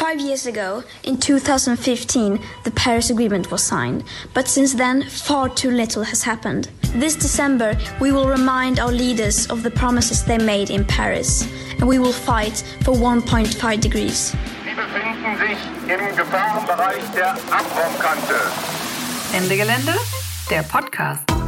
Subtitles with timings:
[0.00, 5.70] Five years ago, in 2015, the Paris Agreement was signed, but since then, far too
[5.70, 6.70] little has happened.
[6.94, 11.46] This December, we will remind our leaders of the promises they made in Paris,
[11.78, 14.34] and we will fight for 1.5 degrees.
[14.64, 15.58] Sie befinden sich
[15.92, 18.40] im Gefahrenbereich der Abraumkante.
[19.34, 19.94] Ende Gelände,
[20.48, 21.39] der Podcast.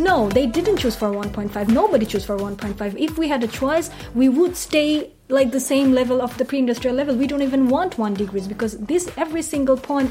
[0.00, 1.68] No, they didn't choose for 1.5.
[1.68, 2.98] Nobody chose for 1.5.
[2.98, 6.96] If we had a choice, we would stay like the same level of the pre-industrial
[6.96, 7.14] level.
[7.14, 10.10] We don't even want 1 degrees because this every single point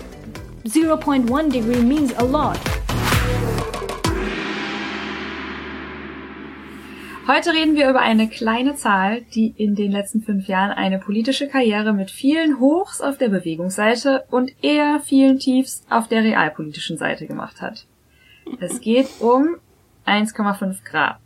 [0.66, 2.60] 0.1 degree means a lot.
[7.28, 11.48] Heute reden wir über eine kleine Zahl, die in den letzten fünf Jahren eine politische
[11.48, 17.26] Karriere mit vielen Hochs auf der Bewegungsseite und eher vielen Tiefs auf der realpolitischen Seite
[17.26, 17.88] gemacht hat.
[18.60, 19.58] Es geht um
[20.10, 21.20] 1,5 Grad.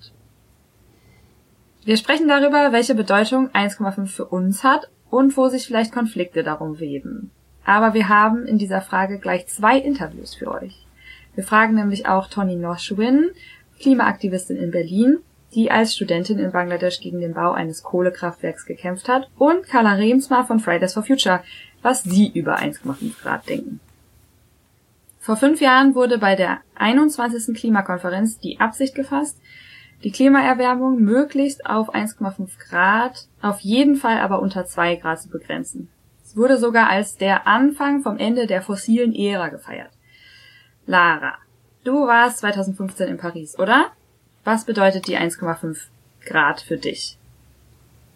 [1.85, 6.79] Wir sprechen darüber, welche Bedeutung 1,5 für uns hat und wo sich vielleicht Konflikte darum
[6.79, 7.31] weben.
[7.65, 10.85] Aber wir haben in dieser Frage gleich zwei Interviews für euch.
[11.35, 13.31] Wir fragen nämlich auch Toni Noshwin,
[13.79, 15.20] Klimaaktivistin in Berlin,
[15.55, 20.45] die als Studentin in Bangladesch gegen den Bau eines Kohlekraftwerks gekämpft hat, und Carla Remsmar
[20.45, 21.41] von Fridays for Future,
[21.81, 23.79] was sie über 1,5 Grad denken.
[25.24, 27.55] Vor fünf Jahren wurde bei der 21.
[27.55, 29.40] Klimakonferenz die Absicht gefasst,
[30.04, 35.88] die Klimaerwärmung möglichst auf 1,5 Grad, auf jeden Fall aber unter 2 Grad zu begrenzen.
[36.26, 39.91] Es wurde sogar als der Anfang vom Ende der fossilen Ära gefeiert.
[40.88, 41.35] Lara,
[41.85, 43.91] du warst 2015 in Paris, oder?
[44.43, 45.84] Was bedeutet die 1,5
[46.26, 47.18] Grad für dich?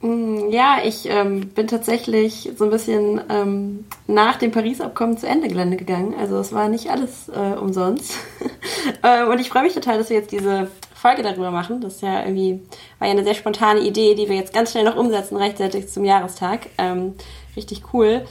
[0.01, 5.47] Mm, ja, ich ähm, bin tatsächlich so ein bisschen ähm, nach dem Paris-Abkommen zu Ende
[5.47, 6.13] Gelände gegangen.
[6.19, 8.13] Also es war nicht alles äh, umsonst.
[9.01, 11.81] äh, und ich freue mich total, dass wir jetzt diese Folge darüber machen.
[11.81, 12.61] Das ist ja irgendwie,
[12.99, 16.05] war ja eine sehr spontane Idee, die wir jetzt ganz schnell noch umsetzen, rechtzeitig zum
[16.05, 16.67] Jahrestag.
[16.77, 17.15] Ähm,
[17.55, 18.25] richtig cool.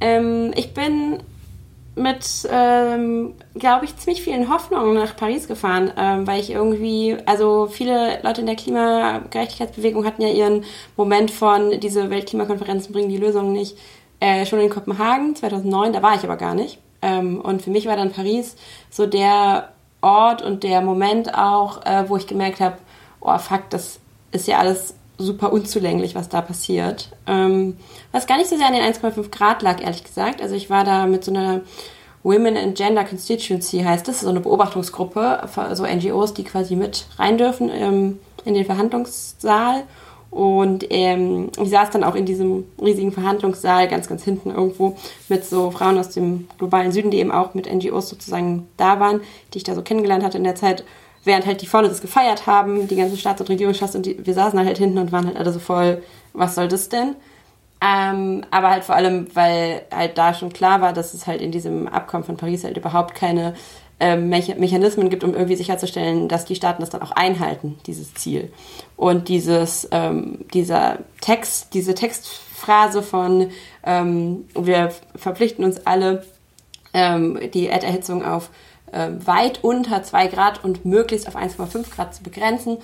[0.00, 1.20] Ähm, ich bin
[1.98, 7.66] mit, ähm, glaube ich, ziemlich vielen Hoffnungen nach Paris gefahren, ähm, weil ich irgendwie, also
[7.66, 10.64] viele Leute in der Klimagerechtigkeitsbewegung hatten ja ihren
[10.96, 13.76] Moment von, diese Weltklimakonferenzen bringen die Lösung nicht,
[14.20, 16.78] äh, schon in Kopenhagen 2009, da war ich aber gar nicht.
[17.02, 18.56] Ähm, und für mich war dann Paris
[18.90, 19.68] so der
[20.00, 22.78] Ort und der Moment auch, äh, wo ich gemerkt habe,
[23.20, 24.00] oh fuck, das
[24.32, 27.10] ist ja alles super unzulänglich, was da passiert.
[27.26, 27.76] Ähm,
[28.12, 30.40] was gar nicht so sehr an den 1,5 Grad lag, ehrlich gesagt.
[30.40, 31.62] Also ich war da mit so einer
[32.22, 37.38] Women and Gender Constituency, heißt das, so eine Beobachtungsgruppe, so NGOs, die quasi mit rein
[37.38, 39.84] dürfen ähm, in den Verhandlungssaal.
[40.30, 44.96] Und ähm, ich saß dann auch in diesem riesigen Verhandlungssaal ganz, ganz hinten irgendwo
[45.28, 49.22] mit so Frauen aus dem globalen Süden, die eben auch mit NGOs sozusagen da waren,
[49.52, 50.84] die ich da so kennengelernt hatte in der Zeit
[51.28, 54.34] während halt die vorne das gefeiert haben, die ganzen Staats- und Regierungschefs und die, wir
[54.34, 56.02] saßen halt hinten und waren halt alle so voll,
[56.32, 57.14] was soll das denn?
[57.80, 61.52] Ähm, aber halt vor allem, weil halt da schon klar war, dass es halt in
[61.52, 63.54] diesem Abkommen von Paris halt überhaupt keine
[64.00, 68.52] ähm, Mechanismen gibt, um irgendwie sicherzustellen, dass die Staaten das dann auch einhalten, dieses Ziel.
[68.96, 73.50] Und dieses, ähm, dieser Text, diese Textphrase von
[73.84, 76.24] ähm, wir verpflichten uns alle,
[76.94, 78.50] ähm, die Erderhitzung auf
[78.92, 82.78] weit unter 2 Grad und möglichst auf 1,5 Grad zu begrenzen.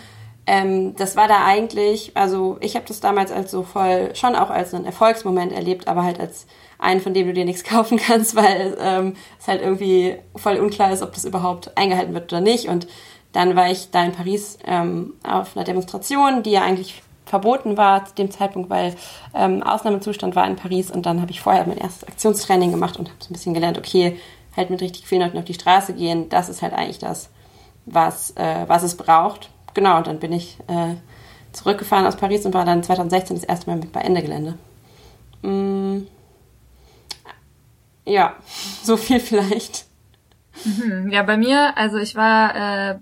[0.46, 4.50] Ähm, das war da eigentlich, also ich habe das damals als so voll, schon auch
[4.50, 6.46] als einen Erfolgsmoment erlebt, aber halt als
[6.78, 10.92] einen, von dem du dir nichts kaufen kannst, weil ähm, es halt irgendwie voll unklar
[10.92, 12.68] ist, ob das überhaupt eingehalten wird oder nicht.
[12.68, 12.86] Und
[13.32, 18.04] dann war ich da in Paris ähm, auf einer Demonstration, die ja eigentlich verboten war
[18.04, 18.94] zu dem Zeitpunkt, weil
[19.34, 20.90] ähm, Ausnahmezustand war in Paris.
[20.90, 23.78] Und dann habe ich vorher mein erstes Aktionstraining gemacht und habe so ein bisschen gelernt,
[23.78, 24.18] okay,
[24.56, 27.30] halt mit richtig vielen Leuten auf die Straße gehen, das ist halt eigentlich das,
[27.86, 29.50] was, äh, was es braucht.
[29.74, 30.94] Genau, und dann bin ich äh,
[31.52, 34.58] zurückgefahren aus Paris und war dann 2016 das erste Mal mit bei Ende Gelände.
[35.42, 36.06] Mm,
[38.04, 38.36] ja,
[38.82, 39.86] so viel vielleicht.
[40.64, 42.98] Mhm, ja, bei mir, also ich war äh,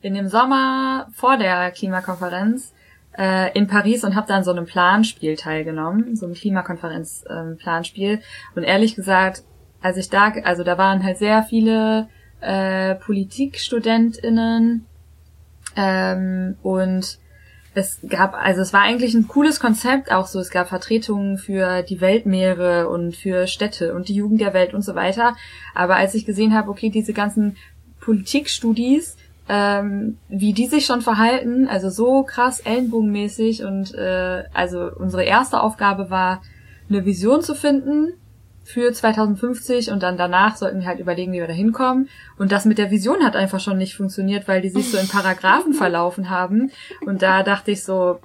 [0.00, 2.72] in dem Sommer vor der Klimakonferenz
[3.16, 8.12] äh, in Paris und habe dann so einem Planspiel teilgenommen, so einem Klimakonferenz-Planspiel.
[8.12, 8.20] Ähm,
[8.54, 9.42] und ehrlich gesagt,
[9.80, 12.08] als ich da, also da waren halt sehr viele
[12.40, 14.86] äh, PolitikstudentInnen
[15.76, 17.18] ähm, und
[17.74, 21.82] es gab, also es war eigentlich ein cooles Konzept, auch so, es gab Vertretungen für
[21.82, 25.36] die Weltmeere und für Städte und die Jugend der Welt und so weiter.
[25.74, 27.56] Aber als ich gesehen habe, okay, diese ganzen
[28.00, 29.16] Politikstudis,
[29.48, 35.60] ähm, wie die sich schon verhalten, also so krass ellenbogenmäßig und äh, also unsere erste
[35.60, 36.40] Aufgabe war,
[36.88, 38.14] eine Vision zu finden
[38.66, 42.08] für 2050 und dann danach sollten wir halt überlegen, wie wir da hinkommen.
[42.36, 45.06] Und das mit der Vision hat einfach schon nicht funktioniert, weil die sich so in
[45.06, 46.72] Paragraphen verlaufen haben.
[47.06, 48.18] Und da dachte ich so,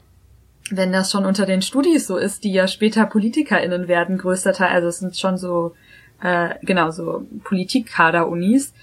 [0.71, 4.69] wenn das schon unter den Studis so ist, die ja später PolitikerInnen werden, größter Teil,
[4.69, 5.75] also es sind schon so,
[6.23, 8.73] äh, genau, so Politikkader-Unis,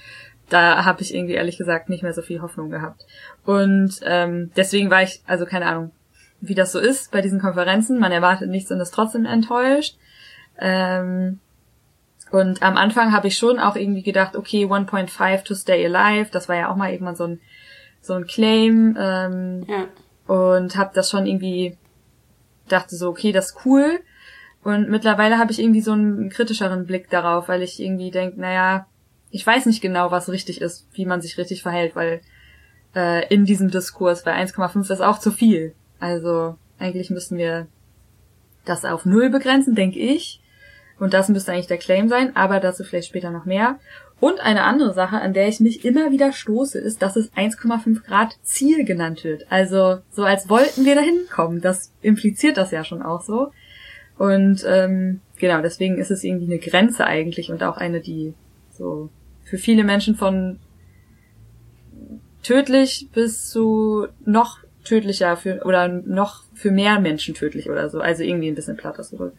[0.48, 3.04] da habe ich irgendwie ehrlich gesagt nicht mehr so viel Hoffnung gehabt.
[3.44, 5.90] Und ähm, deswegen war ich, also keine Ahnung,
[6.40, 7.98] wie das so ist bei diesen Konferenzen.
[7.98, 9.96] Man erwartet nichts und ist trotzdem enttäuscht.
[10.60, 11.40] Ähm,
[12.30, 16.48] und am Anfang habe ich schon auch irgendwie gedacht, okay, 1.5 to stay alive, das
[16.48, 17.40] war ja auch mal irgendwann so ein,
[18.00, 18.96] so ein Claim.
[18.98, 19.86] Ähm, ja.
[20.26, 21.78] Und habe das schon irgendwie,
[22.68, 24.00] dachte so, okay, das ist cool.
[24.62, 28.86] Und mittlerweile habe ich irgendwie so einen kritischeren Blick darauf, weil ich irgendwie denke, naja,
[29.30, 32.20] ich weiß nicht genau, was richtig ist, wie man sich richtig verhält, weil
[32.94, 35.74] äh, in diesem Diskurs, weil 1,5 ist auch zu viel.
[36.00, 37.66] Also eigentlich müssen wir
[38.64, 40.40] das auf Null begrenzen, denke ich.
[40.98, 43.78] Und das müsste eigentlich der Claim sein, aber dazu vielleicht später noch mehr.
[44.20, 48.02] Und eine andere Sache, an der ich mich immer wieder stoße, ist, dass es 1,5
[48.04, 49.46] Grad Ziel genannt wird.
[49.50, 51.60] Also so als wollten wir dahin kommen.
[51.60, 53.52] Das impliziert das ja schon auch so.
[54.16, 58.34] Und ähm, genau, deswegen ist es irgendwie eine Grenze eigentlich und auch eine, die
[58.72, 59.10] so
[59.44, 60.58] für viele Menschen von
[62.42, 68.00] tödlich bis zu noch tödlicher für oder noch für mehr Menschen tödlich oder so.
[68.00, 69.36] Also irgendwie ein bisschen platt ausgedrückt.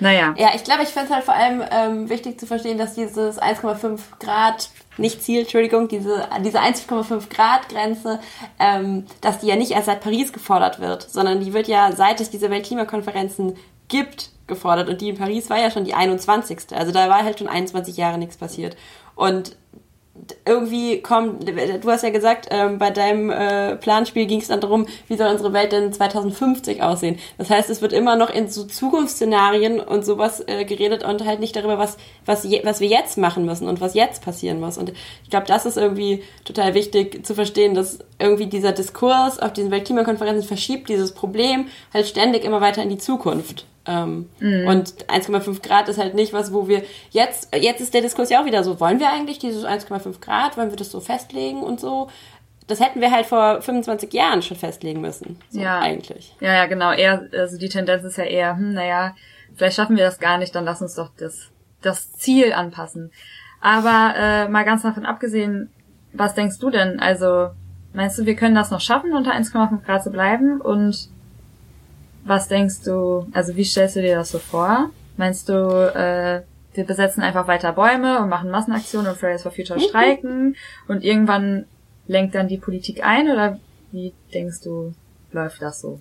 [0.00, 0.34] Naja.
[0.38, 3.40] Ja, ich glaube, ich finde es halt vor allem ähm, wichtig zu verstehen, dass dieses
[3.40, 8.18] 1,5 Grad, nicht Ziel, Entschuldigung, diese, diese 1,5 Grad Grenze,
[8.58, 12.20] ähm, dass die ja nicht erst seit Paris gefordert wird, sondern die wird ja, seit
[12.20, 13.56] es diese Weltklimakonferenzen
[13.88, 14.88] gibt, gefordert.
[14.88, 16.58] Und die in Paris war ja schon die 21.
[16.72, 18.76] Also da war halt schon 21 Jahre nichts passiert.
[19.14, 19.56] Und
[20.44, 24.86] irgendwie kommt, du hast ja gesagt, ähm, bei deinem äh, Planspiel ging es dann darum,
[25.08, 27.18] wie soll unsere Welt denn 2050 aussehen.
[27.38, 31.40] Das heißt, es wird immer noch in so Zukunftsszenarien und sowas äh, geredet und halt
[31.40, 31.96] nicht darüber, was,
[32.26, 34.78] was, je, was wir jetzt machen müssen und was jetzt passieren muss.
[34.78, 34.92] Und
[35.24, 39.70] ich glaube, das ist irgendwie total wichtig zu verstehen, dass irgendwie dieser Diskurs auf diesen
[39.70, 43.64] Weltklimakonferenzen verschiebt dieses Problem halt ständig immer weiter in die Zukunft.
[43.90, 44.68] Ähm, mhm.
[44.68, 48.40] Und 1,5 Grad ist halt nicht was, wo wir jetzt, jetzt ist der Diskurs ja
[48.40, 51.80] auch wieder so, wollen wir eigentlich dieses 1,5 Grad, wollen wir das so festlegen und
[51.80, 52.08] so?
[52.68, 55.40] Das hätten wir halt vor 25 Jahren schon festlegen müssen.
[55.50, 55.80] So ja.
[55.80, 56.36] Eigentlich.
[56.38, 56.92] Ja, ja, genau.
[56.92, 59.16] Eher, also die Tendenz ist ja eher, hm, naja,
[59.56, 61.48] vielleicht schaffen wir das gar nicht, dann lass uns doch das,
[61.82, 63.10] das Ziel anpassen.
[63.60, 65.70] Aber äh, mal ganz davon abgesehen,
[66.12, 67.00] was denkst du denn?
[67.00, 67.50] Also,
[67.92, 70.60] meinst du, wir können das noch schaffen, unter 1,5 Grad zu bleiben?
[70.60, 71.10] Und
[72.24, 74.90] was denkst du, also wie stellst du dir das so vor?
[75.16, 76.42] Meinst du, äh,
[76.74, 79.84] wir besetzen einfach weiter Bäume und machen Massenaktionen und Fridays for Future mhm.
[79.84, 80.56] streiken
[80.88, 81.66] und irgendwann
[82.06, 83.58] lenkt dann die Politik ein oder
[83.92, 84.92] wie denkst du,
[85.32, 85.98] läuft das so?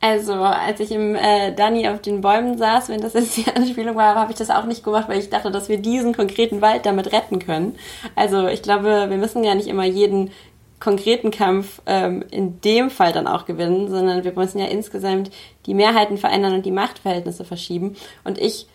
[0.00, 3.96] Also, als ich im äh, Danny auf den Bäumen saß, wenn das jetzt die Anspielung
[3.96, 6.84] war, habe ich das auch nicht gemacht, weil ich dachte, dass wir diesen konkreten Wald
[6.84, 7.76] damit retten können.
[8.14, 10.30] Also, ich glaube, wir müssen ja nicht immer jeden
[10.80, 15.30] konkreten Kampf ähm, in dem Fall dann auch gewinnen, sondern wir müssen ja insgesamt
[15.64, 17.96] die Mehrheiten verändern und die Machtverhältnisse verschieben.
[18.24, 18.66] Und ich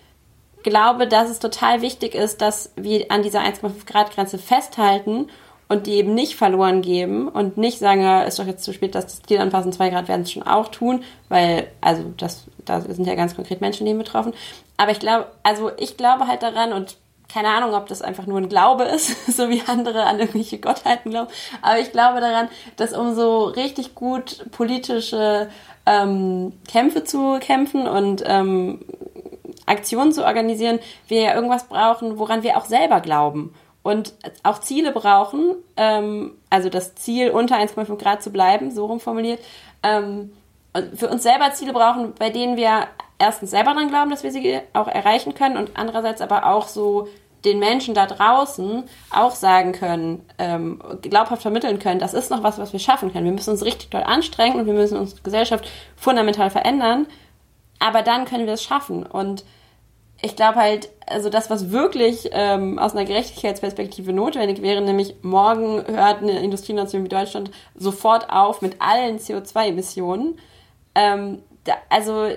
[0.64, 5.28] glaube, dass es total wichtig ist, dass wir an dieser 1,5 Grad Grenze festhalten
[5.70, 8.94] und die eben nicht verloren geben und nicht sagen, ja, ist doch jetzt zu spät,
[8.94, 12.82] dass das Ziel anpassen, 2 Grad werden es schon auch tun, weil, also das, da
[12.82, 14.34] sind ja ganz konkret Menschen betroffen.
[14.76, 16.98] Aber ich glaube, also ich glaube halt daran und
[17.32, 21.12] keine Ahnung, ob das einfach nur ein Glaube ist, so wie andere an irgendwelche Gottheiten
[21.12, 21.30] glauben.
[21.62, 25.50] Aber ich glaube daran, dass um so richtig gut politische
[25.86, 28.80] ähm, Kämpfe zu kämpfen und ähm,
[29.66, 33.54] Aktionen zu organisieren, wir ja irgendwas brauchen, woran wir auch selber glauben.
[33.84, 34.14] Und
[34.44, 39.40] auch Ziele brauchen, ähm, also das Ziel unter 1,5 Grad zu bleiben, so rumformuliert,
[39.82, 40.32] ähm,
[40.96, 44.60] für uns selber Ziele brauchen, bei denen wir erstens selber dran glauben, dass wir sie
[44.74, 47.08] auch erreichen können und andererseits aber auch so
[47.46, 52.60] den Menschen da draußen auch sagen können, ähm, glaubhaft vermitteln können, das ist noch was,
[52.60, 53.26] was wir schaffen können.
[53.26, 57.08] Wir müssen uns richtig doll anstrengen und wir müssen unsere Gesellschaft fundamental verändern,
[57.80, 59.04] aber dann können wir es schaffen.
[59.04, 59.44] Und
[60.22, 65.84] ich glaube halt, also das, was wirklich ähm, aus einer Gerechtigkeitsperspektive notwendig wäre, nämlich morgen
[65.88, 70.38] hört eine Industrienation wie Deutschland sofort auf mit allen CO2-Emissionen.
[70.94, 72.28] Ähm, da, also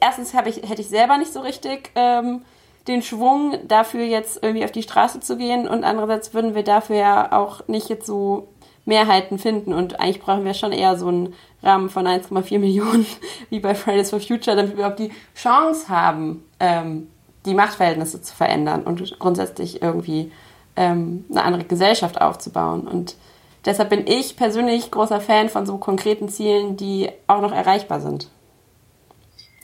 [0.00, 2.44] erstens ich, hätte ich selber nicht so richtig ähm,
[2.88, 6.96] den Schwung, dafür jetzt irgendwie auf die Straße zu gehen und andererseits würden wir dafür
[6.96, 8.48] ja auch nicht jetzt so
[8.84, 13.06] Mehrheiten finden und eigentlich brauchen wir schon eher so einen Rahmen von 1,4 Millionen
[13.50, 17.08] wie bei Fridays for Future, damit wir überhaupt die Chance haben, ähm,
[17.46, 20.32] die Machtverhältnisse zu verändern und grundsätzlich irgendwie
[20.76, 22.86] ähm, eine andere Gesellschaft aufzubauen.
[22.86, 23.16] Und
[23.64, 28.28] deshalb bin ich persönlich großer Fan von so konkreten Zielen, die auch noch erreichbar sind.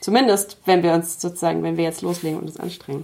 [0.06, 3.02] Zumindest, wenn wir uns sozusagen, wenn wir jetzt loslegen und uns anstrengen.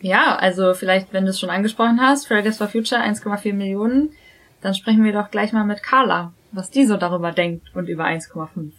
[0.00, 4.14] Ja, also vielleicht, wenn du es schon angesprochen hast, Fridays for Future 1,4 Millionen,
[4.62, 8.06] dann sprechen wir doch gleich mal mit Carla, was die so darüber denkt und über
[8.06, 8.72] 1,5.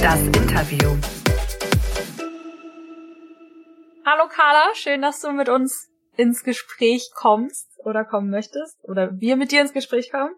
[0.00, 0.96] Das Interview.
[4.06, 9.36] Hallo Carla, schön, dass du mit uns ins Gespräch kommst oder kommen möchtest oder wir
[9.36, 10.34] mit dir ins Gespräch kommen.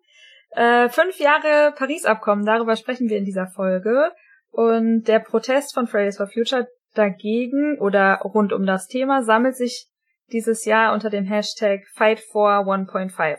[0.57, 4.11] Äh, fünf Jahre Paris-Abkommen, darüber sprechen wir in dieser Folge.
[4.51, 9.87] Und der Protest von Fridays for Future dagegen oder rund um das Thema sammelt sich
[10.33, 13.37] dieses Jahr unter dem Hashtag Fight for 1.5.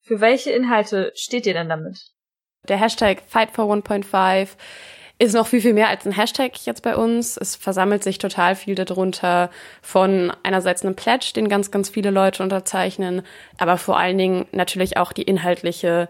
[0.00, 2.12] Für welche Inhalte steht ihr denn damit?
[2.66, 4.56] Der Hashtag Fight for 1.5
[5.18, 7.36] ist noch viel, viel mehr als ein Hashtag jetzt bei uns.
[7.36, 9.50] Es versammelt sich total viel darunter
[9.82, 13.22] von einerseits einem Pledge, den ganz, ganz viele Leute unterzeichnen,
[13.58, 16.08] aber vor allen Dingen natürlich auch die inhaltliche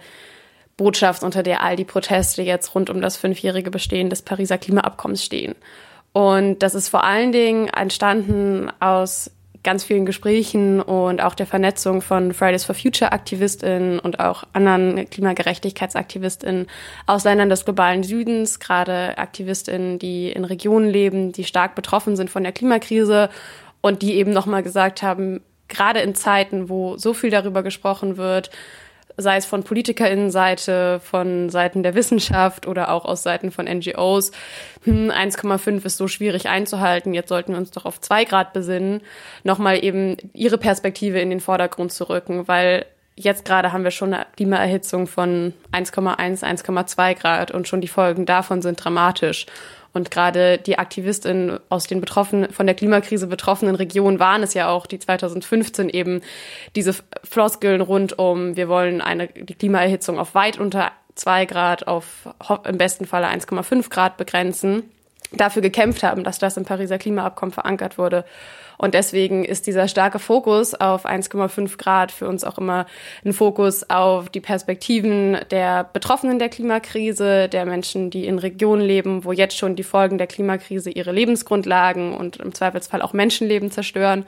[0.76, 5.24] Botschaft, unter der all die Proteste jetzt rund um das fünfjährige Bestehen des Pariser Klimaabkommens
[5.24, 5.54] stehen.
[6.12, 9.30] Und das ist vor allen Dingen entstanden aus
[9.68, 15.10] ganz vielen Gesprächen und auch der Vernetzung von Fridays for Future Aktivistinnen und auch anderen
[15.10, 16.68] Klimagerechtigkeitsaktivistinnen
[17.04, 22.30] aus Ländern des globalen Südens, gerade Aktivistinnen, die in Regionen leben, die stark betroffen sind
[22.30, 23.28] von der Klimakrise
[23.82, 28.48] und die eben nochmal gesagt haben, gerade in Zeiten, wo so viel darüber gesprochen wird,
[29.18, 34.30] sei es von PolitikerInnenseite, von Seiten der Wissenschaft oder auch aus Seiten von NGOs,
[34.84, 39.02] hm, 1,5 ist so schwierig einzuhalten, jetzt sollten wir uns doch auf zwei Grad besinnen,
[39.42, 44.14] nochmal eben ihre Perspektive in den Vordergrund zu rücken, weil jetzt gerade haben wir schon
[44.14, 49.46] eine Klimaerhitzung von 1,1, 1,2 Grad und schon die Folgen davon sind dramatisch.
[49.92, 54.68] Und gerade die Aktivistinnen aus den betroffenen, von der Klimakrise betroffenen Regionen waren es ja
[54.68, 56.20] auch, die 2015 eben
[56.76, 62.28] diese Floskeln rund um, wir wollen eine, die Klimaerhitzung auf weit unter zwei Grad, auf
[62.64, 64.84] im besten Falle 1,5 Grad begrenzen,
[65.32, 68.24] dafür gekämpft haben, dass das im Pariser Klimaabkommen verankert wurde.
[68.78, 72.86] Und deswegen ist dieser starke Fokus auf 1,5 Grad für uns auch immer
[73.24, 79.24] ein Fokus auf die Perspektiven der Betroffenen der Klimakrise, der Menschen, die in Regionen leben,
[79.24, 84.24] wo jetzt schon die Folgen der Klimakrise ihre Lebensgrundlagen und im Zweifelsfall auch Menschenleben zerstören.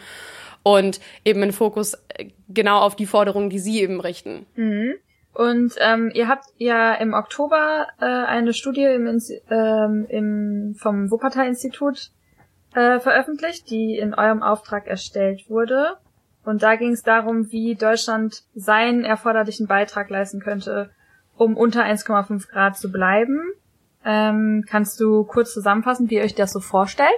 [0.62, 4.46] Und eben ein Fokus äh, genau auf die Forderungen, die Sie eben richten.
[4.56, 4.94] Mhm.
[5.40, 9.06] Und ähm, ihr habt ja im Oktober äh, eine Studie im,
[9.48, 12.10] ähm, im, vom Wuppertal-Institut
[12.74, 15.96] äh, veröffentlicht, die in eurem Auftrag erstellt wurde.
[16.44, 20.90] Und da ging es darum, wie Deutschland seinen erforderlichen Beitrag leisten könnte,
[21.38, 23.40] um unter 1,5 Grad zu bleiben.
[24.04, 27.08] Ähm, kannst du kurz zusammenfassen, wie ihr euch das so vorstellt?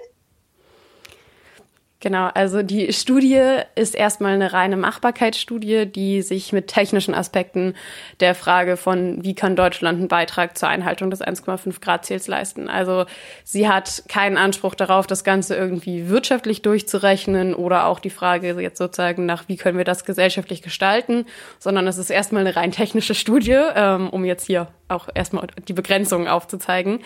[2.02, 7.74] Genau, also die Studie ist erstmal eine reine Machbarkeitsstudie, die sich mit technischen Aspekten
[8.18, 12.68] der Frage von, wie kann Deutschland einen Beitrag zur Einhaltung des 1,5 Grad Ziels leisten.
[12.68, 13.06] Also
[13.44, 18.78] sie hat keinen Anspruch darauf, das Ganze irgendwie wirtschaftlich durchzurechnen oder auch die Frage jetzt
[18.78, 21.24] sozusagen nach, wie können wir das gesellschaftlich gestalten,
[21.60, 25.72] sondern es ist erstmal eine rein technische Studie, ähm, um jetzt hier auch erstmal die
[25.72, 27.00] Begrenzungen aufzuzeigen.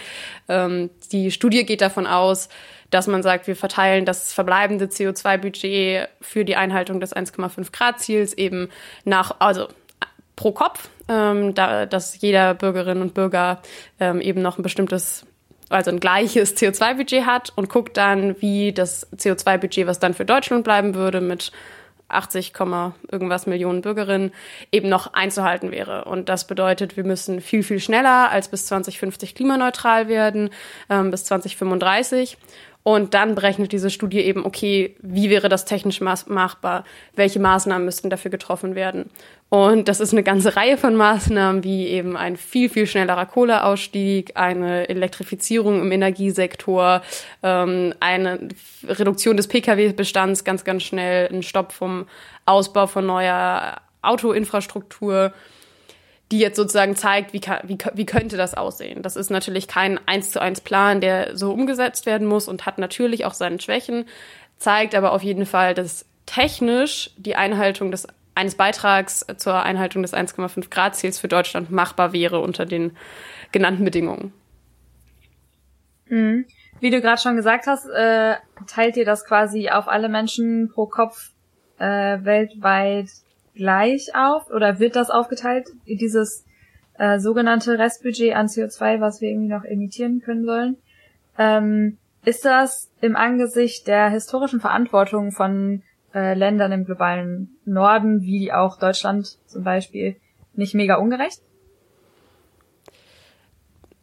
[0.49, 2.49] Ähm, die Studie geht davon aus,
[2.91, 8.33] dass man sagt, wir verteilen das verbleibende CO2-Budget für die Einhaltung des 1,5 Grad Ziels
[8.33, 8.69] eben
[9.05, 9.69] nach, also
[10.37, 13.63] pro Kopf, ähm, da, dass jeder Bürgerin und Bürger
[13.99, 15.27] ähm, eben noch ein bestimmtes
[15.69, 20.63] also ein gleiches CO2-Budget hat und guckt dann, wie das CO2-Budget, was dann für Deutschland
[20.63, 21.51] bleiben würde, mit
[22.09, 22.53] 80,
[23.11, 24.33] irgendwas Millionen Bürgerinnen
[24.73, 26.05] eben noch einzuhalten wäre.
[26.05, 30.51] Und das bedeutet, wir müssen viel, viel schneller als bis 2050 klimaneutral werden,
[30.89, 32.37] ähm, bis 2035.
[32.87, 36.85] Und dann berechnet diese Studie eben, okay, wie wäre das technisch machbar?
[37.17, 39.11] Welche Maßnahmen müssten dafür getroffen werden?
[39.49, 44.37] Und das ist eine ganze Reihe von Maßnahmen, wie eben ein viel, viel schnellerer Kohleausstieg,
[44.37, 47.03] eine Elektrifizierung im Energiesektor,
[47.43, 48.51] ähm, eine
[48.87, 52.07] Reduktion des Pkw-Bestands ganz, ganz schnell, ein Stopp vom
[52.45, 55.33] Ausbau von neuer Autoinfrastruktur
[56.33, 59.03] die jetzt sozusagen zeigt, wie, wie, wie könnte das aussehen.
[59.03, 62.79] Das ist natürlich kein eins zu eins Plan, der so umgesetzt werden muss und hat
[62.79, 64.07] natürlich auch seine Schwächen,
[64.59, 70.13] zeigt aber auf jeden Fall, dass technisch die Einhaltung des eines Beitrags zur Einhaltung des
[70.13, 72.95] 1,5 Grad Ziels für Deutschland machbar wäre unter den
[73.51, 74.33] genannten Bedingungen.
[76.09, 76.45] Mhm.
[76.81, 78.35] Wie du gerade schon gesagt hast, äh,
[78.67, 81.31] teilt ihr das quasi auf alle Menschen pro Kopf
[81.79, 83.09] äh, weltweit
[83.57, 86.45] gleich auf oder wird das aufgeteilt, dieses
[86.99, 90.77] äh, sogenannte Restbudget an CO2, was wir irgendwie noch emittieren können sollen?
[91.39, 95.83] Ähm, ist das im Angesicht der historischen Verantwortung von
[96.15, 100.17] äh, Ländern im globalen Norden, wie auch Deutschland zum Beispiel,
[100.55, 101.41] nicht mega ungerecht?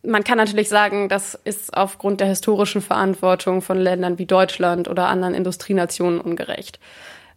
[0.06, 5.08] Man kann natürlich sagen, das ist aufgrund der historischen Verantwortung von Ländern wie Deutschland oder
[5.08, 6.80] anderen Industrienationen ungerecht.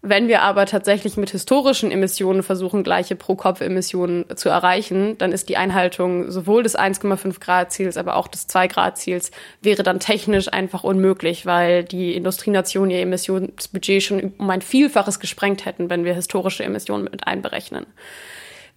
[0.03, 5.57] Wenn wir aber tatsächlich mit historischen Emissionen versuchen, gleiche Pro-Kopf-Emissionen zu erreichen, dann ist die
[5.57, 9.31] Einhaltung sowohl des 1,5 Grad Ziels, aber auch des 2 Grad Ziels
[9.63, 15.65] wäre dann technisch einfach unmöglich, weil die Industrienationen ihr Emissionsbudget schon um ein Vielfaches gesprengt
[15.65, 17.87] hätten, wenn wir historische Emissionen mit einberechnen.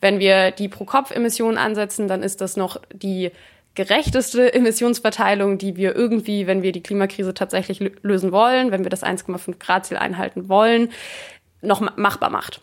[0.02, 3.32] Wenn wir die Pro-Kopf-Emissionen ansetzen, dann ist das noch die
[3.76, 9.04] gerechteste Emissionsverteilung, die wir irgendwie, wenn wir die Klimakrise tatsächlich lösen wollen, wenn wir das
[9.04, 10.90] 1,5 Grad Ziel einhalten wollen,
[11.62, 12.62] noch machbar macht.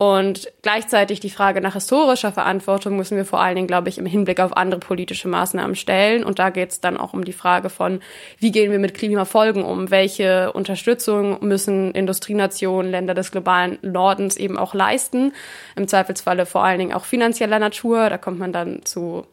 [0.00, 4.06] Und gleichzeitig die Frage nach historischer Verantwortung müssen wir vor allen Dingen, glaube ich, im
[4.06, 6.22] Hinblick auf andere politische Maßnahmen stellen.
[6.22, 8.00] Und da geht es dann auch um die Frage von,
[8.38, 9.90] wie gehen wir mit Klimafolgen um?
[9.90, 15.32] Welche Unterstützung müssen Industrienationen, Länder des globalen Nordens eben auch leisten?
[15.74, 18.08] Im Zweifelsfalle vor allen Dingen auch finanzieller Natur.
[18.08, 19.26] Da kommt man dann zu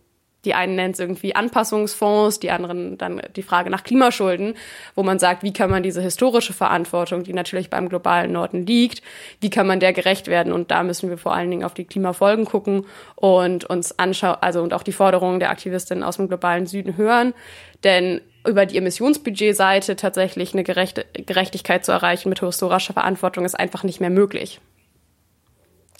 [0.45, 4.53] die einen nennt es irgendwie Anpassungsfonds, die anderen dann die Frage nach Klimaschulden,
[4.95, 9.01] wo man sagt, wie kann man diese historische Verantwortung, die natürlich beim globalen Norden liegt,
[9.41, 10.53] wie kann man der gerecht werden?
[10.53, 12.85] Und da müssen wir vor allen Dingen auf die Klimafolgen gucken
[13.15, 17.33] und uns anschauen, also und auch die Forderungen der Aktivistinnen aus dem globalen Süden hören.
[17.83, 23.99] Denn über die Emissionsbudgetseite tatsächlich eine Gerechtigkeit zu erreichen mit historischer Verantwortung ist einfach nicht
[23.99, 24.61] mehr möglich.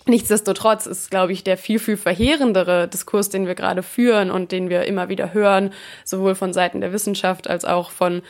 [0.08, 4.70] Nichtsdestotrotz ist, glaube ich, der viel, viel verheerendere Diskurs, den wir gerade führen und den
[4.70, 8.22] wir immer wieder hören, sowohl von Seiten der Wissenschaft als auch von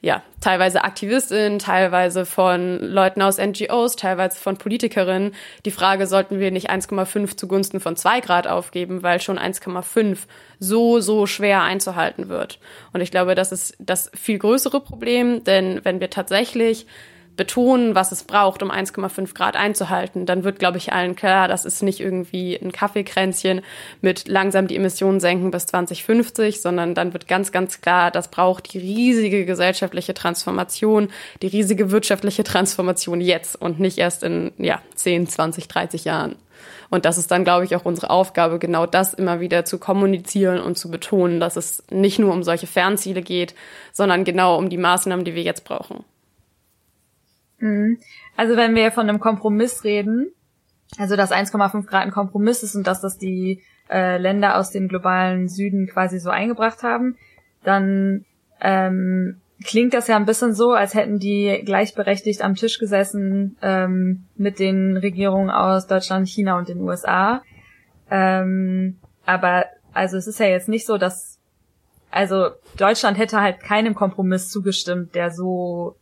[0.00, 5.34] ja, teilweise Aktivistinnen, teilweise von Leuten aus NGOs, teilweise von Politikerinnen.
[5.64, 10.18] Die Frage, sollten wir nicht 1,5 zugunsten von 2 Grad aufgeben, weil schon 1,5
[10.60, 12.60] so, so schwer einzuhalten wird.
[12.92, 16.86] Und ich glaube, das ist das viel größere Problem, denn wenn wir tatsächlich
[17.38, 21.64] betonen, was es braucht, um 1,5 Grad einzuhalten, dann wird, glaube ich, allen klar, das
[21.64, 23.62] ist nicht irgendwie ein Kaffeekränzchen
[24.02, 28.74] mit langsam die Emissionen senken bis 2050, sondern dann wird ganz, ganz klar, das braucht
[28.74, 31.08] die riesige gesellschaftliche Transformation,
[31.40, 36.36] die riesige wirtschaftliche Transformation jetzt und nicht erst in, ja, 10, 20, 30 Jahren.
[36.90, 40.60] Und das ist dann, glaube ich, auch unsere Aufgabe, genau das immer wieder zu kommunizieren
[40.60, 43.54] und zu betonen, dass es nicht nur um solche Fernziele geht,
[43.92, 46.04] sondern genau um die Maßnahmen, die wir jetzt brauchen.
[47.58, 47.98] Mhm.
[48.36, 50.32] Also wenn wir von einem Kompromiss reden,
[50.98, 54.88] also dass 1,5 Grad ein Kompromiss ist und dass das die äh, Länder aus dem
[54.88, 57.16] globalen Süden quasi so eingebracht haben,
[57.64, 58.24] dann
[58.60, 64.24] ähm, klingt das ja ein bisschen so, als hätten die gleichberechtigt am Tisch gesessen ähm,
[64.36, 67.42] mit den Regierungen aus Deutschland, China und den USA.
[68.10, 71.38] Ähm, aber also es ist ja jetzt nicht so, dass
[72.10, 75.96] also Deutschland hätte halt keinem Kompromiss zugestimmt, der so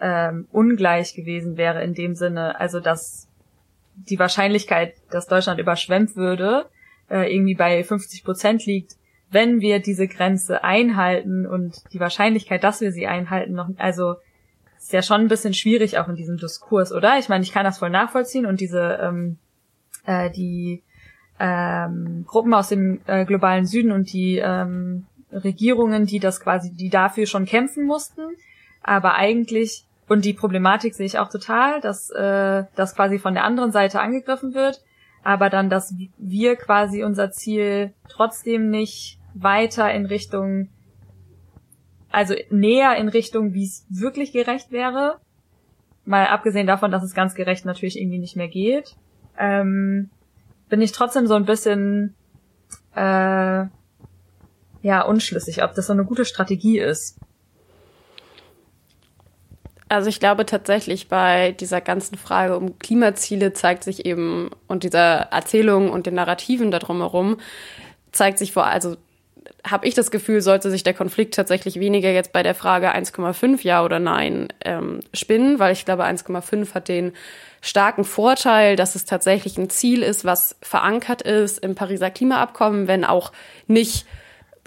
[0.00, 3.28] ähm, ungleich gewesen wäre in dem Sinne, also dass
[3.94, 6.66] die Wahrscheinlichkeit, dass Deutschland überschwemmt würde,
[7.08, 8.96] äh, irgendwie bei 50 Prozent liegt,
[9.30, 14.16] wenn wir diese Grenze einhalten und die Wahrscheinlichkeit, dass wir sie einhalten, noch, also
[14.78, 17.18] ist ja schon ein bisschen schwierig auch in diesem Diskurs, oder?
[17.18, 19.38] Ich meine, ich kann das voll nachvollziehen und diese ähm,
[20.04, 20.82] äh, die
[21.40, 26.90] ähm, Gruppen aus dem äh, globalen Süden und die ähm, Regierungen, die das quasi, die
[26.90, 28.22] dafür schon kämpfen mussten,
[28.84, 33.44] aber eigentlich, und die Problematik sehe ich auch total, dass äh, das quasi von der
[33.44, 34.82] anderen Seite angegriffen wird,
[35.24, 40.68] aber dann, dass wir quasi unser Ziel trotzdem nicht weiter in Richtung,
[42.10, 45.18] also näher in Richtung, wie es wirklich gerecht wäre,
[46.04, 48.96] mal abgesehen davon, dass es ganz gerecht natürlich irgendwie nicht mehr geht,
[49.38, 50.10] ähm,
[50.68, 52.14] bin ich trotzdem so ein bisschen
[52.94, 53.64] äh,
[54.82, 57.18] ja unschlüssig, ob das so eine gute Strategie ist.
[59.88, 65.28] Also ich glaube tatsächlich bei dieser ganzen Frage um Klimaziele zeigt sich eben und dieser
[65.30, 67.38] Erzählung und den Narrativen da drumherum
[68.10, 68.96] zeigt sich vor, also
[69.66, 73.62] habe ich das Gefühl, sollte sich der Konflikt tatsächlich weniger jetzt bei der Frage 1,5
[73.62, 77.12] ja oder nein ähm, spinnen, weil ich glaube 1,5 hat den
[77.60, 83.04] starken Vorteil, dass es tatsächlich ein Ziel ist, was verankert ist im Pariser Klimaabkommen, wenn
[83.04, 83.32] auch
[83.66, 84.06] nicht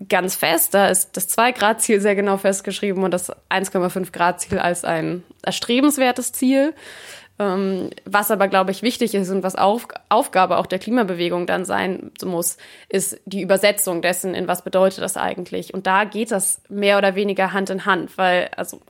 [0.09, 0.73] ganz fest.
[0.73, 6.73] Da ist das 2-Grad-Ziel sehr genau festgeschrieben und das 1,5-Grad-Ziel als ein erstrebenswertes Ziel.
[7.39, 11.65] Ähm, was aber, glaube ich, wichtig ist und was auf, Aufgabe auch der Klimabewegung dann
[11.65, 12.57] sein muss,
[12.89, 15.73] ist die Übersetzung dessen, in was bedeutet das eigentlich.
[15.73, 18.81] Und da geht das mehr oder weniger Hand in Hand, weil also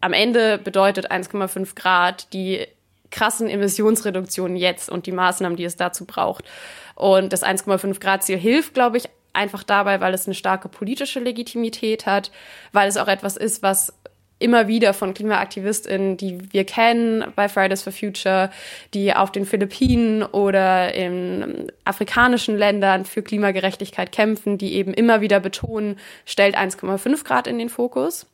[0.00, 2.66] am Ende bedeutet 1,5 Grad die
[3.10, 6.44] krassen Emissionsreduktionen jetzt und die Maßnahmen, die es dazu braucht.
[6.94, 11.20] Und das 1,5 Grad Ziel hilft, glaube ich, einfach dabei, weil es eine starke politische
[11.20, 12.30] Legitimität hat,
[12.72, 13.92] weil es auch etwas ist, was
[14.38, 18.50] immer wieder von KlimaaktivistInnen, die wir kennen bei Fridays for Future,
[18.94, 25.40] die auf den Philippinen oder in afrikanischen Ländern für Klimagerechtigkeit kämpfen, die eben immer wieder
[25.40, 28.26] betonen, stellt 1,5 Grad in den Fokus.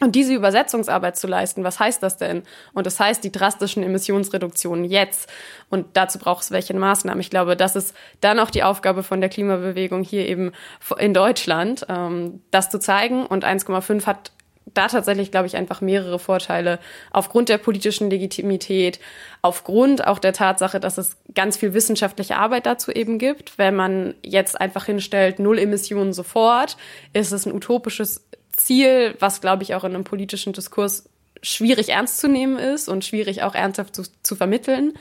[0.00, 2.42] Und diese Übersetzungsarbeit zu leisten, was heißt das denn?
[2.74, 5.30] Und das heißt die drastischen Emissionsreduktionen jetzt.
[5.70, 7.20] Und dazu braucht es welche Maßnahmen.
[7.20, 10.52] Ich glaube, das ist dann auch die Aufgabe von der Klimabewegung hier eben
[10.98, 13.24] in Deutschland, ähm, das zu zeigen.
[13.24, 14.32] Und 1,5 hat
[14.74, 16.78] da tatsächlich, glaube ich, einfach mehrere Vorteile.
[17.10, 19.00] Aufgrund der politischen Legitimität,
[19.40, 23.58] aufgrund auch der Tatsache, dass es ganz viel wissenschaftliche Arbeit dazu eben gibt.
[23.58, 26.76] Wenn man jetzt einfach hinstellt, null Emissionen sofort,
[27.12, 28.26] ist es ein utopisches
[28.56, 31.08] Ziel, was, glaube ich, auch in einem politischen Diskurs
[31.42, 34.94] schwierig ernst zu nehmen ist und schwierig auch ernsthaft zu, zu vermitteln.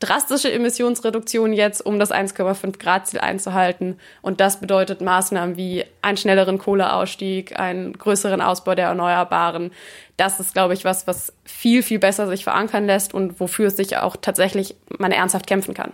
[0.00, 3.98] Drastische Emissionsreduktion jetzt, um das 1,5 Grad Ziel einzuhalten.
[4.20, 9.72] Und das bedeutet Maßnahmen wie einen schnelleren Kohleausstieg, einen größeren Ausbau der Erneuerbaren.
[10.16, 13.76] Das ist, glaube ich, was, was viel, viel besser sich verankern lässt und wofür es
[13.76, 15.92] sich auch tatsächlich man ernsthaft kämpfen kann.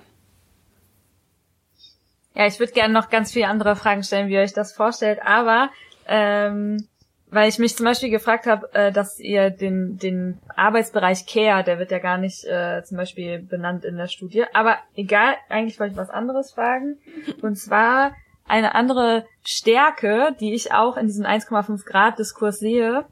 [2.35, 5.21] Ja, ich würde gerne noch ganz viele andere Fragen stellen, wie ihr euch das vorstellt,
[5.23, 5.71] aber
[6.11, 6.88] ähm,
[7.31, 11.79] weil ich mich zum Beispiel gefragt habe, äh, dass ihr den, den Arbeitsbereich Care, der
[11.79, 15.92] wird ja gar nicht äh, zum Beispiel benannt in der Studie, aber egal, eigentlich wollte
[15.92, 16.99] ich was anderes fragen.
[17.40, 18.16] Und zwar
[18.49, 23.05] eine andere Stärke, die ich auch in diesem 1,5 Grad Diskurs sehe,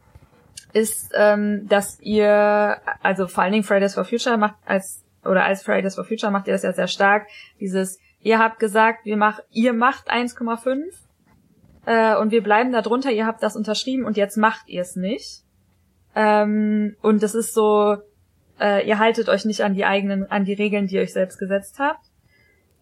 [0.72, 5.62] ist, ähm, dass ihr, also vor allen Dingen Fridays for Future macht als oder als
[5.62, 7.28] Fridays for Future macht ihr das ja sehr stark,
[7.60, 11.07] dieses, ihr habt gesagt, wir mach, ihr macht 1,5
[11.86, 14.96] äh, und wir bleiben da drunter, ihr habt das unterschrieben und jetzt macht ihr es
[14.96, 15.42] nicht.
[16.14, 17.96] Ähm, und das ist so,
[18.60, 21.38] äh, ihr haltet euch nicht an die eigenen, an die Regeln, die ihr euch selbst
[21.38, 22.04] gesetzt habt.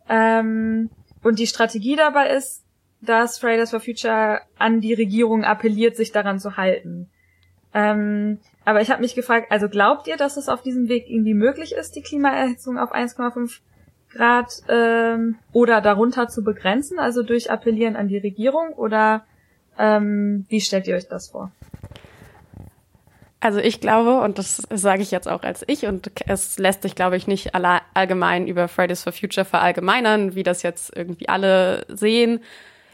[0.08, 0.90] Ähm,
[1.22, 2.64] und die Strategie dabei ist,
[3.00, 7.10] dass Fridays for Future an die Regierung appelliert, sich daran zu halten.
[7.74, 11.34] Ähm, aber ich habe mich gefragt, also glaubt ihr, dass es auf diesem Weg irgendwie
[11.34, 13.60] möglich ist, die Klimaerhitzung auf 1,5
[14.16, 19.24] Grad ähm, oder darunter zu begrenzen, also durch Appellieren an die Regierung oder
[19.78, 21.52] ähm, wie stellt ihr euch das vor?
[23.40, 26.94] Also ich glaube, und das sage ich jetzt auch als ich, und es lässt sich,
[26.94, 32.40] glaube ich, nicht allgemein über Fridays for Future verallgemeinern, wie das jetzt irgendwie alle sehen.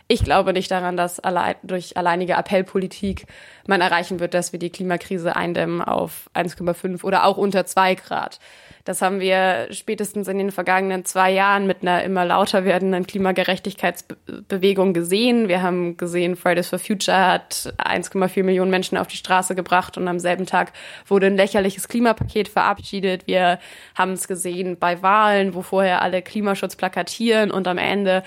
[0.09, 3.27] Ich glaube nicht daran, dass allein, durch alleinige Appellpolitik
[3.67, 8.39] man erreichen wird, dass wir die Klimakrise eindämmen auf 1,5 oder auch unter 2 Grad.
[8.85, 14.93] Das haben wir spätestens in den vergangenen zwei Jahren mit einer immer lauter werdenden Klimagerechtigkeitsbewegung
[14.93, 15.47] gesehen.
[15.47, 20.09] Wir haben gesehen, Fridays for Future hat 1,4 Millionen Menschen auf die Straße gebracht und
[20.09, 20.73] am selben Tag
[21.07, 23.29] wurde ein lächerliches Klimapaket verabschiedet.
[23.29, 23.61] Wir
[23.95, 28.25] haben es gesehen bei Wahlen, wo vorher alle Klimaschutz plakatieren und am Ende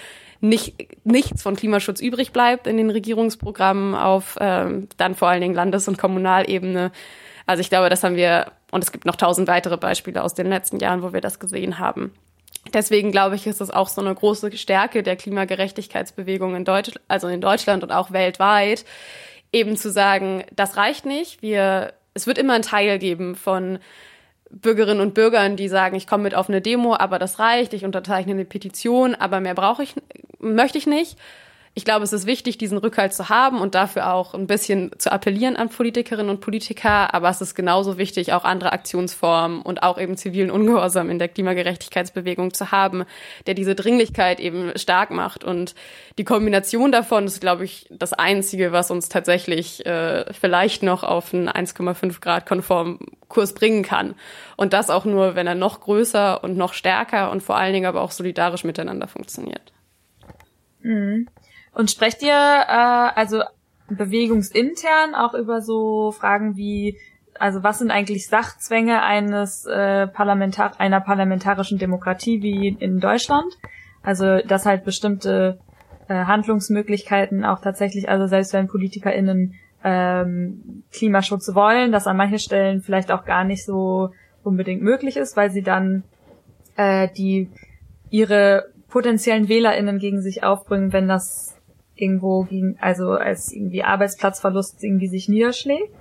[0.50, 5.56] nicht, nichts von Klimaschutz übrig bleibt in den Regierungsprogrammen auf ähm, dann vor allen Dingen
[5.56, 6.92] Landes- und Kommunalebene.
[7.46, 10.48] Also ich glaube, das haben wir, und es gibt noch tausend weitere Beispiele aus den
[10.48, 12.14] letzten Jahren, wo wir das gesehen haben.
[12.74, 17.28] Deswegen glaube ich, ist es auch so eine große Stärke der Klimagerechtigkeitsbewegung in Deutschland, also
[17.28, 18.86] in Deutschland und auch weltweit,
[19.52, 21.42] eben zu sagen, das reicht nicht.
[21.42, 23.80] Wir, es wird immer einen Teil geben von
[24.56, 27.86] Bürgerinnen und Bürgern, die sagen, ich komme mit auf eine Demo, aber das reicht, ich
[27.86, 29.96] unterzeichne eine Petition, aber mehr brauche ich,
[30.40, 31.18] möchte ich nicht
[31.78, 35.12] ich glaube, es ist wichtig, diesen Rückhalt zu haben und dafür auch ein bisschen zu
[35.12, 37.14] appellieren an Politikerinnen und Politiker.
[37.14, 41.28] Aber es ist genauso wichtig, auch andere Aktionsformen und auch eben zivilen Ungehorsam in der
[41.28, 43.04] Klimagerechtigkeitsbewegung zu haben,
[43.46, 45.44] der diese Dringlichkeit eben stark macht.
[45.44, 45.76] Und
[46.18, 51.34] die Kombination davon ist, glaube ich, das Einzige, was uns tatsächlich äh, vielleicht noch auf
[51.34, 54.16] einen 1,5 Grad konform Kurs bringen kann.
[54.56, 57.86] Und das auch nur, wenn er noch größer und noch stärker und vor allen Dingen
[57.86, 59.74] aber auch solidarisch miteinander funktioniert.
[60.80, 61.28] Mhm.
[61.76, 63.44] Und sprecht ihr äh, also
[63.90, 66.98] bewegungsintern auch über so Fragen wie,
[67.38, 73.54] also was sind eigentlich Sachzwänge eines äh, Parlamentar einer parlamentarischen Demokratie wie in Deutschland?
[74.02, 75.60] Also dass halt bestimmte
[76.08, 82.82] äh, Handlungsmöglichkeiten auch tatsächlich, also selbst wenn PolitikerInnen ähm, Klimaschutz wollen, das an manchen Stellen
[82.82, 84.12] vielleicht auch gar nicht so
[84.44, 86.04] unbedingt möglich ist, weil sie dann
[86.78, 87.50] äh, die
[88.10, 91.55] ihre potenziellen WählerInnen gegen sich aufbringen, wenn das
[91.96, 95.94] irgendwo gegen, also als irgendwie Arbeitsplatzverlust irgendwie sich niederschlägt?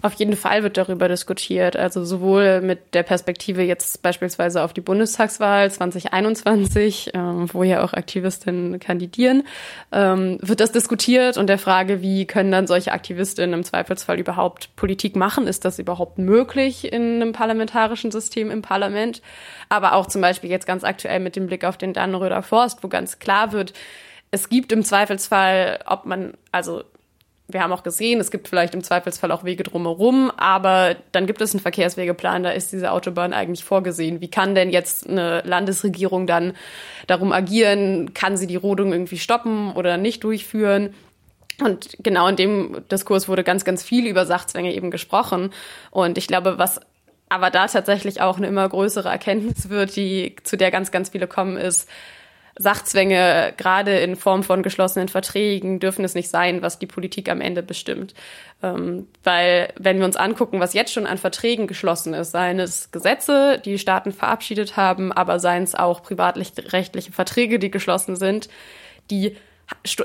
[0.00, 1.74] Auf jeden Fall wird darüber diskutiert.
[1.74, 7.94] Also sowohl mit der Perspektive jetzt beispielsweise auf die Bundestagswahl 2021, ähm, wo ja auch
[7.94, 9.42] Aktivistinnen kandidieren,
[9.90, 14.76] ähm, wird das diskutiert und der Frage, wie können dann solche Aktivistinnen im Zweifelsfall überhaupt
[14.76, 15.48] Politik machen?
[15.48, 19.20] Ist das überhaupt möglich in einem parlamentarischen System im Parlament?
[19.68, 22.88] Aber auch zum Beispiel jetzt ganz aktuell mit dem Blick auf den Dannenröder Forst, wo
[22.88, 23.72] ganz klar wird,
[24.30, 26.84] es gibt im Zweifelsfall, ob man, also
[27.50, 31.40] wir haben auch gesehen, es gibt vielleicht im Zweifelsfall auch Wege drumherum, aber dann gibt
[31.40, 34.20] es einen Verkehrswegeplan, da ist diese Autobahn eigentlich vorgesehen.
[34.20, 36.52] Wie kann denn jetzt eine Landesregierung dann
[37.06, 38.12] darum agieren?
[38.12, 40.94] Kann sie die Rodung irgendwie stoppen oder nicht durchführen?
[41.64, 45.50] Und genau in dem Diskurs wurde ganz, ganz viel über Sachzwänge eben gesprochen.
[45.90, 46.80] Und ich glaube, was
[47.30, 51.26] aber da tatsächlich auch eine immer größere Erkenntnis wird, die, zu der ganz, ganz viele
[51.26, 51.88] kommen, ist,
[52.58, 57.40] Sachzwänge, gerade in Form von geschlossenen Verträgen, dürfen es nicht sein, was die Politik am
[57.40, 58.14] Ende bestimmt.
[58.62, 62.90] Ähm, weil, wenn wir uns angucken, was jetzt schon an Verträgen geschlossen ist, seien es
[62.90, 68.48] Gesetze, die Staaten verabschiedet haben, aber seien es auch privatrechtliche Verträge, die geschlossen sind,
[69.10, 69.36] die,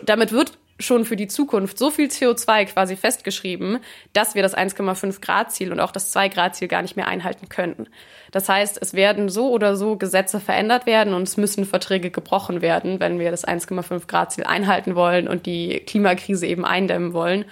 [0.05, 3.79] damit wird schon für die Zukunft so viel CO2 quasi festgeschrieben,
[4.13, 7.07] dass wir das 1,5 Grad Ziel und auch das 2 Grad Ziel gar nicht mehr
[7.07, 7.87] einhalten könnten.
[8.31, 12.61] Das heißt, es werden so oder so Gesetze verändert werden und es müssen Verträge gebrochen
[12.61, 17.45] werden, wenn wir das 1,5 Grad Ziel einhalten wollen und die Klimakrise eben eindämmen wollen.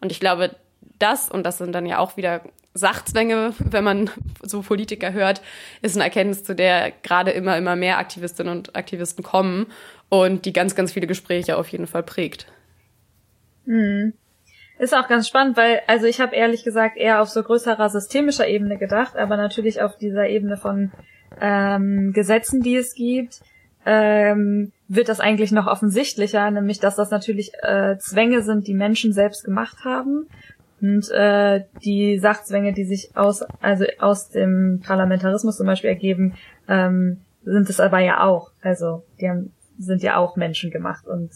[0.00, 0.54] Und ich glaube,
[0.98, 2.42] das, und das sind dann ja auch wieder
[2.74, 4.10] Sachzwänge, wenn man
[4.42, 5.42] so Politiker hört,
[5.82, 9.66] ist eine Erkenntnis, zu der gerade immer, immer mehr Aktivistinnen und Aktivisten kommen
[10.08, 12.46] und die ganz, ganz viele Gespräche auf jeden Fall prägt.
[13.68, 14.14] Mhm.
[14.78, 18.46] Ist auch ganz spannend, weil, also ich habe ehrlich gesagt eher auf so größerer systemischer
[18.46, 20.90] Ebene gedacht, aber natürlich auf dieser Ebene von
[21.40, 23.40] ähm, Gesetzen, die es gibt,
[23.84, 29.12] ähm, wird das eigentlich noch offensichtlicher, nämlich dass das natürlich äh, Zwänge sind, die Menschen
[29.12, 30.28] selbst gemacht haben.
[30.80, 36.34] Und äh, die Sachzwänge, die sich aus, also aus dem Parlamentarismus zum Beispiel ergeben,
[36.68, 38.52] ähm, sind es aber ja auch.
[38.62, 41.30] Also die haben, sind ja auch Menschen gemacht und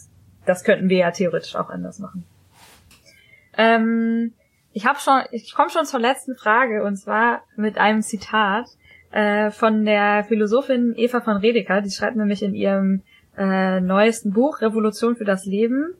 [0.47, 2.25] das könnten wir ja theoretisch auch anders machen.
[3.57, 4.33] Ähm,
[4.73, 8.67] ich habe schon, ich komme schon zur letzten Frage und zwar mit einem Zitat
[9.11, 11.83] äh, von der Philosophin Eva von Redeker.
[11.83, 13.03] Die schreibt nämlich in ihrem
[13.37, 15.95] äh, neuesten Buch Revolution für das Leben.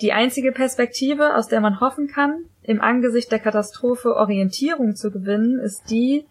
[0.00, 5.58] Die einzige Perspektive, aus der man hoffen kann, im Angesicht der Katastrophe Orientierung zu gewinnen,
[5.58, 6.24] ist die,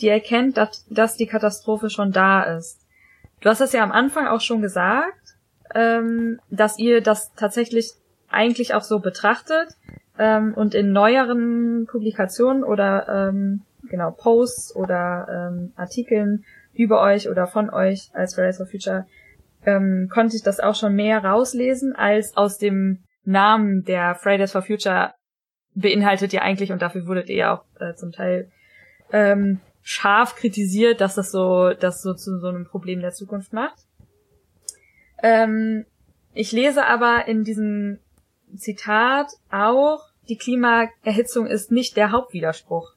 [0.00, 2.80] die erkennt, dass, dass die Katastrophe schon da ist.
[3.40, 5.23] Du hast es ja am Anfang auch schon gesagt
[5.74, 7.92] ähm, dass ihr das tatsächlich
[8.28, 9.68] eigentlich auch so betrachtet
[10.18, 17.46] ähm, und in neueren Publikationen oder ähm, genau Posts oder ähm, Artikeln über euch oder
[17.46, 19.06] von euch als Fridays for Future
[19.64, 24.62] ähm, konnte ich das auch schon mehr rauslesen als aus dem Namen der Fridays for
[24.62, 25.14] Future
[25.74, 28.50] beinhaltet ihr eigentlich und dafür wurdet ihr auch äh, zum Teil
[29.12, 33.83] ähm, scharf kritisiert, dass das so, das so zu so einem Problem der Zukunft macht.
[35.24, 35.86] Ähm,
[36.34, 37.98] ich lese aber in diesem
[38.54, 42.92] Zitat auch, die Klimaerhitzung ist nicht der Hauptwiderspruch,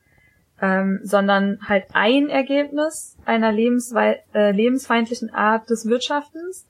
[0.61, 6.67] ähm, sondern halt ein Ergebnis einer lebenswe äh, lebensfeindlichen Art des Wirtschaftens.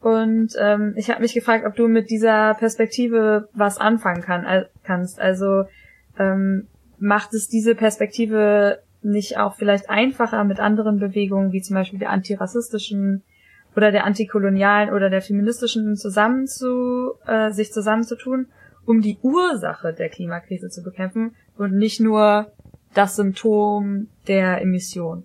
[0.00, 4.64] Und ähm, ich habe mich gefragt, ob du mit dieser Perspektive was anfangen kann, äh,
[4.82, 5.20] kannst.
[5.20, 5.64] Also
[6.18, 6.66] ähm,
[6.98, 12.10] macht es diese Perspektive nicht auch vielleicht einfacher mit anderen Bewegungen, wie zum Beispiel der
[12.10, 13.22] antirassistischen
[13.78, 18.48] oder der antikolonialen oder der feministischen zusammen zu, äh, sich zusammenzutun,
[18.84, 22.50] um die Ursache der Klimakrise zu bekämpfen und nicht nur
[22.92, 25.24] das Symptom der Emission.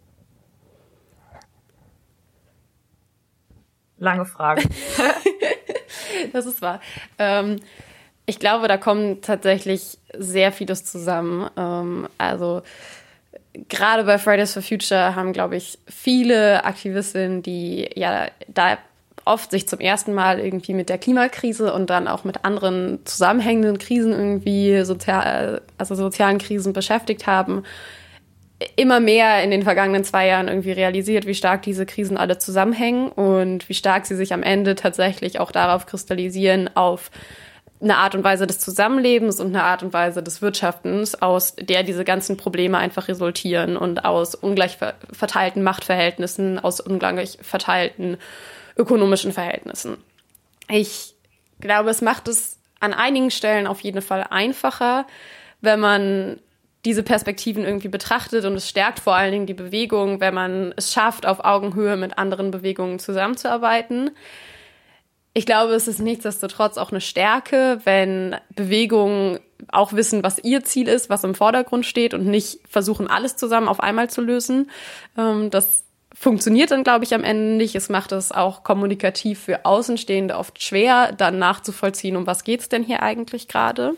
[3.98, 4.62] Lange Frage.
[6.34, 6.80] das ist wahr.
[7.18, 7.56] Ähm,
[8.28, 11.50] ich glaube, da kommen tatsächlich sehr vieles zusammen.
[11.58, 12.62] Ähm, also
[13.70, 18.78] gerade bei Fridays for Future haben, glaube ich, viele Aktivistinnen, die ja da
[19.26, 23.78] oft sich zum ersten Mal irgendwie mit der Klimakrise und dann auch mit anderen zusammenhängenden
[23.78, 27.64] Krisen irgendwie sozial, also sozialen Krisen beschäftigt haben,
[28.76, 33.10] immer mehr in den vergangenen zwei Jahren irgendwie realisiert, wie stark diese Krisen alle zusammenhängen
[33.10, 37.12] und wie stark sie sich am Ende tatsächlich auch darauf kristallisieren, auf
[37.84, 41.84] eine Art und Weise des Zusammenlebens und eine Art und Weise des Wirtschaftens, aus der
[41.84, 44.78] diese ganzen Probleme einfach resultieren und aus ungleich
[45.12, 48.18] verteilten Machtverhältnissen, aus ungleich verteilten
[48.78, 49.98] ökonomischen Verhältnissen.
[50.70, 51.14] Ich
[51.60, 55.06] glaube, es macht es an einigen Stellen auf jeden Fall einfacher,
[55.62, 56.40] wenn man
[56.86, 60.92] diese Perspektiven irgendwie betrachtet und es stärkt vor allen Dingen die Bewegung, wenn man es
[60.92, 64.12] schafft, auf Augenhöhe mit anderen Bewegungen zusammenzuarbeiten.
[65.34, 69.40] Ich glaube, es ist nichtsdestotrotz auch eine Stärke, wenn Bewegungen
[69.72, 73.68] auch wissen, was ihr Ziel ist, was im Vordergrund steht und nicht versuchen, alles zusammen
[73.68, 74.70] auf einmal zu lösen.
[75.18, 77.76] Ähm, das funktioniert dann, glaube ich, am Ende nicht.
[77.76, 82.84] Es macht es auch kommunikativ für Außenstehende oft schwer, dann nachzuvollziehen, um was geht's denn
[82.84, 83.96] hier eigentlich gerade.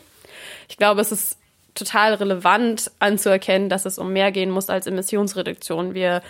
[0.68, 1.38] Ich glaube, es ist
[1.74, 5.92] total relevant anzuerkennen, dass es um mehr gehen muss als Emissionsreduktion.
[5.92, 6.22] Wir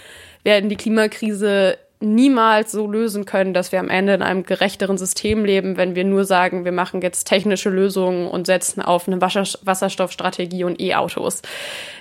[0.43, 5.45] werden die Klimakrise niemals so lösen können, dass wir am Ende in einem gerechteren System
[5.45, 10.65] leben, wenn wir nur sagen, wir machen jetzt technische Lösungen und setzen auf eine Wasserstoffstrategie
[10.65, 11.43] und E-Autos.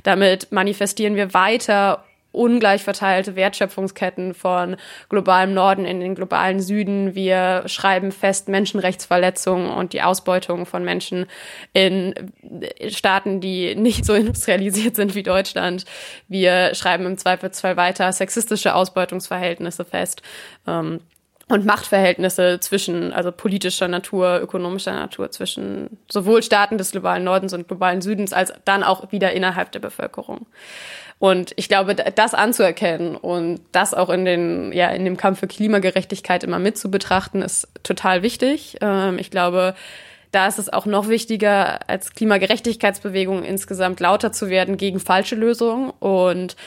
[0.04, 2.04] Damit manifestieren wir weiter
[2.36, 4.76] ungleich verteilte Wertschöpfungsketten von
[5.10, 7.16] globalem Norden in den globalen Süden.
[7.16, 11.26] Wir schreiben fest Menschenrechtsverletzungen und die Ausbeutung von Menschen
[11.74, 12.14] in
[12.90, 15.86] Staaten, die nicht so industrialisiert sind wie Deutschland.
[16.28, 20.22] Wir schreiben im Zweifelsfall weiter sexistische Ausbeutungsverhältnisse fest.
[20.68, 21.00] Ähm,
[21.48, 27.68] und Machtverhältnisse zwischen, also politischer Natur, ökonomischer Natur, zwischen sowohl Staaten des globalen Nordens und
[27.68, 30.48] globalen Südens, als dann auch wieder innerhalb der Bevölkerung.
[31.18, 35.48] Und ich glaube, das anzuerkennen und das auch in den, ja, in dem Kampf für
[35.48, 38.78] Klimagerechtigkeit immer mit zu betrachten, ist total wichtig.
[38.82, 39.76] Ähm, ich glaube,
[40.32, 45.92] da ist es auch noch wichtiger, als Klimagerechtigkeitsbewegung insgesamt lauter zu werden gegen falsche Lösungen
[46.00, 46.58] und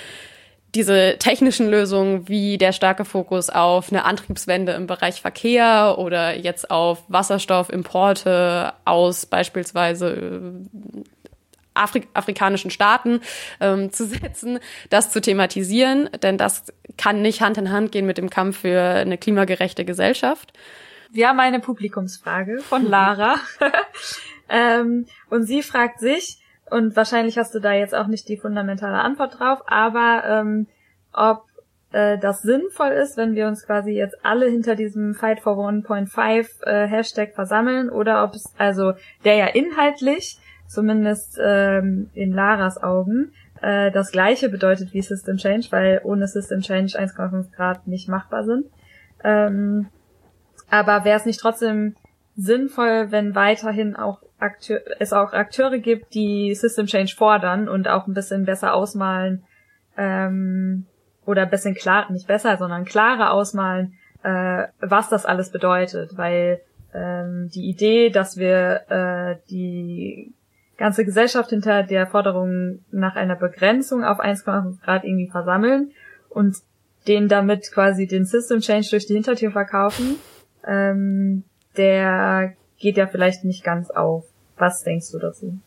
[0.75, 6.71] diese technischen Lösungen wie der starke Fokus auf eine Antriebswende im Bereich Verkehr oder jetzt
[6.71, 10.53] auf Wasserstoffimporte aus beispielsweise
[11.79, 13.21] Afrik afrikanischen Staaten
[13.61, 14.59] ähm, zu setzen,
[14.91, 18.81] das zu thematisieren, denn das kann nicht Hand in Hand gehen mit dem Kampf für
[18.81, 20.53] eine klimagerechte Gesellschaft.
[21.11, 23.37] Wir haben eine Publikumsfrage von Lara
[24.49, 26.39] ähm, und sie fragt sich,
[26.71, 30.67] und wahrscheinlich hast du da jetzt auch nicht die fundamentale Antwort drauf, aber ähm,
[31.13, 31.45] ob
[31.93, 36.67] äh, das sinnvoll ist, wenn wir uns quasi jetzt alle hinter diesem Fight for 1.5
[36.67, 38.93] äh, Hashtag versammeln oder ob es, also
[39.25, 40.39] der ja inhaltlich,
[40.69, 46.61] zumindest ähm, in Laras Augen, äh, das gleiche bedeutet wie System Change, weil ohne System
[46.61, 48.67] Change 1,5 Grad nicht machbar sind.
[49.25, 49.89] Ähm,
[50.71, 51.97] aber wäre es nicht trotzdem
[52.37, 58.07] sinnvoll, wenn weiterhin auch Akteur, es auch Akteure gibt, die System Change fordern und auch
[58.07, 59.43] ein bisschen besser ausmalen
[59.97, 60.87] ähm,
[61.27, 66.61] oder ein bisschen klar, nicht besser, sondern klarer ausmalen, äh, was das alles bedeutet, weil
[66.95, 70.33] ähm, die Idee, dass wir äh, die
[70.79, 75.91] ganze Gesellschaft hinter der Forderung nach einer Begrenzung auf 1,5 Grad irgendwie versammeln
[76.31, 76.57] und
[77.07, 80.17] denen damit quasi den System Change durch die Hintertür verkaufen,
[80.67, 81.45] ähm,
[81.77, 84.25] der geht ja vielleicht nicht ganz auf.
[84.57, 85.59] Was denkst du dazu?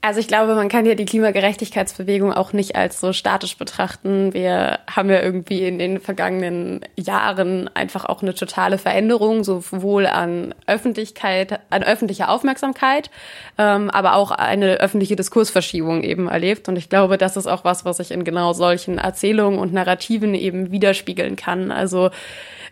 [0.00, 4.32] Also ich glaube, man kann ja die Klimagerechtigkeitsbewegung auch nicht als so statisch betrachten.
[4.32, 10.54] Wir haben ja irgendwie in den vergangenen Jahren einfach auch eine totale Veränderung, sowohl an
[10.68, 13.10] Öffentlichkeit, an öffentlicher Aufmerksamkeit,
[13.58, 16.68] ähm, aber auch eine öffentliche Diskursverschiebung eben erlebt.
[16.68, 20.34] Und ich glaube, das ist auch was, was sich in genau solchen Erzählungen und Narrativen
[20.34, 21.72] eben widerspiegeln kann.
[21.72, 22.10] Also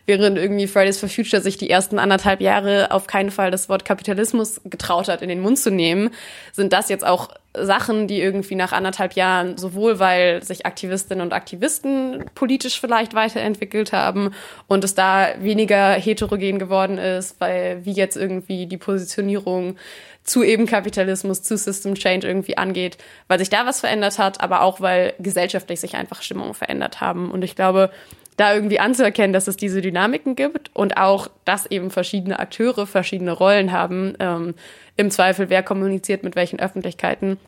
[0.07, 3.85] während irgendwie Fridays for Future sich die ersten anderthalb Jahre auf keinen Fall das Wort
[3.85, 6.11] Kapitalismus getraut hat, in den Mund zu nehmen,
[6.53, 11.33] sind das jetzt auch Sachen, die irgendwie nach anderthalb Jahren sowohl, weil sich Aktivistinnen und
[11.33, 14.33] Aktivisten politisch vielleicht weiterentwickelt haben
[14.69, 19.77] und es da weniger heterogen geworden ist, weil wie jetzt irgendwie die Positionierung
[20.23, 24.61] zu eben Kapitalismus, zu System Change irgendwie angeht, weil sich da was verändert hat, aber
[24.63, 27.31] auch weil gesellschaftlich sich einfach Stimmungen verändert haben.
[27.31, 27.91] Und ich glaube,
[28.37, 33.33] da irgendwie anzuerkennen, dass es diese Dynamiken gibt und auch, dass eben verschiedene Akteure verschiedene
[33.33, 34.15] Rollen haben.
[34.21, 34.55] Ähm,
[34.97, 37.39] Im Zweifel, wer kommuniziert mit welchen Öffentlichkeiten,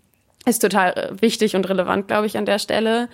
[0.47, 3.09] ist total äh, wichtig und relevant, glaube ich, an der Stelle.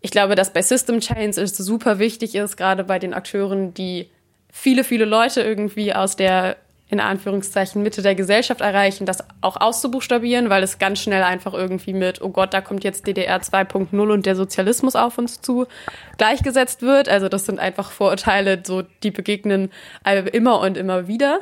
[0.00, 4.08] Ich glaube, dass bei System Chains es super wichtig ist, gerade bei den Akteuren, die
[4.52, 6.56] viele, viele Leute irgendwie aus der
[6.94, 11.92] in Anführungszeichen Mitte der Gesellschaft erreichen, das auch auszubuchstabieren, weil es ganz schnell einfach irgendwie
[11.92, 15.66] mit, oh Gott, da kommt jetzt DDR 2.0 und der Sozialismus auf uns zu,
[16.18, 17.08] gleichgesetzt wird.
[17.08, 19.72] Also das sind einfach Vorurteile, so die begegnen
[20.32, 21.40] immer und immer wieder.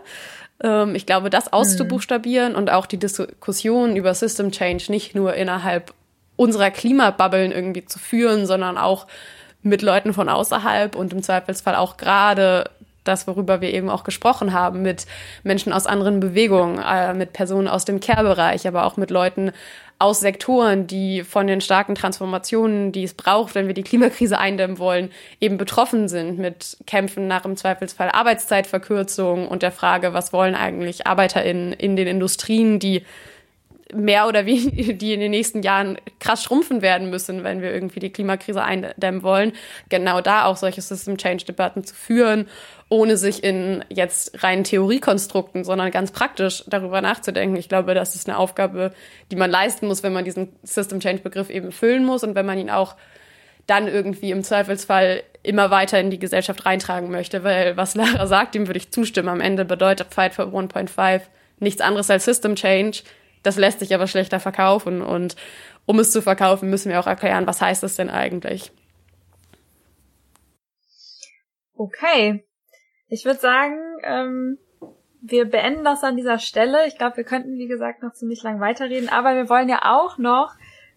[0.62, 2.58] Ähm, ich glaube, das auszubuchstabieren mhm.
[2.58, 5.92] und auch die Diskussion über System Change nicht nur innerhalb
[6.36, 9.06] unserer Klimabubbeln irgendwie zu führen, sondern auch
[9.60, 12.70] mit Leuten von außerhalb und im Zweifelsfall auch gerade
[13.04, 15.06] das, worüber wir eben auch gesprochen haben, mit
[15.42, 19.52] Menschen aus anderen Bewegungen, äh, mit Personen aus dem Care-Bereich, aber auch mit Leuten
[19.98, 24.78] aus Sektoren, die von den starken Transformationen, die es braucht, wenn wir die Klimakrise eindämmen
[24.78, 25.10] wollen,
[25.40, 31.06] eben betroffen sind mit Kämpfen nach im Zweifelsfall Arbeitszeitverkürzung und der Frage, was wollen eigentlich
[31.06, 33.04] ArbeiterInnen in den Industrien, die
[33.94, 38.00] mehr oder weniger, die in den nächsten Jahren krass schrumpfen werden müssen, wenn wir irgendwie
[38.00, 39.52] die Klimakrise eindämmen wollen,
[39.88, 42.48] genau da auch solche System Change Debatten zu führen,
[42.88, 47.56] ohne sich in jetzt reinen Theoriekonstrukten, sondern ganz praktisch darüber nachzudenken.
[47.56, 48.92] Ich glaube, das ist eine Aufgabe,
[49.30, 52.46] die man leisten muss, wenn man diesen System Change Begriff eben füllen muss und wenn
[52.46, 52.96] man ihn auch
[53.66, 58.54] dann irgendwie im Zweifelsfall immer weiter in die Gesellschaft reintragen möchte, weil was Lara sagt,
[58.54, 59.28] dem würde ich zustimmen.
[59.28, 61.22] Am Ende bedeutet Fight for 1.5
[61.58, 63.02] nichts anderes als System Change
[63.42, 65.36] das lässt sich aber schlechter verkaufen und
[65.86, 68.72] um es zu verkaufen, müssen wir auch erklären, was heißt das denn eigentlich?
[71.74, 72.44] Okay.
[73.08, 74.58] Ich würde sagen, ähm,
[75.20, 76.86] wir beenden das an dieser Stelle.
[76.86, 80.18] Ich glaube, wir könnten, wie gesagt, noch ziemlich lang weiterreden, aber wir wollen ja auch
[80.18, 80.54] noch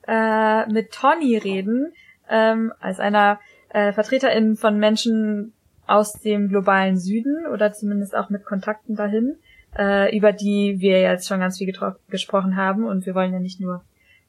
[0.07, 1.93] äh, mit Tony reden,
[2.29, 3.39] ähm, als einer
[3.69, 5.53] äh, Vertreterin von Menschen
[5.87, 9.37] aus dem globalen Süden oder zumindest auch mit Kontakten dahin,
[9.78, 11.73] äh, über die wir jetzt schon ganz viel
[12.09, 12.86] gesprochen haben.
[12.86, 13.84] Und wir wollen ja nicht nur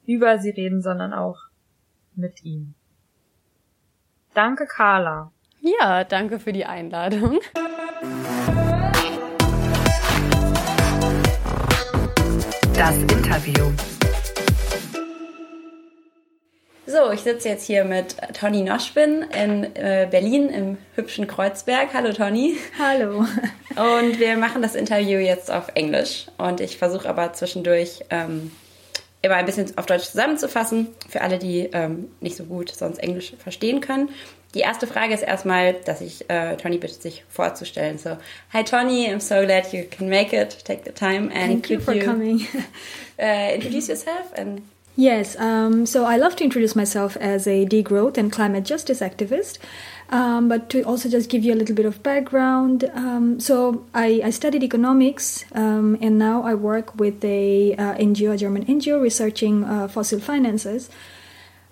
[0.07, 1.38] über sie reden, sondern auch
[2.14, 2.74] mit ihm.
[4.34, 5.32] Danke, Carla.
[5.61, 7.40] Ja, danke für die Einladung.
[12.74, 13.72] Das Interview.
[16.89, 21.89] So, ich sitze jetzt hier mit Toni Noschwin in äh, Berlin im hübschen Kreuzberg.
[21.93, 22.57] Hallo Toni.
[22.78, 23.18] Hallo.
[23.70, 26.26] Und wir machen das Interview jetzt auf Englisch.
[26.39, 28.53] Und ich versuche aber zwischendurch ähm,
[29.20, 33.34] immer ein bisschen auf Deutsch zusammenzufassen, für alle, die ähm, nicht so gut sonst Englisch
[33.37, 34.09] verstehen können.
[34.55, 37.99] Die erste Frage ist erstmal, dass ich äh, Toni bitte, sich vorzustellen.
[37.99, 38.16] So,
[38.53, 40.64] hi Toni, I'm so glad you can make it.
[40.64, 42.47] Take the time and Thank you for you, coming.
[43.18, 44.62] uh, introduce yourself and
[44.99, 49.59] Yes, um, so I love to introduce myself as a degrowth and climate justice activist,
[50.09, 52.90] um, but to also just give you a little bit of background.
[52.94, 58.32] Um, so I, I, studied economics, um, and now I work with a uh, NGO,
[58.32, 60.88] a German NGO, researching uh, fossil finances.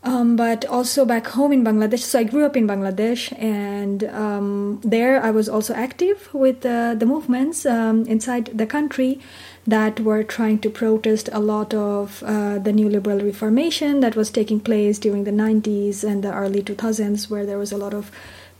[0.06, 2.00] Um, but also back home in Bangladesh.
[2.00, 6.94] So I grew up in Bangladesh, and um, there I was also active with uh,
[6.94, 9.18] the movements um, inside the country
[9.66, 14.30] that were trying to protest a lot of uh, the new liberal reformation that was
[14.30, 18.10] taking place during the 90s and the early 2000s, where there was a lot of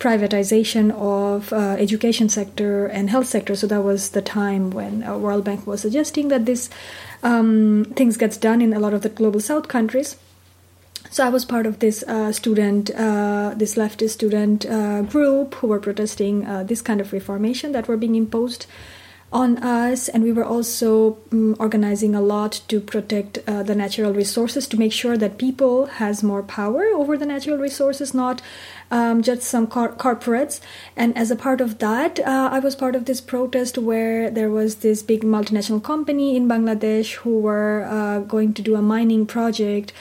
[0.01, 3.55] privatization of uh, education sector and health sector.
[3.55, 6.71] So that was the time when uh, World Bank was suggesting that this
[7.23, 10.17] um, things gets done in a lot of the global South countries.
[11.11, 15.69] So I was part of this uh, student, uh, this leftist student uh, group who
[15.69, 18.67] were protesting uh, this kind of reformation that were being imposed
[19.35, 24.15] on us and we were also um, organizing a lot to protect uh, the natural
[24.15, 28.41] resources to make sure that people has more power over the natural resources not
[28.93, 30.61] um, just some cor- corporates.
[30.97, 34.51] And as a part of that uh, i was part of this protest where there
[34.51, 39.27] was this big multinational company in bangladesh who were uh, going to do a mining
[39.27, 39.93] project.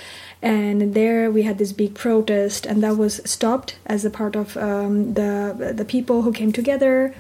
[0.44, 4.58] And there we had this big protest and that was stopped as a part of
[4.58, 7.16] um, the the people who came together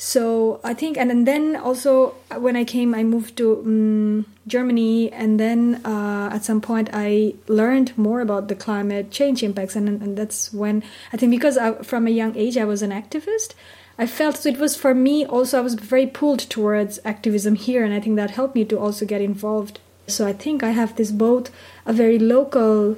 [0.00, 5.10] so I think, and, and then also when I came, I moved to um, Germany,
[5.10, 9.88] and then uh, at some point I learned more about the climate change impacts, and,
[9.88, 13.54] and that's when I think because I, from a young age I was an activist.
[14.00, 17.84] I felt so it was for me also I was very pulled towards activism here
[17.84, 19.80] and I think that helped me to also get involved.
[20.06, 21.50] So I think I have this both
[21.84, 22.96] a very local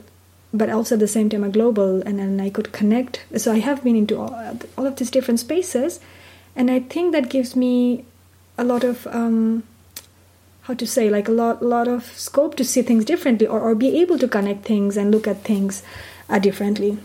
[0.52, 3.24] but also at the same time a global and then I could connect.
[3.38, 6.00] So I have been into all, all of these different spaces
[6.56, 8.04] and I think that gives me
[8.58, 9.62] a lot of um,
[10.62, 13.74] how to say like a lot lot of scope to see things differently or, or
[13.74, 15.82] be able to connect things and look at things
[16.28, 16.98] uh, differently.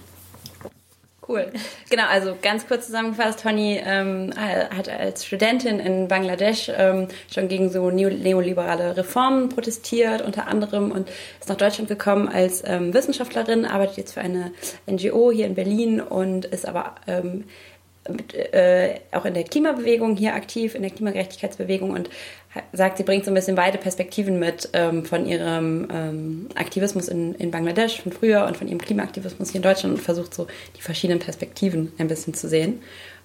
[1.28, 1.52] Cool.
[1.89, 7.70] Genau, also ganz kurz zusammengefasst, Toni ähm, hat als Studentin in Bangladesch ähm, schon gegen
[7.70, 11.08] so neoliberale Reformen protestiert, unter anderem, und
[11.39, 14.52] ist nach Deutschland gekommen als ähm, Wissenschaftlerin, arbeitet jetzt für eine
[14.89, 17.46] NGO hier in Berlin und ist aber ähm,
[18.10, 22.10] mit, äh, auch in der Klimabewegung hier aktiv, in der Klimagerechtigkeitsbewegung und
[22.72, 27.36] sagt, sie bringt so ein bisschen beide Perspektiven mit ähm, von ihrem ähm, Aktivismus in,
[27.36, 30.47] in Bangladesch von früher und von ihrem Klimaaktivismus hier in Deutschland und versucht so
[30.78, 32.82] die verschiedenen Perspektiven ein bisschen zu sehen.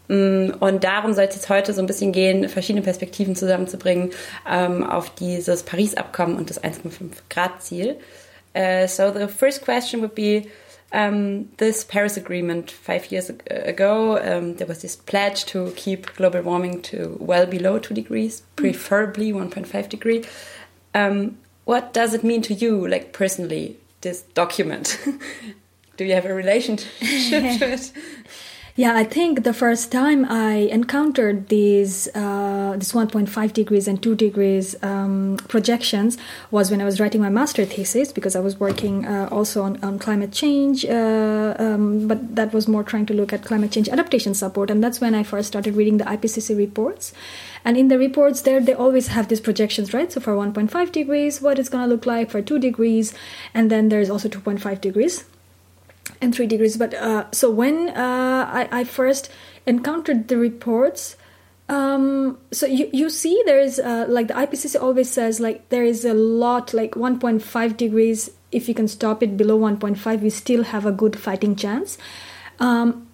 [0.09, 4.11] Mm, und darum soll es jetzt heute so ein bisschen gehen, verschiedene Perspektiven zusammenzubringen
[4.51, 6.91] ähm, auf dieses Paris-Abkommen und das 1,5
[7.29, 7.97] Grad-Ziel.
[8.53, 10.43] Uh, so the first question would be,
[10.93, 16.43] um, this Paris Agreement five years ago, um, there was this pledge to keep global
[16.43, 20.25] warming to well below two degrees, preferably 1.5 degree.
[20.95, 24.99] Um, what does it mean to you, like personally, this document?
[25.97, 27.93] Do you have a relationship to it?
[28.81, 34.15] Yeah, I think the first time I encountered these uh, this 1.5 degrees and 2
[34.15, 36.17] degrees um, projections
[36.51, 39.85] was when I was writing my master thesis because I was working uh, also on,
[39.85, 43.91] on, climate change, uh, um, but that was more trying to look at climate change
[43.91, 47.13] adaptation support, and that's when I first started reading the IPCC reports.
[47.67, 50.11] And in the reports there, they always have these projections, right?
[50.11, 53.13] So for 1.5 degrees, what it's going to look like for 2 degrees,
[53.53, 55.27] and then there's also 2.5 degrees
[56.21, 56.77] and three degrees.
[56.77, 59.31] But uh, so when uh, I, I, first
[59.67, 61.17] encountered the reports,
[61.69, 65.85] um, so you, you see there is uh, like the IPCC always says like there
[65.85, 68.31] is a lot like 1.5 degrees.
[68.51, 71.97] If you can stop it below 1.5, we still have a good fighting chance.
[72.59, 73.07] Um,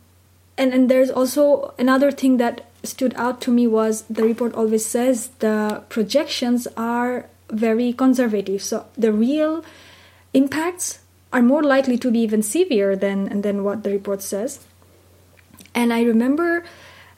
[0.58, 4.86] and and there's also another thing that stood out to me was the report always
[4.86, 8.62] says the projections are very conservative.
[8.62, 9.64] So the real
[10.32, 11.00] impacts
[11.32, 14.64] are more likely to be even severe than and than what the report says.
[15.74, 16.64] And I remember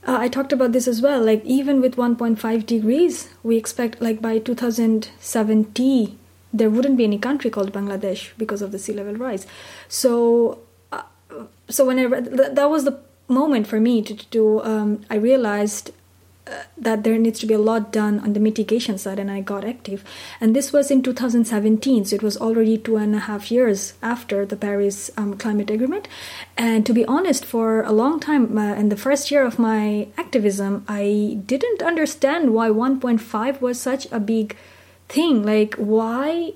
[0.06, 1.22] uh, I talked about this as well.
[1.22, 6.18] Like even with 1.5 degrees, we expect like by 2070
[6.50, 9.46] there wouldn't be any country called Bangladesh because of the sea level rise.
[9.88, 11.02] So, uh,
[11.68, 12.98] so when I read that, that was the
[13.28, 15.90] moment for me to, to um, I realized
[16.76, 19.64] that there needs to be a lot done on the mitigation side, and I got
[19.64, 20.05] active.
[20.40, 24.46] And this was in 2017, so it was already two and a half years after
[24.46, 26.09] the Paris um, Climate Agreement.
[26.57, 30.09] And to be honest, for a long time, uh, in the first year of my
[30.16, 34.57] activism, I didn't understand why 1.5 was such a big
[35.09, 35.42] thing.
[35.44, 36.55] Like, why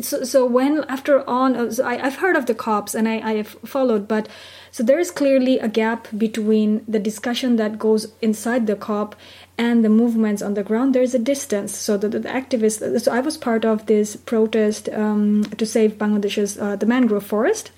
[0.00, 3.18] so, so when after on uh, so I, have heard of the cops and I,
[3.20, 4.28] I have followed but
[4.70, 9.16] so there is clearly a gap between the discussion that goes inside the COP
[9.56, 10.94] and the movements on the ground.
[10.94, 11.76] There is a distance.
[11.76, 13.00] So the, the activists.
[13.00, 17.72] So I was part of this protest um, to save Bangladesh's uh, the mangrove forest,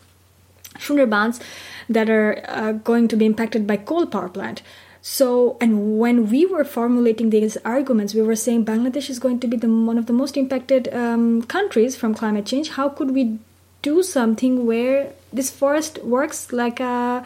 [0.77, 1.41] Sundarbans,
[1.89, 4.63] that are uh, going to be impacted by coal power plant.
[5.03, 9.47] So, and when we were formulating these arguments, we were saying Bangladesh is going to
[9.47, 12.69] be the, one of the most impacted um, countries from climate change.
[12.71, 13.39] How could we
[13.81, 17.25] do something where this forest works like a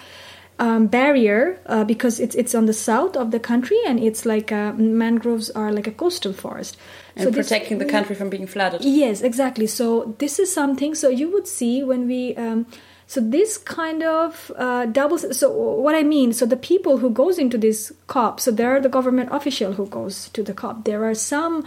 [0.59, 4.53] um, barrier uh, because it's it's on the south of the country and it's like
[4.53, 6.77] a, mangroves are like a coastal forest.
[7.17, 8.85] And so protecting this, the country from being flooded.
[8.85, 9.67] Yes exactly.
[9.67, 12.67] So this is something so you would see when we um,
[13.15, 15.39] so this kind of uh, doubles.
[15.39, 18.81] So what I mean, so the people who goes into this COP, so there are
[18.81, 20.85] the government official who goes to the COP.
[20.85, 21.65] There are some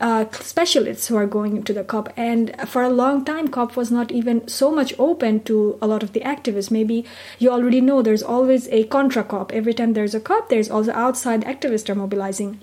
[0.00, 3.92] uh, specialists who are going to the COP, and for a long time, COP was
[3.92, 6.72] not even so much open to a lot of the activists.
[6.72, 7.04] Maybe
[7.38, 9.52] you already know there's always a contra COP.
[9.52, 12.60] Every time there's a COP, there's also outside activists are mobilizing,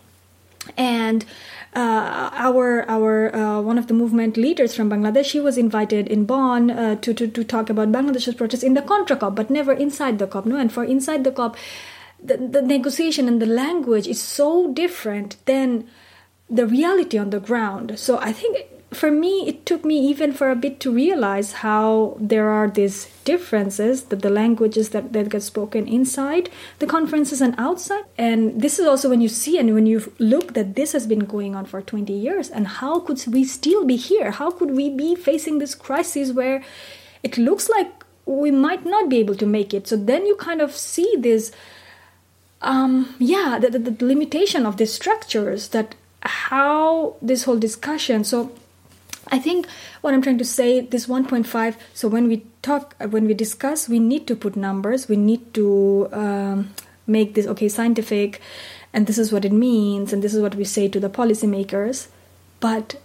[0.76, 1.24] and
[1.76, 6.26] uh, our our uh, one of the movement leaders from Bangladesh, he was invited in
[6.26, 9.74] Bonn uh, to, to to talk about Bangladesh's protests in the Contra COP, but never
[9.74, 10.46] inside the COP.
[10.46, 11.58] No, and for inside the COP,
[12.24, 15.88] the, the negotiation and the language is so different than
[16.50, 18.00] the reality on the ground.
[18.00, 18.58] So I think
[18.96, 23.08] for me, it took me even for a bit to realize how there are these
[23.24, 28.04] differences that the languages that, that get spoken inside the conferences and outside.
[28.18, 31.26] And this is also when you see and when you look that this has been
[31.26, 34.32] going on for 20 years, and how could we still be here?
[34.32, 36.64] How could we be facing this crisis where
[37.24, 39.88] it looks like we might not be able to make it?
[39.88, 41.52] So then you kind of see this.
[42.62, 48.52] Um, yeah, the, the, the limitation of the structures that how this whole discussion so
[49.32, 49.68] I think
[50.02, 51.76] what I'm trying to say, this 1.5.
[51.94, 55.08] So when we talk, when we discuss, we need to put numbers.
[55.08, 56.74] We need to um,
[57.08, 58.42] make this okay scientific,
[58.94, 62.08] and this is what it means, and this is what we say to the policymakers.
[62.60, 63.00] But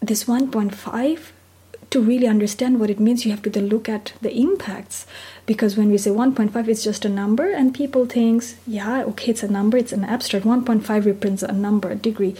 [0.00, 1.30] this 1.5,
[1.88, 5.06] to really understand what it means, you have to then look at the impacts.
[5.46, 9.42] Because when we say 1.5, it's just a number, and people thinks, yeah, okay, it's
[9.42, 10.44] a number, it's an abstract.
[10.44, 12.34] 1.5 represents a number, a degree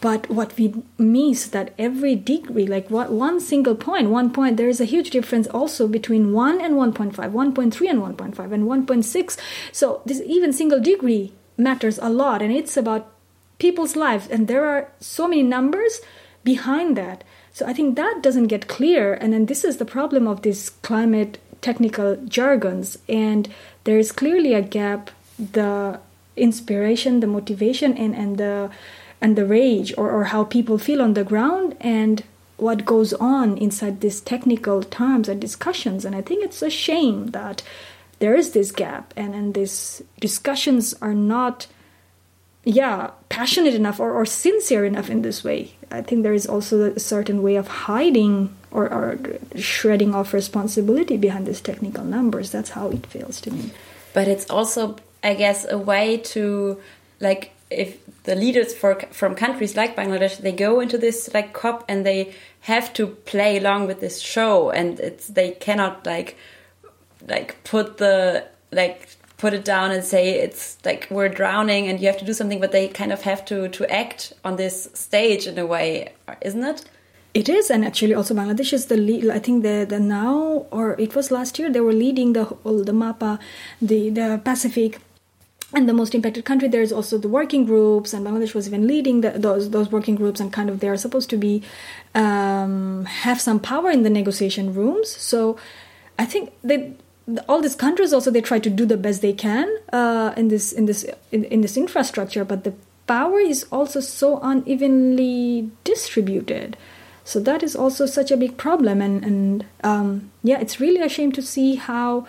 [0.00, 4.68] but what we miss that every degree like what one single point one point there
[4.68, 9.36] is a huge difference also between 1 and 1.5 1.3 and 1.5 and 1.6
[9.72, 13.12] so this even single degree matters a lot and it's about
[13.58, 16.00] people's lives and there are so many numbers
[16.42, 17.22] behind that.
[17.52, 20.70] So i think that doesn't get clear and then this is the problem of these
[20.70, 23.48] climate technical jargons and
[23.84, 26.00] there is clearly a gap the
[26.36, 28.70] inspiration the motivation and and the
[29.20, 32.24] and the rage or, or how people feel on the ground and
[32.56, 36.04] what goes on inside these technical terms and discussions.
[36.04, 37.62] And i think it's a shame that
[38.18, 41.66] there is this gap and and these discussions are not
[42.64, 45.72] yeah passionate enough or, or sincere enough in this way.
[45.90, 49.18] I think there is also a certain way of hiding or, or
[49.56, 52.52] shredding off responsibility behind these technical numbers.
[52.52, 53.72] That's how it feels to me.
[54.12, 56.80] But it's also i guess a way to
[57.20, 61.84] like if the leaders for from countries like Bangladesh they go into this like COP
[61.88, 66.36] and they have to play along with this show and it's they cannot like
[67.28, 69.08] like put the like
[69.38, 72.60] put it down and say it's like we're drowning and you have to do something
[72.60, 76.12] but they kind of have to to act on this stage in a way
[76.42, 76.84] isn't it
[77.32, 79.30] it is, and actually, also Bangladesh is the lead.
[79.30, 82.92] I think the the now or it was last year they were leading the the
[82.92, 83.38] MAPA,
[83.80, 84.98] the the Pacific
[85.72, 89.20] and the most impacted country there's also the working groups and bangladesh was even leading
[89.20, 91.62] the, those those working groups and kind of they are supposed to be
[92.14, 95.08] um, have some power in the negotiation rooms.
[95.10, 95.56] So
[96.18, 96.94] i think they
[97.48, 100.72] all these countries also they try to do the best they can uh, in this
[100.72, 102.74] in this in, in this infrastructure but the
[103.10, 106.76] power is also so unevenly distributed.
[107.24, 111.08] So that is also such a big problem, and and um, yeah, it's really a
[111.08, 112.28] shame to see how,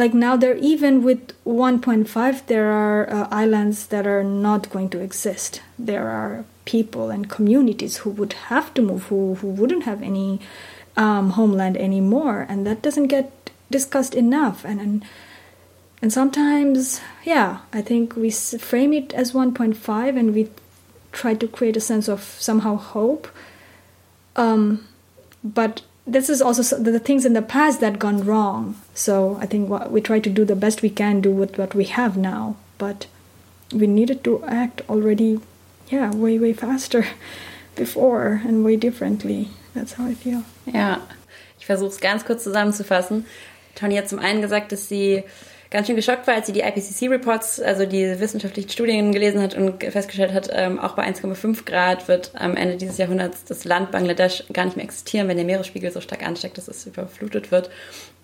[0.00, 5.00] like now there even with 1.5 there are uh, islands that are not going to
[5.00, 5.60] exist.
[5.78, 10.40] There are people and communities who would have to move, who who wouldn't have any
[10.96, 13.26] um, homeland anymore, and that doesn't get
[13.70, 15.04] discussed enough, and and
[16.02, 20.48] and sometimes yeah i think we frame it as 1.5 and we
[21.12, 23.28] try to create a sense of somehow hope
[24.36, 24.86] um,
[25.44, 25.82] but
[26.12, 28.76] this is also the things in the past that gone wrong.
[28.94, 31.74] So i think what, we try to do the best we can do with what
[31.74, 33.06] we have now but
[33.72, 35.40] we needed to act already
[35.88, 37.06] yeah way way faster
[37.76, 39.48] before and way differently.
[39.74, 40.42] That's how i feel.
[40.66, 41.00] Ja
[41.58, 43.26] ich versuche es ganz kurz zusammenzufassen.
[43.74, 45.24] Tony hat zum einen gesagt, dass sie
[45.70, 49.82] ganz schön geschockt war, als sie die IPCC-Reports, also die wissenschaftlichen Studien gelesen hat und
[49.84, 54.44] festgestellt hat, ähm, auch bei 1,5 Grad wird am Ende dieses Jahrhunderts das Land Bangladesch
[54.52, 57.70] gar nicht mehr existieren, wenn der Meeresspiegel so stark ansteigt, dass es überflutet wird.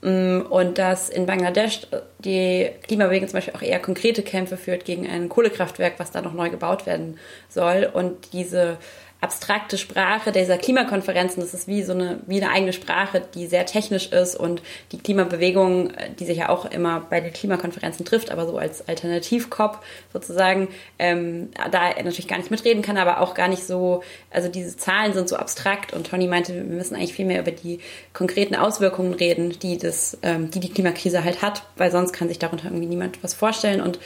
[0.03, 1.87] Mm, und dass in Bangladesch
[2.19, 6.35] die Klimabewegung zum Beispiel auch eher konkrete Kämpfe führt gegen ein Kohlekraftwerk, was da noch
[6.35, 7.19] neu gebaut werden
[7.49, 7.89] soll.
[7.93, 8.77] Und diese
[9.21, 11.41] abstrakte Sprache dieser Klimakonferenzen.
[11.41, 14.63] Das ist wie so eine, wie eine eigene Sprache, die sehr technisch ist und
[14.93, 19.81] die Klimabewegung, die sich ja auch immer bei den Klimakonferenzen trifft, aber so als Alternativ-COP
[20.13, 24.77] sozusagen, ähm, da natürlich gar nicht mitreden kann, aber auch gar nicht so, also diese
[24.77, 27.81] Zahlen sind so abstrakt und Tony meinte, wir müssen eigentlich viel mehr über die
[28.13, 32.39] konkreten Auswirkungen reden, die das, ähm, die die Klimakrise halt hat, weil sonst kann sich
[32.39, 33.99] darunter irgendwie niemand was vorstellen und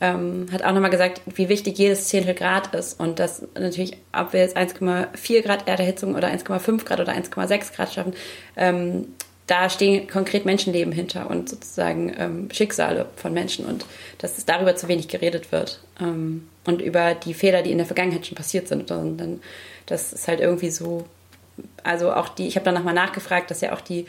[0.00, 4.32] ähm, hat auch nochmal gesagt, wie wichtig jedes Zehntel Grad ist und dass natürlich, ob
[4.32, 8.14] wir jetzt 1,4 Grad Erderhitzung oder 1,5 Grad oder 1,6 Grad schaffen,
[8.56, 9.06] ähm,
[9.46, 13.84] da stehen konkret Menschenleben hinter und sozusagen ähm, Schicksale von Menschen und
[14.18, 17.86] dass es darüber zu wenig geredet wird ähm, und über die Fehler, die in der
[17.86, 18.90] Vergangenheit schon passiert sind.
[18.90, 19.40] Und dann,
[19.84, 21.04] das ist halt irgendwie so,
[21.82, 24.06] also auch die, ich habe dann nochmal nachgefragt, dass ja auch die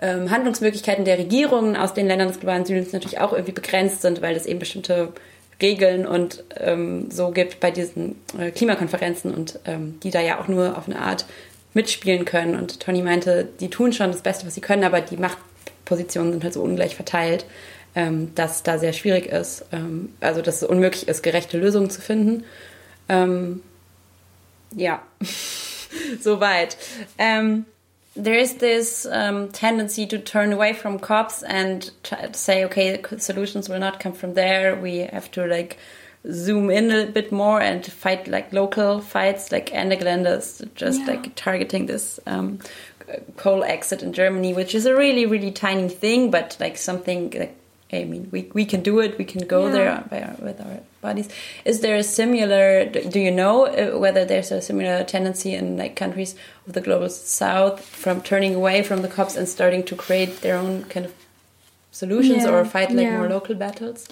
[0.00, 4.22] ähm, Handlungsmöglichkeiten der Regierungen aus den Ländern des globalen Südens natürlich auch irgendwie begrenzt sind,
[4.22, 5.12] weil es eben bestimmte
[5.60, 10.46] Regeln und ähm, so gibt bei diesen äh, Klimakonferenzen und ähm, die da ja auch
[10.46, 11.26] nur auf eine Art
[11.74, 12.56] mitspielen können.
[12.56, 16.44] Und Tony meinte, die tun schon das Beste, was sie können, aber die Machtpositionen sind
[16.44, 17.44] halt so ungleich verteilt,
[17.96, 19.64] ähm, dass da sehr schwierig ist.
[19.72, 22.44] Ähm, also dass es unmöglich ist, gerechte Lösungen zu finden.
[23.08, 23.62] Ähm,
[24.76, 25.02] ja,
[26.20, 26.76] soweit.
[27.18, 27.64] Ähm,
[28.18, 31.90] there is this um, tendency to turn away from cops and
[32.32, 34.74] say, okay, solutions will not come from there.
[34.74, 35.78] We have to like
[36.30, 41.00] zoom in a bit more and fight like local fights, like Ende Gelände is just
[41.00, 41.06] yeah.
[41.06, 42.58] like targeting this um,
[43.36, 47.56] coal exit in Germany, which is a really, really tiny thing, but like something like
[47.92, 49.16] I mean, we, we can do it.
[49.16, 49.72] We can go yeah.
[49.72, 51.28] there by our, with our bodies.
[51.64, 52.84] Is there a similar?
[52.84, 56.34] Do you know uh, whether there's a similar tendency in like countries
[56.66, 60.56] of the global south from turning away from the cops and starting to create their
[60.56, 61.14] own kind of
[61.90, 62.50] solutions yeah.
[62.50, 63.16] or fight like yeah.
[63.16, 64.06] more local battles?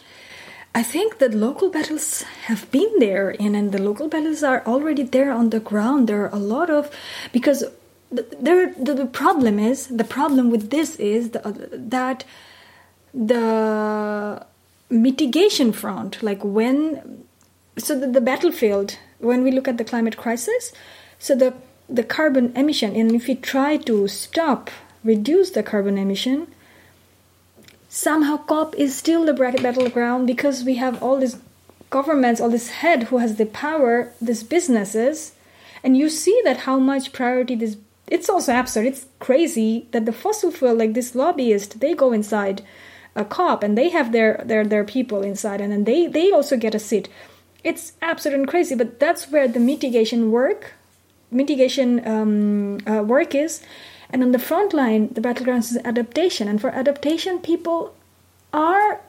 [0.74, 5.02] I think that local battles have been there, and, and the local battles are already
[5.02, 6.06] there on the ground.
[6.06, 6.90] There are a lot of
[7.32, 7.64] because
[8.10, 12.24] there the, the problem is the problem with this is the, that
[13.16, 14.44] the
[14.90, 17.24] mitigation front, like when,
[17.78, 20.72] so the, the battlefield, when we look at the climate crisis,
[21.18, 21.54] so the
[21.88, 24.70] the carbon emission, and if we try to stop,
[25.04, 26.48] reduce the carbon emission,
[27.88, 31.38] somehow COP is still the battleground because we have all these
[31.90, 35.32] governments, all this head who has the power, these businesses,
[35.84, 37.76] and you see that how much priority this.
[38.08, 38.86] It's also absurd.
[38.86, 42.62] It's crazy that the fossil fuel, like this lobbyist, they go inside
[43.16, 46.56] a cop and they have their their their people inside and then they they also
[46.56, 47.08] get a seat.
[47.64, 50.74] It's absolute and crazy but that's where the mitigation work
[51.30, 53.62] mitigation um, uh, work is.
[54.10, 57.94] And on the front line the battlegrounds is adaptation and for adaptation people
[58.52, 59.00] are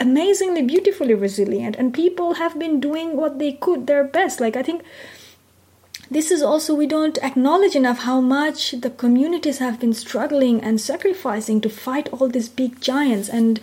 [0.00, 4.40] amazingly beautifully resilient and people have been doing what they could their best.
[4.40, 4.82] Like i think
[6.10, 10.80] this is also we don't acknowledge enough how much the communities have been struggling and
[10.80, 13.60] sacrificing to fight all these big giants and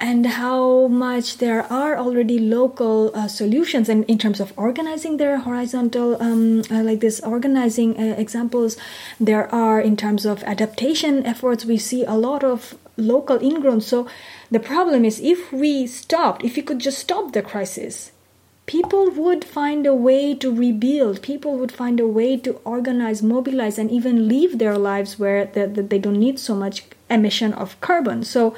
[0.00, 5.38] and how much there are already local uh, solutions and in terms of organizing their
[5.38, 8.76] horizontal um, uh, like this organizing uh, examples.
[9.18, 14.08] There are in terms of adaptation efforts we see a lot of local ingrown so
[14.50, 18.10] the problem is if we stopped if we could just stop the crisis
[18.68, 21.22] people would find a way to rebuild.
[21.22, 25.66] People would find a way to organize mobilize and even live their lives where the,
[25.66, 28.22] the, they don't need so much emission of carbon.
[28.22, 28.54] So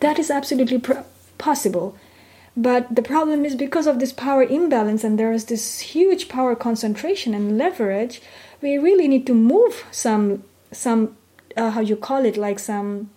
[0.00, 1.06] that is absolutely pr-
[1.38, 1.96] possible.
[2.56, 6.54] But the problem is because of this power imbalance and there is this huge power
[6.54, 8.20] concentration and leverage
[8.60, 11.16] we really need to move some some
[11.56, 13.10] uh, how you call it like some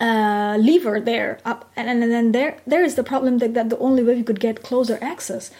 [0.00, 3.78] uh, lever there up and, and then there there is the problem that, that the
[3.78, 5.50] only way we could get closer access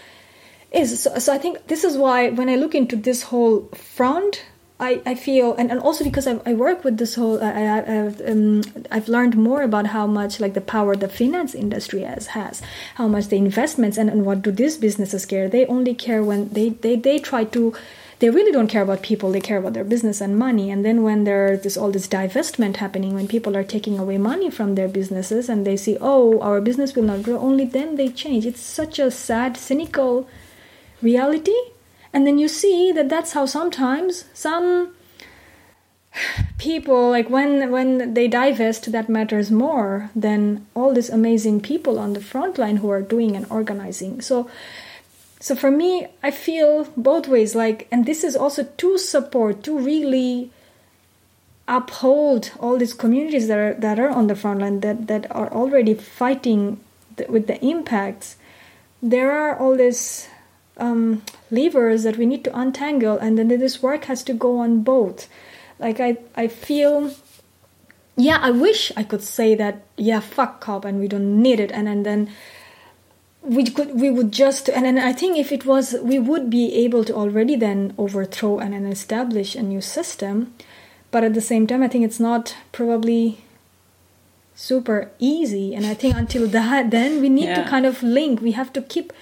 [0.70, 4.44] is so, so i think this is why when i look into this whole front
[4.80, 8.20] I, I feel and, and also because I, I work with this whole I, I've,
[8.20, 12.62] um, I've learned more about how much like the power the finance industry has has
[12.94, 15.48] how much the investments and, and what do these businesses care.
[15.48, 17.74] They only care when they, they, they try to
[18.20, 19.30] they really don't care about people.
[19.30, 20.72] They care about their business and money.
[20.72, 24.50] And then when there's this all this divestment happening when people are taking away money
[24.50, 28.10] from their businesses and they see oh our business will not grow only then they
[28.10, 28.46] change.
[28.46, 30.28] It's such a sad cynical
[31.02, 31.56] reality.
[32.12, 34.94] And then you see that that's how sometimes some
[36.58, 42.14] people like when when they divest that matters more than all these amazing people on
[42.14, 44.20] the front line who are doing and organizing.
[44.20, 44.50] So
[45.40, 49.78] so for me i feel both ways like and this is also to support to
[49.78, 50.50] really
[51.68, 55.52] uphold all these communities that are that are on the front line that that are
[55.52, 56.80] already fighting
[57.28, 58.36] with the impacts.
[59.02, 60.28] There are all these
[60.78, 64.82] um, levers that we need to untangle and then this work has to go on
[64.82, 65.28] both
[65.78, 67.12] like i i feel
[68.16, 71.70] yeah i wish i could say that yeah fuck COP and we don't need it
[71.72, 72.30] and and then
[73.42, 76.74] we could we would just and then i think if it was we would be
[76.74, 80.52] able to already then overthrow and then establish a new system
[81.10, 83.38] but at the same time i think it's not probably
[84.54, 87.62] super easy and i think until that then we need yeah.
[87.62, 89.12] to kind of link we have to keep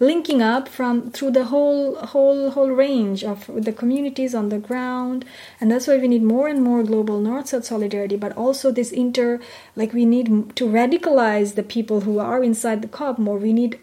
[0.00, 5.24] linking up from through the whole whole whole range of the communities on the ground.
[5.60, 8.92] And that's why we need more and more global north south solidarity but also this
[8.92, 9.40] inter
[9.76, 13.38] like we need to radicalize the people who are inside the COP more.
[13.38, 13.78] We need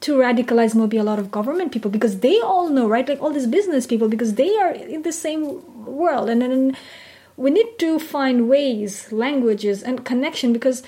[0.00, 3.08] to radicalize maybe a lot of government people because they all know right?
[3.08, 6.28] Like all these business people because they are in the same world.
[6.28, 6.76] And then
[7.36, 10.82] we need to find ways languages and connection because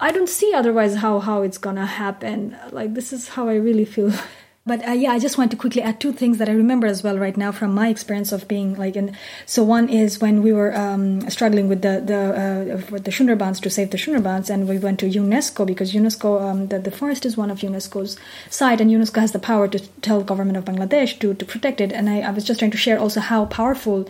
[0.00, 2.56] I don't see otherwise how how it's gonna happen.
[2.70, 4.12] Like this is how I really feel.
[4.66, 7.02] But uh, yeah, I just want to quickly add two things that I remember as
[7.02, 9.14] well right now from my experience of being like in.
[9.44, 13.60] So one is when we were um, struggling with the the uh, with the Sundarbans
[13.60, 17.26] to save the Sundarbans, and we went to UNESCO because UNESCO um, the the forest
[17.26, 18.16] is one of UNESCO's
[18.48, 21.92] site, and UNESCO has the power to tell government of Bangladesh to to protect it.
[21.92, 24.08] And I, I was just trying to share also how powerful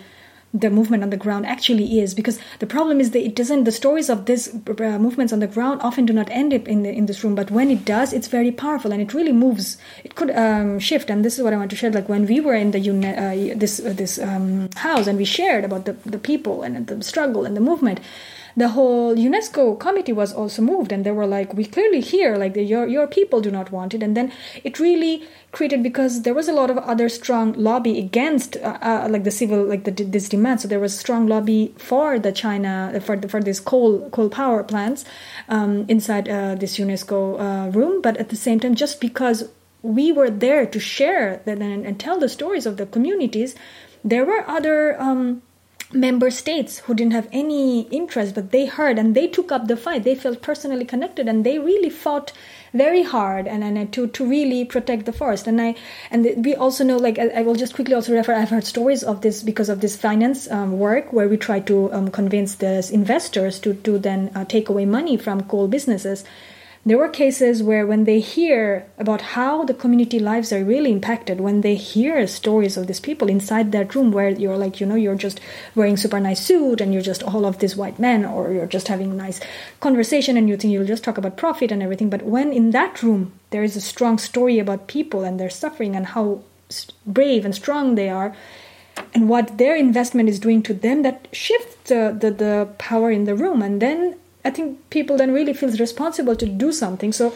[0.55, 3.72] the movement on the ground actually is because the problem is that it doesn't the
[3.72, 6.90] stories of these uh, movements on the ground often do not end up in the
[6.90, 9.76] in this room but when it does it's very powerful and it really moves.
[10.05, 12.40] It could um, shift and this is what i want to share like when we
[12.40, 16.18] were in the uh, this uh, this um, house and we shared about the, the
[16.18, 17.98] people and the struggle and the movement
[18.57, 22.55] the whole UNESCO committee was also moved, and they were like, "We clearly hear like
[22.55, 24.32] the, your your people do not want it," and then
[24.62, 29.09] it really created because there was a lot of other strong lobby against uh, uh,
[29.11, 30.61] like the civil like the, this demand.
[30.61, 34.62] So there was strong lobby for the China for the, for these coal coal power
[34.62, 35.05] plants
[35.48, 39.48] um, inside uh, this UNESCO uh, room, but at the same time, just because
[39.82, 43.55] we were there to share and, and tell the stories of the communities,
[44.05, 45.00] there were other.
[45.00, 45.42] Um,
[45.95, 49.76] member states who didn't have any interest but they heard and they took up the
[49.76, 50.05] fight.
[50.05, 52.32] They felt personally connected and they really fought
[52.72, 55.47] very hard and, and to to really protect the forest.
[55.47, 55.74] And i
[56.11, 59.03] and we also know like i, I will just quickly also refer i've heard stories
[59.03, 62.88] of this because of this finance um, work where we try to um, convince the
[62.92, 66.24] investors to to then uh, take away money from coal businesses
[66.87, 71.41] there were cases where when they hear about how the community lives are really impacted
[71.41, 74.95] when they hear stories of these people inside that room where you're like you know
[74.95, 75.41] you're just
[75.74, 78.89] wearing super nice suit and you're just all of these white men or you're just
[78.89, 79.41] having a nice
[79.80, 82.11] conversation and you think you'll just talk about profit and everything.
[82.11, 85.97] But when in that room there is a strong story about people and their suffering
[85.97, 86.43] and how
[87.07, 88.37] brave and strong they are
[89.14, 93.24] and what their investment is doing to them that shifts the, the, the power in
[93.24, 93.62] the room.
[93.62, 97.12] And then I think people then really feels responsible to do something.
[97.12, 97.34] So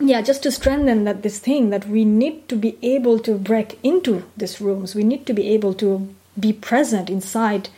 [0.00, 3.78] yeah, just to strengthen that this thing that we need to be able to break
[3.82, 4.94] into these rooms.
[4.94, 7.68] We need to be able to be present inside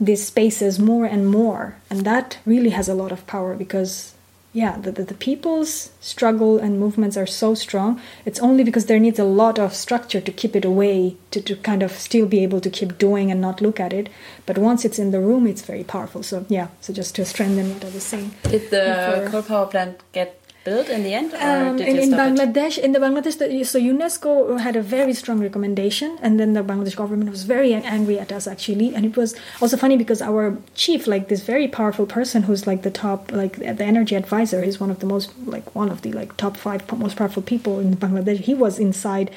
[0.00, 1.76] these spaces more and more.
[1.90, 4.14] And that really has a lot of power because
[4.56, 8.00] yeah, the, the, the, people's struggle and movements are so strong.
[8.24, 11.56] It's only because there needs a lot of structure to keep it away, to, to
[11.56, 14.08] kind of still be able to keep doing and not look at it.
[14.46, 16.22] But once it's in the room, it's very powerful.
[16.22, 18.34] So, yeah, so just to strengthen what I was saying.
[18.44, 21.32] Did the coal power plant get built in the end?
[21.34, 22.84] Um, in, in Bangladesh, it?
[22.84, 26.96] in the Bangladesh, the, so UNESCO had a very strong recommendation, and then the Bangladesh
[27.02, 29.30] government was very angry at us actually, and it was
[29.62, 30.44] also funny because our
[30.74, 34.80] chief, like this very powerful person who's like the top, like the energy advisor, he's
[34.84, 37.96] one of the most like one of the like top five most powerful people in
[37.96, 38.40] Bangladesh.
[38.50, 39.30] He was inside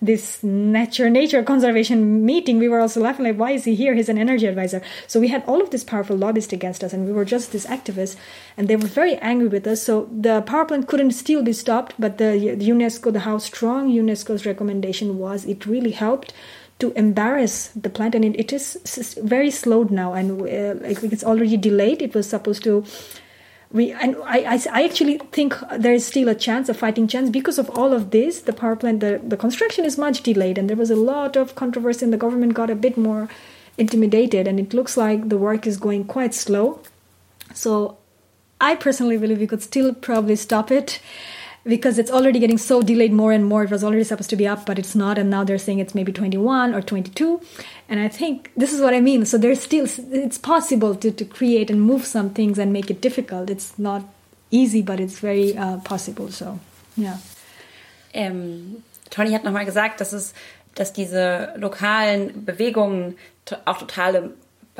[0.00, 3.94] this nature nature conservation meeting, we were also laughing like, why is he here?
[3.94, 4.82] He's an energy advisor.
[5.06, 7.66] So we had all of these powerful lobbyists against us, and we were just these
[7.66, 8.16] activists,
[8.56, 9.82] and they were very angry with us.
[9.82, 13.90] So the power plant couldn't still be stopped, but the, the UNESCO, the how strong
[13.90, 16.32] UNESCO's recommendation was, it really helped
[16.78, 21.56] to embarrass the plant, and it, it is very slowed now, and uh, it's already
[21.56, 22.02] delayed.
[22.02, 22.84] It was supposed to
[23.76, 27.58] we and I, I, actually think there is still a chance a fighting chance because
[27.58, 30.76] of all of this the power plant the, the construction is much delayed and there
[30.76, 33.28] was a lot of controversy and the government got a bit more
[33.76, 36.80] intimidated and it looks like the work is going quite slow
[37.52, 37.98] so
[38.60, 40.98] i personally believe we could still probably stop it
[41.66, 43.64] because it's already getting so delayed more and more.
[43.64, 45.94] It was already supposed to be up, but it's not, and now they're saying it's
[45.94, 47.40] maybe 21 or 22.
[47.88, 49.26] And I think this is what I mean.
[49.26, 53.00] So there's still it's possible to to create and move some things and make it
[53.00, 53.50] difficult.
[53.50, 54.02] It's not
[54.50, 56.30] easy, but it's very uh, possible.
[56.30, 56.58] So
[56.96, 57.18] yeah.
[58.12, 60.34] Ähm, Tony hat nochmal gesagt, dass es,
[60.74, 63.16] dass diese lokalen Bewegungen
[63.64, 64.32] auch totale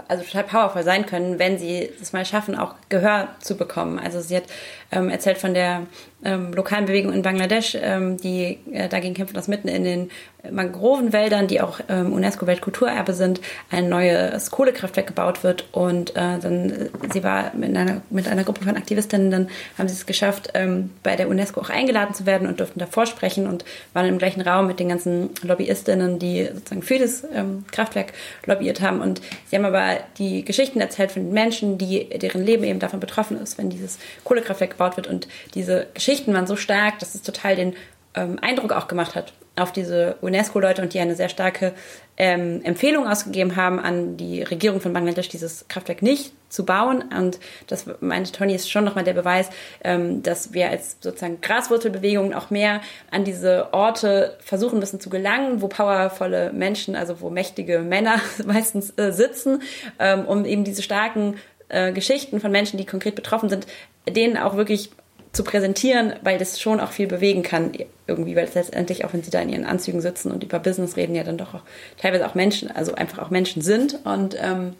[0.08, 3.98] also total powerful sein können, wenn sie es mal schaffen, auch Gehör zu bekommen.
[3.98, 4.44] Also sie hat
[4.92, 5.82] ähm, erzählt von der
[6.24, 10.10] ähm, lokalen Bewegung in Bangladesch, ähm, die äh, dagegen kämpft, dass mitten in den
[10.50, 15.66] Mangrovenwäldern, die auch ähm, UNESCO-Weltkulturerbe sind, ein neues Kohlekraftwerk gebaut wird.
[15.72, 19.88] Und äh, dann, äh, sie war mit einer, mit einer Gruppe von Aktivistinnen, dann haben
[19.88, 23.46] sie es geschafft, ähm, bei der UNESCO auch eingeladen zu werden und durften davor sprechen
[23.46, 28.12] und waren im gleichen Raum mit den ganzen Lobbyistinnen, die sozusagen für das ähm, Kraftwerk
[28.46, 29.00] lobbyiert haben.
[29.00, 33.00] Und sie haben aber die Geschichten erzählt von den Menschen, die, deren Leben eben davon
[33.00, 35.06] betroffen ist, wenn dieses Kohlekraftwerk gebaut wird.
[35.06, 37.74] Und diese Geschichten waren so stark, dass es total den
[38.14, 41.72] ähm, Eindruck auch gemacht hat auf diese UNESCO-Leute und die eine sehr starke
[42.18, 47.04] ähm, Empfehlung ausgegeben haben an die Regierung von Bangladesch, dieses Kraftwerk nicht zu bauen.
[47.16, 49.48] Und das meinte Tony ist schon nochmal der Beweis,
[49.82, 55.62] ähm, dass wir als sozusagen Graswurzelbewegung auch mehr an diese Orte versuchen müssen zu gelangen,
[55.62, 59.62] wo powervolle Menschen, also wo mächtige Männer meistens äh, sitzen,
[59.98, 61.36] ähm, um eben diese starken
[61.68, 63.66] äh, Geschichten von Menschen, die konkret betroffen sind,
[64.08, 64.90] denen auch wirklich
[65.32, 67.72] zu präsentieren, weil das schon auch viel bewegen kann,
[68.06, 70.96] irgendwie, weil es letztendlich, auch wenn sie da in ihren Anzügen sitzen und über Business
[70.96, 71.62] reden, ja dann doch auch
[72.00, 73.98] teilweise auch Menschen, also einfach auch Menschen sind.
[74.04, 74.74] Und ähm,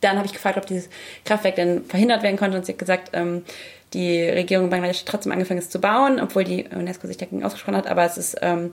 [0.00, 0.88] dann habe ich gefragt, ob dieses
[1.26, 3.44] Kraftwerk denn verhindert werden konnte und sie hat gesagt, ähm,
[3.92, 7.44] die Regierung in Bangladesch hat trotzdem angefangen, es zu bauen, obwohl die UNESCO sich dagegen
[7.44, 8.72] ausgesprochen hat, aber es ist, ähm,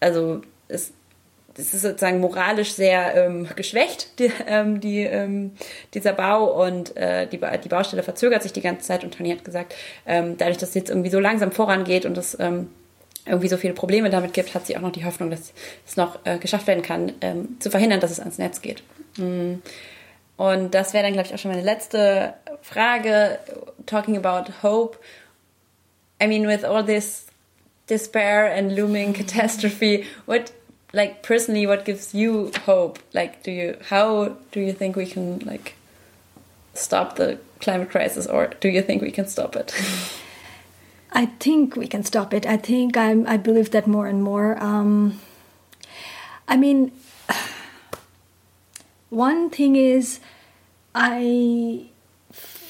[0.00, 0.92] also es
[1.54, 5.52] das ist sozusagen moralisch sehr ähm, geschwächt, die, ähm, die, ähm,
[5.92, 9.44] dieser Bau und äh, die, die Baustelle verzögert sich die ganze Zeit und Tony hat
[9.44, 9.74] gesagt,
[10.06, 12.70] ähm, dadurch, dass es jetzt irgendwie so langsam vorangeht und es ähm,
[13.26, 15.52] irgendwie so viele Probleme damit gibt, hat sie auch noch die Hoffnung, dass
[15.86, 18.82] es noch äh, geschafft werden kann, ähm, zu verhindern, dass es ans Netz geht.
[19.16, 19.54] Mm.
[20.36, 23.38] Und das wäre dann, glaube ich, auch schon meine letzte Frage,
[23.86, 24.98] talking about hope.
[26.20, 27.26] I mean, with all this
[27.88, 30.52] despair and looming catastrophe, what
[30.92, 32.98] like personally what gives you hope?
[33.12, 35.74] Like do you how do you think we can like
[36.74, 39.74] stop the climate crisis or do you think we can stop it?
[41.14, 42.46] I think we can stop it.
[42.46, 44.62] I think i'm i believe that more and more.
[44.62, 45.20] Um
[46.48, 46.92] i mean
[49.10, 50.20] one thing is
[50.94, 51.91] i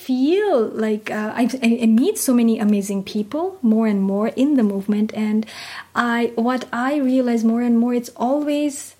[0.06, 4.62] feel like uh, I, I, meet so many amazing people more and more in the
[4.62, 5.12] movement.
[5.14, 5.46] And
[5.94, 8.96] i what i realize more and more it's always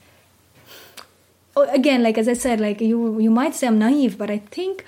[1.57, 4.38] oh, again like as i said like you you might say i'm naive but i
[4.57, 4.84] think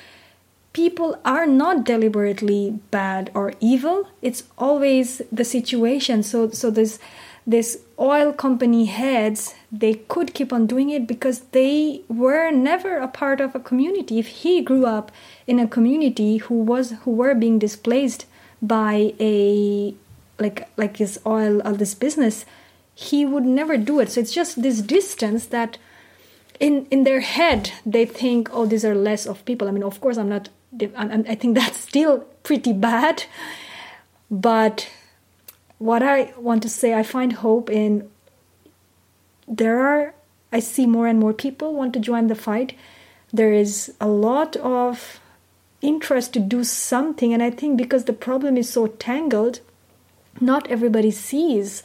[0.75, 4.09] people are not deliberately bad or evil.
[4.21, 6.23] It's always the situation.
[6.23, 6.99] So so this
[7.47, 13.09] this oil company heads they could keep on doing it because they were never a
[13.09, 14.19] part of a community.
[14.19, 15.13] If he grew up
[15.47, 18.27] in a community who was who were being displaced
[18.63, 19.95] by a
[20.39, 22.45] like like his oil or this business
[22.95, 24.11] he would never do it.
[24.11, 25.79] So it's just this distance that
[26.61, 29.69] in in their head they think oh these are less of people.
[29.69, 30.49] I mean of course i'm not
[30.97, 33.25] i think that's still pretty bad
[34.31, 34.89] but
[35.79, 38.11] what I want to say, I find hope in
[39.47, 40.15] there are,
[40.53, 42.75] I see more and more people want to join the fight.
[43.33, 45.21] There is a lot of
[45.83, 49.61] interest to do something, and I think because the problem is so tangled,
[50.41, 51.83] not everybody sees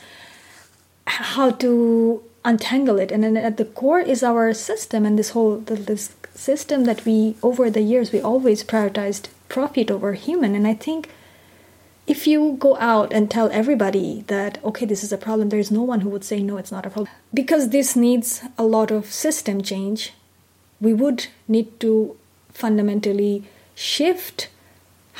[1.05, 3.11] how to untangle it.
[3.11, 7.35] And then at the core is our system and this whole this system that we
[7.43, 10.55] over the years we always prioritized profit over human.
[10.55, 11.09] And I think
[12.09, 15.83] if you go out and tell everybody that okay this is a problem there's no
[15.83, 17.11] one who would say no it's not a problem.
[17.33, 20.13] Because this needs a lot of system change
[20.81, 22.17] we would need to
[22.51, 23.43] fundamentally
[23.75, 24.49] shift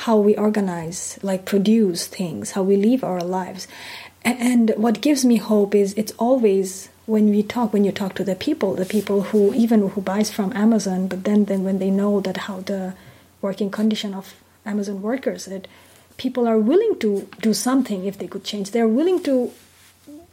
[0.04, 3.68] how we organize like produce things how we live our lives.
[4.22, 8.24] And what gives me hope is it's always when we talk when you talk to
[8.24, 11.90] the people the people who even who buys from amazon but then then when they
[11.90, 12.94] know that how the
[13.42, 14.34] working condition of
[14.64, 15.66] amazon workers that
[16.20, 18.72] people are willing to do something if they could change.
[18.72, 19.50] They're willing to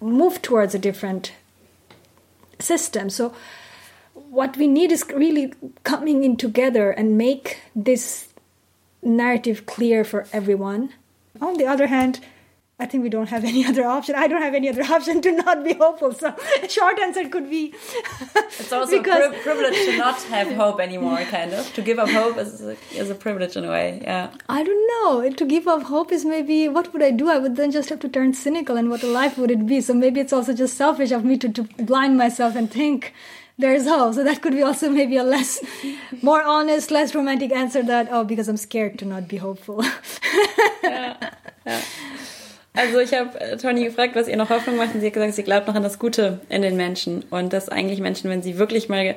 [0.02, 1.32] move towards a different
[2.60, 3.10] system.
[3.10, 3.34] So
[4.14, 5.54] what we need is really
[5.86, 8.28] coming in together and make this
[9.02, 10.92] narrative clear for everyone.
[11.40, 12.20] On the other hand
[12.80, 14.14] I think we don't have any other option.
[14.14, 16.14] I don't have any other option to not be hopeful.
[16.14, 16.36] So,
[16.70, 17.74] short answer could be.
[18.36, 21.18] it's also because, a pri privilege to not have hope anymore.
[21.24, 24.00] Kind of to give up hope is a, is a privilege in a way.
[24.04, 24.32] Yeah.
[24.48, 25.28] I don't know.
[25.28, 27.30] To give up hope is maybe what would I do?
[27.30, 29.82] I would then just have to turn cynical, and what a life would it be?
[29.82, 33.12] So maybe it's also just selfish of me to to blind myself and think
[33.58, 34.14] there's hope.
[34.14, 35.60] So that could be also maybe a less,
[36.22, 39.84] more honest, less romantic answer that oh because I'm scared to not be hopeful.
[40.84, 41.34] yeah.
[41.66, 41.82] yeah.
[42.78, 45.34] Also ich habe äh, Toni gefragt, was ihr noch Hoffnung macht und sie hat gesagt,
[45.34, 48.60] sie glaubt noch an das Gute in den Menschen und dass eigentlich Menschen, wenn sie
[48.60, 49.16] wirklich mal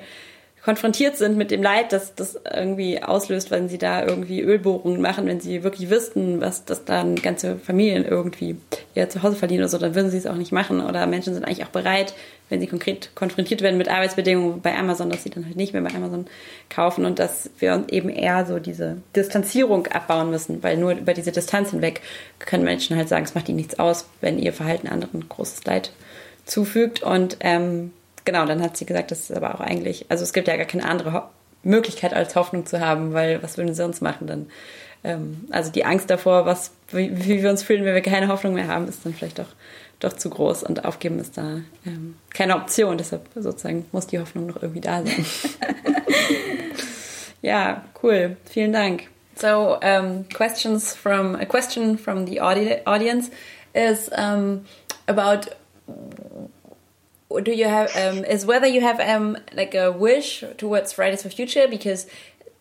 [0.62, 5.26] konfrontiert sind mit dem Leid, das das irgendwie auslöst, wenn sie da irgendwie Ölbohrungen machen,
[5.26, 8.56] wenn sie wirklich wüssten, was das dann ganze Familien irgendwie
[8.94, 10.80] ihr Zuhause verlieren oder so, dann würden sie es auch nicht machen.
[10.84, 12.14] Oder Menschen sind eigentlich auch bereit,
[12.50, 15.82] wenn sie konkret konfrontiert werden mit Arbeitsbedingungen bei Amazon, dass sie dann halt nicht mehr
[15.82, 16.26] bei Amazon
[16.68, 21.32] kaufen und dass wir eben eher so diese Distanzierung abbauen müssen, weil nur über diese
[21.32, 22.02] Distanz hinweg
[22.38, 25.92] können Menschen halt sagen, es macht ihnen nichts aus, wenn ihr Verhalten anderen großes Leid
[26.44, 27.92] zufügt und ähm,
[28.24, 30.66] genau, dann hat sie gesagt, das ist aber auch eigentlich, also es gibt ja gar
[30.66, 31.22] keine andere Ho
[31.62, 34.46] Möglichkeit als Hoffnung zu haben, weil was würden sie uns machen dann?
[35.04, 38.54] Ähm, also die Angst davor, was, wie, wie, wir uns fühlen, wenn wir keine Hoffnung
[38.54, 39.48] mehr haben, ist dann vielleicht doch,
[39.98, 42.98] doch zu groß und aufgeben ist da ähm, keine Option.
[42.98, 45.26] Deshalb sozusagen muss die Hoffnung noch irgendwie da sein.
[47.42, 48.36] ja, cool.
[48.46, 49.08] Vielen Dank.
[49.36, 53.30] So, um, questions from a question from the audi audience
[53.72, 54.66] is um,
[55.06, 55.46] about
[57.44, 61.30] do you have um, is whether you have um, like a wish towards Fridays for
[61.30, 62.06] Future because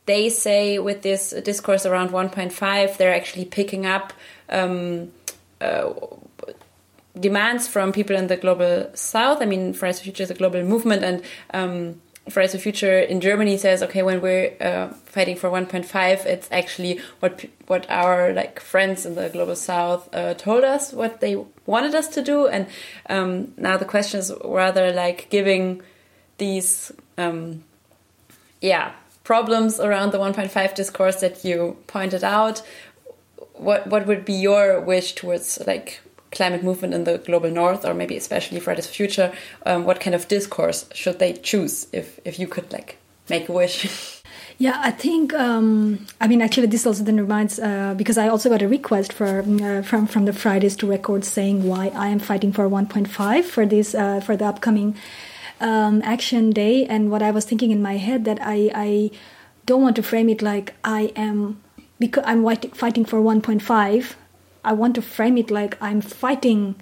[0.05, 4.13] they say with this discourse around 1.5 they're actually picking up
[4.49, 5.11] um,
[5.61, 5.91] uh,
[7.19, 9.41] demands from people in the global south.
[9.41, 13.21] I mean, Fridays for Future is a global movement, and um, Fridays for Future in
[13.21, 18.59] Germany says, okay, when we're uh, fighting for 1.5, it's actually what what our like
[18.59, 21.35] friends in the global south uh, told us what they
[21.69, 22.67] wanted us to do, and
[23.09, 25.81] um, now the question is rather like giving
[26.37, 27.63] these um,
[28.61, 28.91] yeah
[29.23, 32.61] problems around the 1.5 discourse that you pointed out.
[33.53, 36.01] What what would be your wish towards like
[36.31, 39.33] climate movement in the global north or maybe especially for Future,
[39.65, 42.97] um, what kind of discourse should they choose if, if you could like
[43.29, 44.18] make a wish?
[44.59, 45.33] Yeah, I think.
[45.33, 49.13] Um, I mean, actually, this also then reminds uh, because I also got a request
[49.13, 53.45] for uh, from from the Fridays to Record saying why I am fighting for 1.5
[53.45, 54.95] for this uh, for the upcoming
[55.61, 59.11] um, action day, and what I was thinking in my head that I I
[59.65, 61.63] don't want to frame it like I am
[61.97, 62.43] because I'm
[62.83, 64.15] fighting for 1.5
[64.63, 66.75] I want to frame it like I'm fighting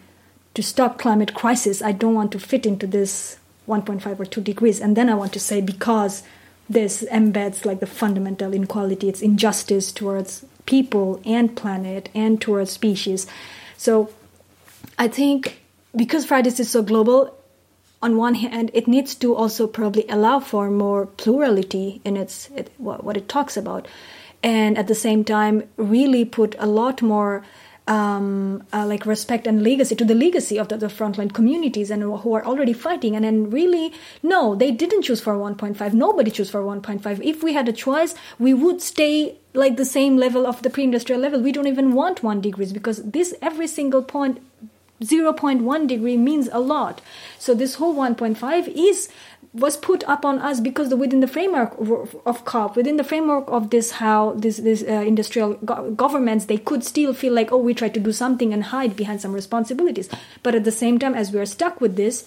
[0.53, 1.81] to stop climate crisis.
[1.81, 4.79] I don't want to fit into this 1.5 or 2 degrees.
[4.79, 6.23] And then I want to say because
[6.69, 13.25] this embeds like the fundamental inequality, it's injustice towards people and planet and towards species.
[13.77, 14.09] So
[14.97, 15.61] I think
[15.95, 17.33] because Fridays is so global,
[18.01, 22.71] on one hand, it needs to also probably allow for more plurality in its it,
[22.77, 23.87] what, what it talks about,
[24.43, 27.43] and at the same time, really put a lot more
[27.87, 32.03] um, uh, like respect and legacy to the legacy of the, the, frontline communities and
[32.03, 33.15] who are already fighting.
[33.15, 37.53] And then really no they didn't choose for 1.5 nobody chose for 1.5 if we
[37.53, 41.41] had a choice we would stay like the same level of the pre-industrial level.
[41.41, 44.39] We don't even want one degrees because this every single point
[45.01, 47.01] 0.1 degree means a lot.
[47.37, 49.09] So this whole 1.5 is
[49.57, 51.75] was put up on us because within the framework
[52.25, 56.57] of COP, within the framework of this, how this, this uh, industrial go- governments, they
[56.57, 60.09] could still feel like, oh, we try to do something and hide behind some responsibilities.
[60.43, 62.25] But at the same time, as we are stuck with this,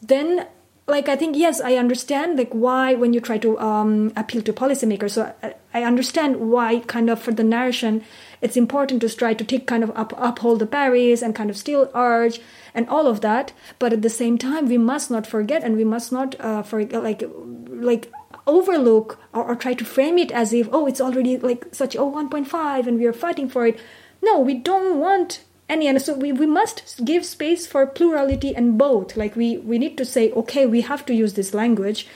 [0.00, 0.46] then
[0.86, 4.52] like I think yes, I understand like why when you try to um, appeal to
[4.52, 5.12] policymakers.
[5.12, 5.32] So
[5.72, 8.04] I, understand why kind of for the narration,
[8.40, 11.56] it's important to try to take kind of up, uphold the Paris and kind of
[11.56, 12.40] still urge
[12.74, 13.52] and all of that.
[13.78, 17.02] But at the same time, we must not forget and we must not uh, forget
[17.02, 17.22] like
[17.68, 18.12] like
[18.46, 22.10] overlook or, or try to frame it as if oh it's already like such oh
[22.10, 23.78] 1.5 and we are fighting for it.
[24.22, 28.76] No, we don't want any and so we, we must give space for plurality and
[28.76, 32.08] both like we we need to say okay we have to use this language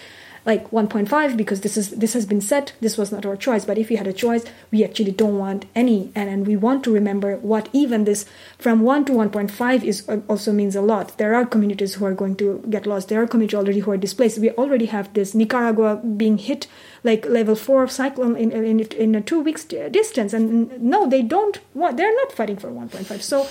[0.46, 3.78] like 1.5 because this is this has been set this was not our choice but
[3.78, 6.10] if we had a choice we actually don't want any.
[6.14, 8.26] And, and we want to remember what even this
[8.58, 11.16] from 1 to 1.5 is uh, also means a lot.
[11.18, 13.08] There are communities who are going to get lost.
[13.08, 14.38] There are communities already who are displaced.
[14.38, 16.66] We already have this nicaragua being hit
[17.02, 20.32] like level 4 cyclone in, in, in a two weeks distance.
[20.32, 23.46] And no they don't want they're not fighting for 1.5 so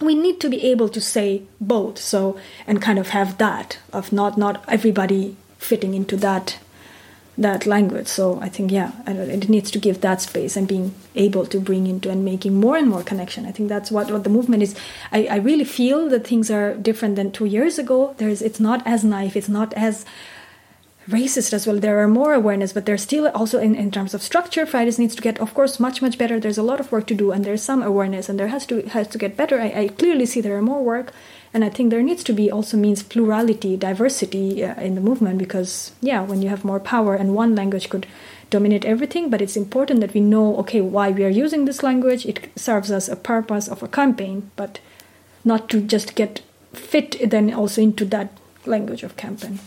[0.00, 1.98] we need to be able to say both.
[1.98, 6.58] So and kind of have that of not not everybody fitting into that
[7.38, 11.44] that language so i think yeah it needs to give that space and being able
[11.44, 14.30] to bring into and making more and more connection i think that's what, what the
[14.30, 14.74] movement is
[15.12, 18.86] I, I really feel that things are different than two years ago there's it's not
[18.86, 20.06] as naive it's not as
[21.08, 21.78] racist as well.
[21.78, 25.14] There are more awareness, but there's still also in, in terms of structure, Fridays needs
[25.14, 26.40] to get, of course, much much better.
[26.40, 28.82] There's a lot of work to do, and there's some awareness, and there has to
[28.88, 29.60] has to get better.
[29.60, 31.12] I, I clearly see there are more work,
[31.56, 35.38] and I think there needs to be also means plurality, diversity uh, in the movement
[35.38, 38.06] because yeah, when you have more power and one language could
[38.50, 42.26] dominate everything, but it's important that we know okay why we are using this language.
[42.26, 44.80] It serves us a purpose of a campaign, but
[45.46, 46.42] not to just get
[46.74, 48.28] fit then also into that
[48.66, 49.58] language of campaign.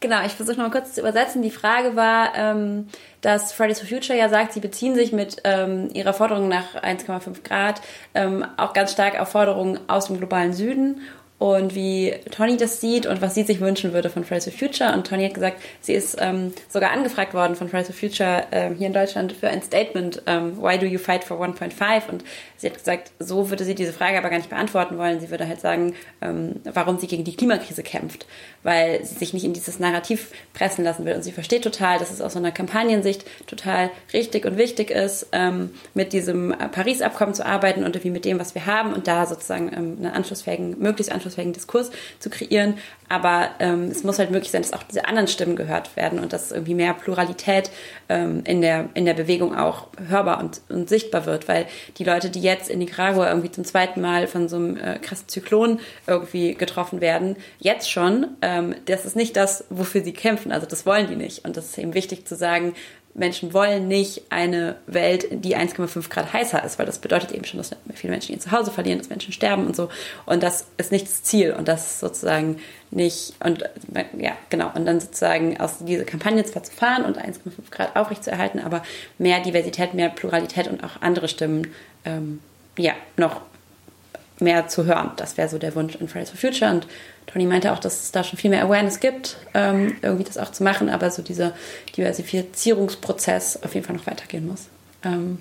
[0.00, 1.42] Genau, ich versuche noch mal kurz zu übersetzen.
[1.42, 2.88] Die Frage war, ähm,
[3.22, 7.42] dass Fridays for Future ja sagt, sie beziehen sich mit ähm, ihrer Forderung nach 1,5
[7.42, 7.80] Grad
[8.14, 11.00] ähm, auch ganz stark auf Forderungen aus dem globalen Süden
[11.42, 14.92] und wie Tony das sieht und was sie sich wünschen würde von Fridays for Future.
[14.92, 18.76] Und Tony hat gesagt, sie ist ähm, sogar angefragt worden von Fridays for Future ähm,
[18.76, 22.08] hier in Deutschland für ein Statement, ähm, Why do you fight for 1.5?
[22.10, 22.22] Und
[22.56, 25.18] sie hat gesagt, so würde sie diese Frage aber gar nicht beantworten wollen.
[25.18, 28.24] Sie würde halt sagen, ähm, warum sie gegen die Klimakrise kämpft,
[28.62, 31.14] weil sie sich nicht in dieses Narrativ pressen lassen will.
[31.14, 35.26] Und sie versteht total, dass es aus so einer Kampagnensicht total richtig und wichtig ist,
[35.32, 39.26] ähm, mit diesem Paris-Abkommen zu arbeiten und irgendwie mit dem, was wir haben und da
[39.26, 42.74] sozusagen ähm, einen anschlussfähigen, möglichst anschlussfähigen anschlussfähigen Diskurs zu kreieren.
[43.12, 46.32] Aber ähm, es muss halt möglich sein, dass auch diese anderen Stimmen gehört werden und
[46.32, 47.70] dass irgendwie mehr Pluralität
[48.08, 51.46] ähm, in, der, in der Bewegung auch hörbar und, und sichtbar wird.
[51.46, 51.66] Weil
[51.98, 55.28] die Leute, die jetzt in Nicaragua irgendwie zum zweiten Mal von so einem äh, krassen
[55.28, 60.50] Zyklon irgendwie getroffen werden, jetzt schon, ähm, das ist nicht das, wofür sie kämpfen.
[60.50, 61.44] Also das wollen die nicht.
[61.44, 62.72] Und das ist eben wichtig zu sagen,
[63.14, 67.58] Menschen wollen nicht eine Welt, die 1,5 Grad heißer ist, weil das bedeutet eben schon,
[67.58, 69.90] dass viele Menschen ihr Zuhause verlieren, dass Menschen sterben und so.
[70.24, 72.58] Und das ist nicht das Ziel und das sozusagen
[72.90, 73.64] nicht, und
[74.18, 78.60] ja, genau, und dann sozusagen aus dieser Kampagne zwar zu fahren und 1,5 Grad aufrechtzuerhalten,
[78.60, 78.82] aber
[79.18, 81.68] mehr Diversität, mehr Pluralität und auch andere Stimmen,
[82.06, 82.40] ähm,
[82.78, 83.42] ja, noch
[84.40, 85.12] mehr zu hören.
[85.16, 86.70] Das wäre so der Wunsch in Fridays for Future.
[86.70, 86.86] Und
[87.26, 90.52] Tony meinte auch, dass es da schon viel mehr Awareness gibt, ähm, irgendwie das auch
[90.52, 91.54] zu machen, aber so dieser
[91.96, 94.68] Diversifizierungsprozess auf jeden Fall noch weitergehen muss.
[95.04, 95.38] Ähm,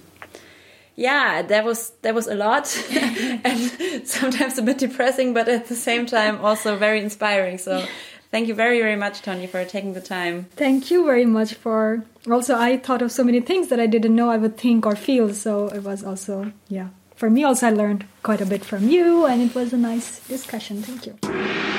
[0.98, 2.70] yeah, that was that was a lot,
[3.44, 7.58] and sometimes a bit depressing, but at the same time also very inspiring.
[7.58, 7.84] So,
[8.32, 10.46] thank you very very much, Tony, for taking the time.
[10.56, 12.04] Thank you very much for.
[12.30, 14.96] Also, I thought of so many things that I didn't know I would think or
[14.96, 15.34] feel.
[15.34, 16.90] So it was also yeah
[17.22, 20.28] for me also I learned quite a bit from you and it was a nice
[20.28, 20.82] discussion.
[20.82, 21.71] Thank you.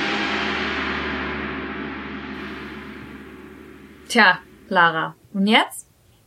[4.12, 5.14] Tja, Lara.
[5.32, 5.86] Und jetzt?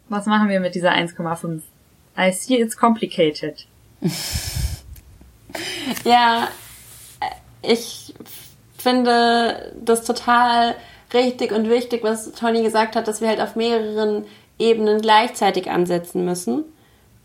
[0.10, 1.62] Was machen wir mit dieser 1,5?
[2.18, 3.68] I see it's complicated.
[6.04, 6.48] ja,
[7.62, 8.16] ich
[8.76, 10.74] finde das total
[11.14, 14.26] richtig und wichtig, was Tony gesagt hat, dass wir halt auf mehreren
[14.58, 16.64] Ebenen gleichzeitig ansetzen müssen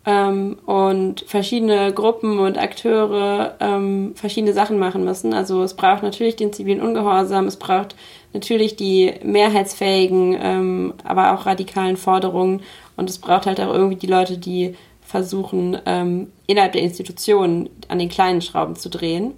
[0.04, 5.32] ähm, und verschiedene Gruppen und Akteure ähm, verschiedene Sachen machen müssen.
[5.32, 7.94] Also es braucht natürlich den zivilen Ungehorsam, es braucht
[8.33, 12.62] natürlich die mehrheitsfähigen, ähm, aber auch radikalen Forderungen.
[12.97, 17.99] Und es braucht halt auch irgendwie die Leute, die versuchen, ähm, innerhalb der Institutionen an
[17.99, 19.33] den kleinen Schrauben zu drehen.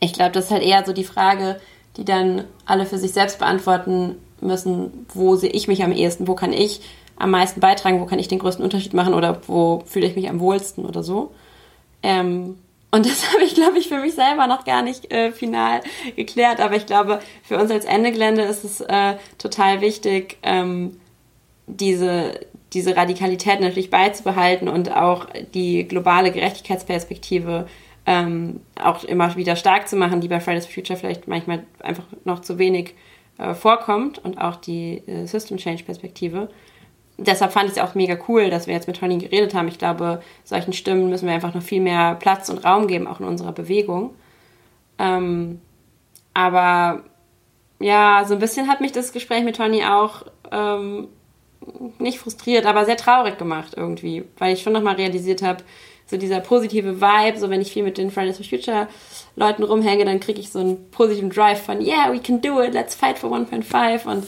[0.00, 1.60] Ich glaube, das ist halt eher so die Frage,
[1.96, 6.34] die dann alle für sich selbst beantworten müssen, wo sehe ich mich am ehesten, wo
[6.34, 6.80] kann ich
[7.16, 9.12] am meisten beitragen, wo kann ich den größten Unterschied machen?
[9.14, 10.86] Oder wo fühle ich mich am wohlsten?
[10.86, 11.32] Oder so.
[12.02, 12.56] Ähm,
[12.90, 15.80] und das habe ich, glaube ich, für mich selber noch gar nicht äh, final
[16.16, 16.60] geklärt.
[16.60, 18.10] Aber ich glaube, für uns als Ende
[18.42, 21.00] ist es äh, total wichtig, ähm,
[21.66, 22.40] diese,
[22.72, 27.68] diese Radikalität natürlich beizubehalten und auch die globale Gerechtigkeitsperspektive
[28.06, 32.04] ähm, auch immer wieder stark zu machen, die bei Fridays for Future vielleicht manchmal einfach
[32.24, 32.94] noch zu wenig
[33.38, 36.48] äh, vorkommt und auch die äh, System Change Perspektive
[37.20, 39.68] deshalb fand ich es auch mega cool, dass wir jetzt mit Tony geredet haben.
[39.68, 43.20] Ich glaube, solchen Stimmen müssen wir einfach noch viel mehr Platz und Raum geben, auch
[43.20, 44.14] in unserer Bewegung.
[44.98, 45.60] Ähm,
[46.34, 47.04] aber
[47.78, 51.08] ja, so ein bisschen hat mich das Gespräch mit Tony auch ähm,
[51.98, 55.62] nicht frustriert, aber sehr traurig gemacht irgendwie, weil ich schon nochmal realisiert habe,
[56.06, 58.88] so dieser positive Vibe, so wenn ich viel mit den Fridays for Future
[59.36, 62.74] Leuten rumhänge, dann kriege ich so einen positiven Drive von, yeah, we can do it,
[62.74, 64.26] let's fight for 1.5 und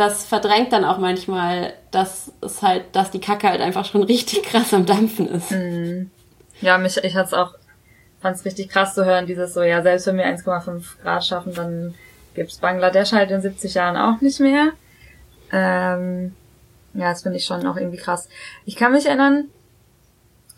[0.00, 4.42] das verdrängt dann auch manchmal, dass es halt, dass die Kacke halt einfach schon richtig
[4.42, 5.50] krass am Dampfen ist.
[5.50, 6.10] Mhm.
[6.60, 7.54] Ja, mich, ich hat's auch,
[8.20, 11.94] fand's richtig krass zu hören, dieses so, ja, selbst wenn wir 1,5 Grad schaffen, dann
[12.34, 14.72] gibt's Bangladesch halt in 70 Jahren auch nicht mehr.
[15.52, 16.34] Ähm,
[16.94, 18.28] ja, das finde ich schon auch irgendwie krass.
[18.64, 19.48] Ich kann mich erinnern,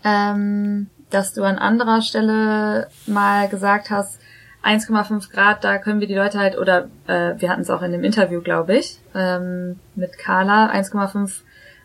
[0.05, 4.19] ähm, dass du an anderer Stelle mal gesagt hast,
[4.63, 7.93] 1,5 Grad, da können wir die Leute halt, oder äh, wir hatten es auch in
[7.93, 11.41] dem Interview, glaube ich, ähm, mit Carla, 1,5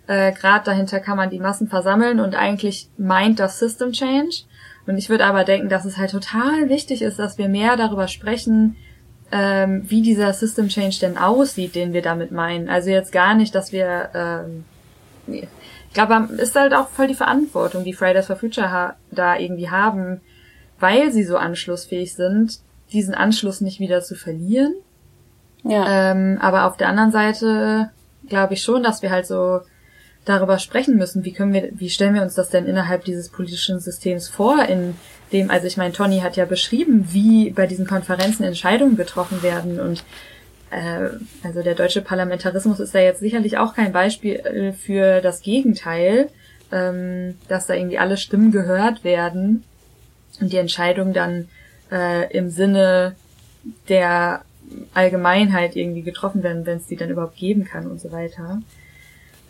[0.07, 4.43] äh, Grad dahinter kann man die Massen versammeln und eigentlich meint das System Change.
[4.85, 8.07] Und ich würde aber denken, dass es halt total wichtig ist, dass wir mehr darüber
[8.07, 8.77] sprechen,
[9.31, 12.69] ähm, wie dieser System Change denn aussieht, den wir damit meinen.
[12.69, 14.63] Also jetzt gar nicht, dass wir, ähm,
[15.25, 15.47] nee.
[15.89, 20.21] ich glaube, ist halt auch voll die Verantwortung, die Fridays for Future da irgendwie haben,
[20.79, 22.59] weil sie so anschlussfähig sind,
[22.91, 24.73] diesen Anschluss nicht wieder zu verlieren.
[25.63, 26.11] Ja.
[26.11, 27.89] Ähm, aber auf der anderen Seite
[28.27, 29.61] glaube ich schon, dass wir halt so
[30.25, 33.79] darüber sprechen müssen, wie können wir, wie stellen wir uns das denn innerhalb dieses politischen
[33.79, 34.95] Systems vor, in
[35.31, 39.79] dem, also ich meine, Tony hat ja beschrieben, wie bei diesen Konferenzen Entscheidungen getroffen werden
[39.79, 40.03] und
[40.69, 41.09] äh,
[41.43, 46.29] also der deutsche Parlamentarismus ist ja jetzt sicherlich auch kein Beispiel für das Gegenteil,
[46.71, 49.63] ähm, dass da irgendwie alle Stimmen gehört werden
[50.41, 51.47] und die Entscheidungen dann
[51.91, 53.15] äh, im Sinne
[53.89, 54.41] der
[54.93, 58.61] Allgemeinheit irgendwie getroffen werden, wenn es die dann überhaupt geben kann und so weiter.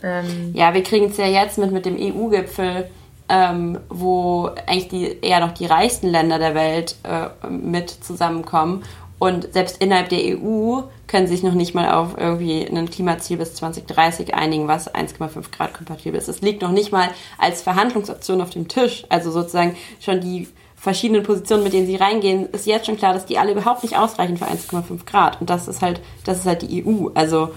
[0.03, 2.88] Ähm, ja, wir kriegen es ja jetzt mit, mit dem EU-Gipfel,
[3.30, 8.84] ähm, wo eigentlich die, eher noch die reichsten Länder der Welt äh, mit zusammenkommen.
[9.19, 13.55] Und selbst innerhalb der EU können sich noch nicht mal auf irgendwie ein Klimaziel bis
[13.55, 16.27] 2030 einigen, was 1,5 Grad kompatibel ist.
[16.27, 17.09] Es liegt noch nicht mal
[17.39, 19.05] als Verhandlungsoption auf dem Tisch.
[19.09, 20.47] Also sozusagen schon die
[20.78, 23.98] verschiedenen Positionen, mit denen sie reingehen, ist jetzt schon klar, dass die alle überhaupt nicht
[23.98, 25.41] ausreichen für 1,5 Grad.
[25.41, 27.10] Und das ist halt, das ist halt die EU.
[27.14, 27.54] Also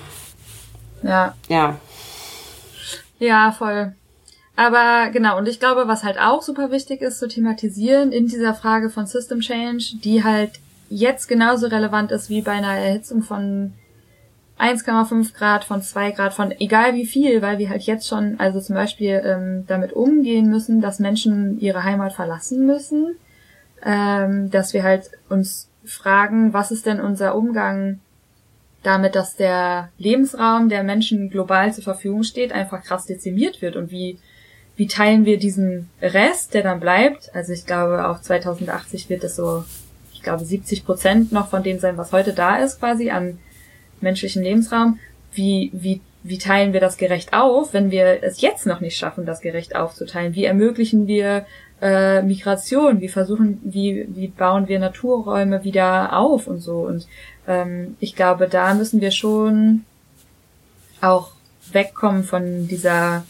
[1.03, 1.35] ja.
[1.49, 1.77] Ja.
[3.19, 3.95] Ja, voll.
[4.57, 8.55] Aber genau, und ich glaube, was halt auch super wichtig ist zu thematisieren in dieser
[8.55, 10.53] Frage von System Change, die halt
[10.89, 13.75] jetzt genauso relevant ist wie bei einer Erhitzung von
[14.61, 18.61] 1,5 Grad, von 2 Grad, von egal wie viel, weil wir halt jetzt schon, also
[18.61, 23.17] zum Beispiel ähm, damit umgehen müssen, dass Menschen ihre Heimat verlassen müssen,
[23.85, 28.01] ähm, dass wir halt uns fragen, was ist denn unser Umgang
[28.83, 33.91] damit, dass der Lebensraum der Menschen global zur Verfügung steht, einfach krass dezimiert wird und
[33.91, 34.19] wie
[34.81, 37.35] wie teilen wir diesen Rest, der dann bleibt?
[37.35, 39.63] Also ich glaube, auch 2080 wird es so,
[40.11, 43.39] ich glaube, 70 Prozent noch von dem sein, was heute da ist, quasi an
[44.01, 44.99] menschlichen Lebensraum.
[45.33, 49.27] Wie, wie, wie teilen wir das gerecht auf, wenn wir es jetzt noch nicht schaffen,
[49.27, 50.35] das gerecht aufzuteilen?
[50.35, 51.47] Wie ermöglichen wir
[51.81, 53.01] äh, Migration?
[53.01, 56.81] Wie versuchen, wie, wie bauen wir Naturräume wieder auf und so?
[56.81, 57.07] Und
[57.47, 59.85] ähm, ich glaube, da müssen wir schon
[61.01, 61.33] auch
[61.73, 63.25] wegkommen von dieser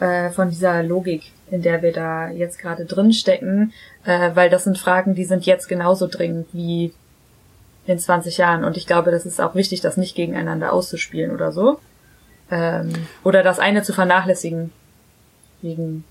[0.00, 3.72] äh, von dieser Logik, in der wir da jetzt gerade drin stecken,
[4.04, 6.92] äh, weil das sind Fragen, die sind jetzt genauso dringend wie
[7.86, 8.64] in 20 Jahren.
[8.64, 11.80] Und ich glaube, das ist auch wichtig, das nicht gegeneinander auszuspielen oder so.
[12.50, 12.92] Ähm,
[13.24, 14.72] oder das eine zu vernachlässigen.
[15.62, 16.04] Wegen,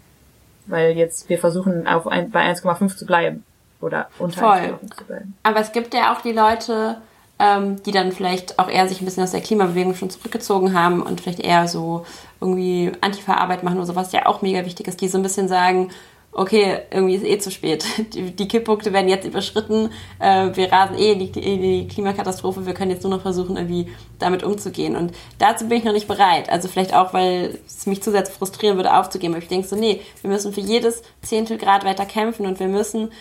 [0.68, 3.44] weil jetzt wir versuchen auf ein, bei 1,5 zu bleiben.
[3.82, 4.80] Oder unter Voll.
[4.98, 5.36] zu bleiben.
[5.44, 6.98] Aber es gibt ja auch die Leute,
[7.40, 11.02] ähm, die dann vielleicht auch eher sich ein bisschen aus der Klimabewegung schon zurückgezogen haben
[11.02, 12.06] und vielleicht eher so
[12.42, 15.48] irgendwie Antifa-Arbeit machen oder sowas, was ja auch mega wichtig ist, die so ein bisschen
[15.48, 15.92] sagen,
[16.40, 17.84] okay, irgendwie ist eh zu spät.
[18.14, 22.66] Die, die Kipppunkte werden jetzt überschritten, äh, wir rasen eh in die, in die, Klimakatastrophe,
[22.66, 24.96] wir können jetzt nur noch versuchen, irgendwie damit umzugehen.
[24.96, 26.50] Und dazu bin ich noch nicht bereit.
[26.50, 29.34] Also vielleicht auch, weil es mich zu sehr frustrieren würde, aufzugeben.
[29.34, 32.70] Aber ich denke so, nee, wir müssen für jedes Zehntel Grad weiter kämpfen und wir
[32.70, 33.12] müssen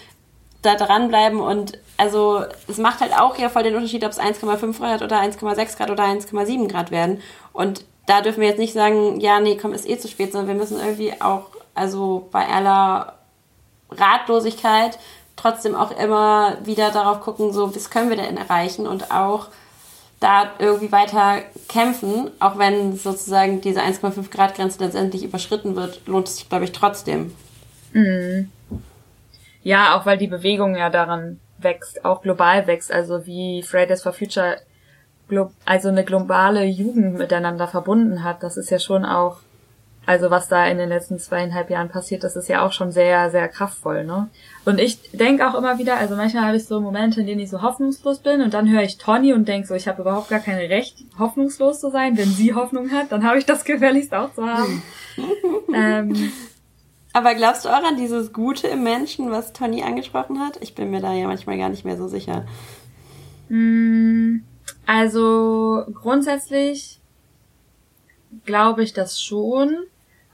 [0.63, 4.79] da dranbleiben und also es macht halt auch ja voll den Unterschied, ob es 1,5
[4.79, 7.21] Grad oder 1,6 Grad oder 1,7 Grad werden.
[7.53, 10.49] Und da dürfen wir jetzt nicht sagen, ja, nee, komm, ist eh zu spät, sondern
[10.49, 11.47] wir müssen irgendwie auch,
[11.79, 13.15] also bei aller
[13.91, 14.99] Ratlosigkeit
[15.37, 19.49] trotzdem auch immer wieder darauf gucken, so, was können wir denn erreichen und auch
[20.21, 26.27] da irgendwie weiter kämpfen, auch wenn sozusagen diese 1,5 Grad Grenze letztendlich überschritten wird, lohnt
[26.27, 27.35] es sich, glaube ich, trotzdem.
[27.93, 28.51] Mhm.
[29.63, 34.13] Ja, auch weil die Bewegung ja daran wächst, auch global wächst, also wie Fridays for
[34.13, 34.59] Future
[35.67, 39.41] also eine globale Jugend miteinander verbunden hat, das ist ja schon auch,
[40.09, 43.31] also was da in den letzten zweieinhalb Jahren passiert, das ist ja auch schon sehr,
[43.31, 44.31] sehr kraftvoll, ne?
[44.65, 47.51] Und ich denke auch immer wieder, also manchmal habe ich so Momente, in denen ich
[47.51, 50.41] so hoffnungslos bin und dann höre ich Toni und denke so, ich habe überhaupt gar
[50.41, 52.17] kein Recht, hoffnungslos zu sein.
[52.17, 54.83] Wenn sie Hoffnung hat, dann habe ich das gefälligst auch zu haben.
[55.75, 56.33] ähm,
[57.13, 60.59] Aber glaubst du auch an dieses Gute im Menschen, was Tony angesprochen hat?
[60.63, 62.47] Ich bin mir da ja manchmal gar nicht mehr so sicher.
[63.51, 64.39] Mm,
[64.87, 66.99] Also grundsätzlich
[68.47, 69.77] glaube ich das schon,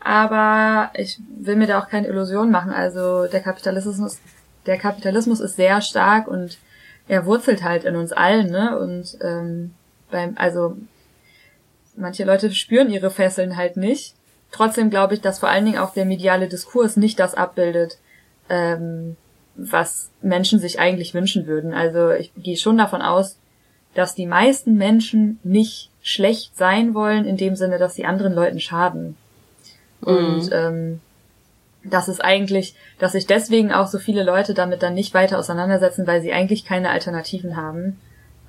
[0.04, 2.70] aber ich will mir da auch keine Illusion machen.
[2.70, 4.20] Also der Kapitalismus,
[4.66, 6.58] der Kapitalismus ist sehr stark und
[7.08, 8.78] er wurzelt halt in uns allen, ne?
[8.78, 9.74] Und ähm,
[10.10, 10.76] beim, also
[11.96, 14.14] manche Leute spüren ihre Fesseln halt nicht.
[14.52, 17.98] Trotzdem glaube ich, dass vor allen Dingen auch der mediale Diskurs nicht das abbildet,
[18.50, 19.16] ähm,
[19.56, 21.72] was Menschen sich eigentlich wünschen würden.
[21.72, 23.38] Also ich gehe schon davon aus,
[23.94, 28.60] dass die meisten Menschen nicht schlecht sein wollen, in dem Sinne, dass sie anderen Leuten
[28.60, 29.16] schaden.
[30.04, 31.00] Und ähm,
[31.84, 36.06] das ist eigentlich, dass sich deswegen auch so viele Leute damit dann nicht weiter auseinandersetzen,
[36.06, 37.98] weil sie eigentlich keine Alternativen haben.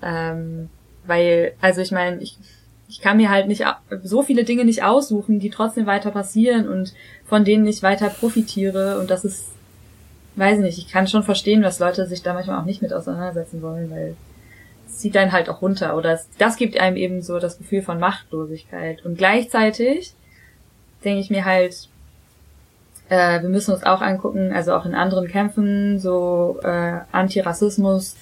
[0.02, 0.70] Ähm,
[1.06, 2.38] weil, also ich meine, ich,
[2.88, 3.66] ich kann mir halt nicht
[4.04, 6.94] so viele Dinge nicht aussuchen, die trotzdem weiter passieren und
[7.26, 9.00] von denen ich weiter profitiere.
[9.00, 9.50] Und das ist,
[10.36, 13.62] weiß nicht, ich kann schon verstehen, dass Leute sich da manchmal auch nicht mit auseinandersetzen
[13.62, 14.16] wollen, weil
[14.88, 15.98] es zieht einen halt auch runter.
[15.98, 19.04] Oder es, das gibt einem eben so das Gefühl von Machtlosigkeit.
[19.04, 20.14] Und gleichzeitig
[21.06, 21.88] denke ich mir halt,
[23.10, 28.16] äh, wir müssen uns auch angucken, also auch in anderen Kämpfen, so äh, Antirassismus,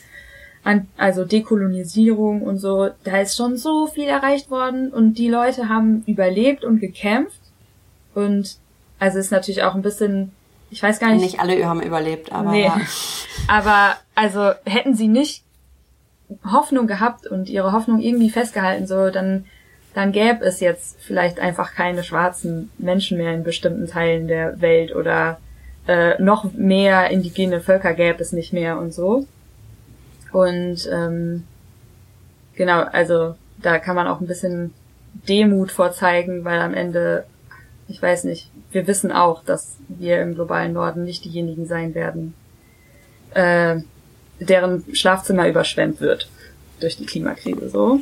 [0.64, 5.70] an, also Dekolonisierung und so, da ist schon so viel erreicht worden und die Leute
[5.70, 7.40] haben überlebt und gekämpft.
[8.16, 8.58] Und
[9.00, 10.32] also ist natürlich auch ein bisschen,
[10.70, 11.22] ich weiß gar nicht.
[11.22, 12.66] Nicht alle haben überlebt, aber Nee.
[12.66, 12.80] ja.
[13.50, 15.44] Aber also hätten sie nicht
[16.50, 19.44] Hoffnung gehabt und ihre Hoffnung irgendwie festgehalten, so dann
[19.94, 24.96] dann gäbe es jetzt vielleicht einfach keine schwarzen Menschen mehr in bestimmten Teilen der Welt
[24.96, 25.40] oder
[25.88, 29.28] äh, noch mehr indigene Völker gäbe es nicht mehr und so.
[30.32, 31.44] Und ähm,
[32.56, 34.74] genau, also da kann man auch ein bisschen
[35.28, 37.26] Demut vorzeigen, weil am Ende,
[37.88, 42.34] ich weiß nicht, wir wissen auch, dass wir im globalen Norden nicht diejenigen sein werden,
[43.36, 43.78] äh,
[44.40, 46.30] deren Schlafzimmer überschwemmt wird
[46.80, 48.00] durch die Klimakrise so.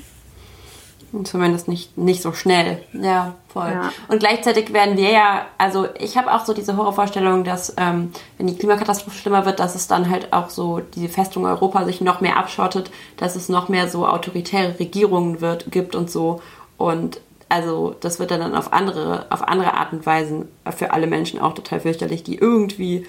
[1.25, 2.81] Zumindest nicht, nicht so schnell.
[2.93, 3.69] Ja, voll.
[3.69, 3.91] Ja.
[4.07, 8.47] Und gleichzeitig werden wir ja, also ich habe auch so diese Horrorvorstellung, dass ähm, wenn
[8.47, 12.21] die Klimakatastrophe schlimmer wird, dass es dann halt auch so die Festung Europa sich noch
[12.21, 16.41] mehr abschottet, dass es noch mehr so autoritäre Regierungen wird, gibt und so.
[16.77, 17.19] Und
[17.49, 21.53] also das wird dann auf andere, auf andere Art und Weisen für alle Menschen auch
[21.53, 23.05] total fürchterlich, die irgendwie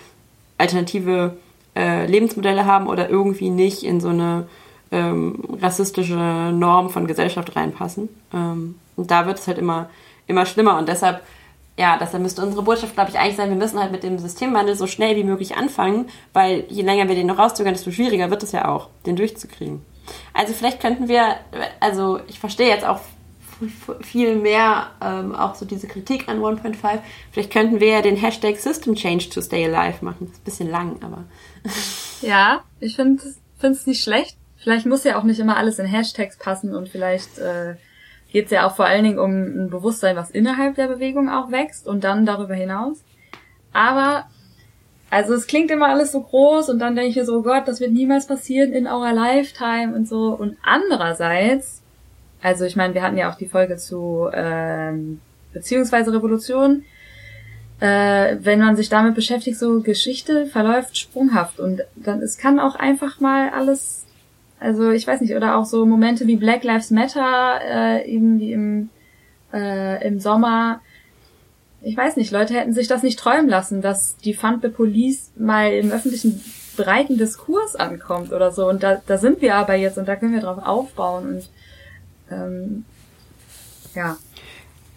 [0.59, 1.37] alternative
[1.77, 4.49] äh, Lebensmodelle haben oder irgendwie nicht in so eine
[4.93, 8.09] ähm, rassistische Norm von Gesellschaft reinpassen.
[8.33, 9.89] Ähm, und da wird es halt immer,
[10.27, 10.79] immer schlimmer.
[10.79, 11.23] Und deshalb,
[11.79, 14.77] ja, deshalb müsste unsere Botschaft, glaube ich, eigentlich sein, wir müssen halt mit dem Systemwandel
[14.77, 18.43] so schnell wie möglich anfangen, weil je länger wir den noch rauszögern, desto schwieriger wird
[18.43, 19.83] es ja auch, den durchzukriegen.
[20.35, 21.37] Also vielleicht könnten wir,
[21.81, 23.01] also ich verstehe jetzt auch
[24.01, 26.99] viel mehr ähm, auch so diese Kritik an 1.5.
[27.31, 30.27] Vielleicht könnten wir ja den Hashtag System Change to Stay Alive machen.
[30.27, 31.25] Das ist ein bisschen lang, aber
[32.23, 33.23] Ja, ich finde
[33.61, 34.37] es nicht schlecht.
[34.63, 37.75] Vielleicht muss ja auch nicht immer alles in Hashtags passen und vielleicht äh,
[38.33, 41.87] geht ja auch vor allen Dingen um ein Bewusstsein, was innerhalb der Bewegung auch wächst
[41.87, 43.03] und dann darüber hinaus.
[43.73, 44.27] Aber,
[45.11, 47.67] also es klingt immer alles so groß und dann denke ich mir so, oh Gott,
[47.67, 50.29] das wird niemals passieren in our lifetime und so.
[50.29, 51.83] Und andererseits,
[52.41, 55.21] also ich meine, wir hatten ja auch die Folge zu ähm,
[55.53, 56.85] beziehungsweise Revolution,
[57.81, 62.77] äh, wenn man sich damit beschäftigt, so Geschichte verläuft sprunghaft und dann es kann auch
[62.77, 64.02] einfach mal alles,
[64.63, 68.53] also ich weiß nicht, oder auch so Momente wie Black Lives Matter, äh, eben wie
[68.53, 68.91] im,
[69.53, 70.81] äh, im Sommer,
[71.83, 75.33] ich weiß nicht, Leute hätten sich das nicht träumen lassen, dass die Fund the Police
[75.37, 76.41] mal im öffentlichen
[76.77, 78.69] breiten Diskurs ankommt oder so.
[78.69, 81.49] Und da, da sind wir aber jetzt und da können wir drauf aufbauen und
[82.31, 82.85] ähm,
[83.95, 84.17] ja.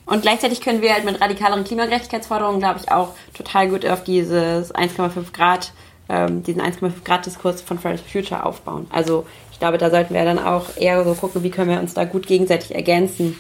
[0.06, 4.74] Und gleichzeitig können wir halt mit radikaleren Klimagerechtigkeitsforderungen, glaube ich, auch total gut auf dieses
[4.74, 5.74] 1,5 Grad,
[6.08, 8.86] ähm, diesen 1,5 Grad Diskurs von Fridays for Future aufbauen.
[8.92, 9.26] Also
[9.56, 12.04] ich glaube, da sollten wir dann auch eher so gucken, wie können wir uns da
[12.04, 13.40] gut gegenseitig ergänzen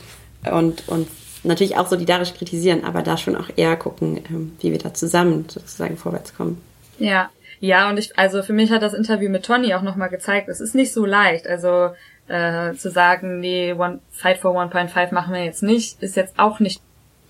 [0.50, 1.10] und, und
[1.44, 5.44] natürlich auch solidarisch kritisieren, aber da schon auch eher gucken, ähm, wie wir da zusammen
[5.50, 6.62] sozusagen vorwärts kommen.
[7.00, 7.30] Ja,
[7.60, 10.62] ja, und ich, also für mich hat das Interview mit Tony auch nochmal gezeigt, es
[10.62, 11.48] ist nicht so leicht.
[11.48, 11.90] Also
[12.30, 16.62] äh, zu sagen, nee, one, Fight for 1.5 machen wir jetzt nicht, ist jetzt auch
[16.62, 16.80] nicht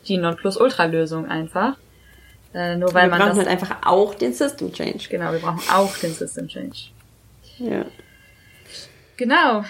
[0.07, 1.76] die Nonplusultra-Lösung einfach.
[2.53, 3.38] Äh, nur weil wir man brauchen das.
[3.40, 5.07] halt einfach auch den System Change.
[5.10, 6.78] Genau, wir brauchen auch den System Change.
[7.57, 7.86] Ja.
[9.18, 9.64] Genau.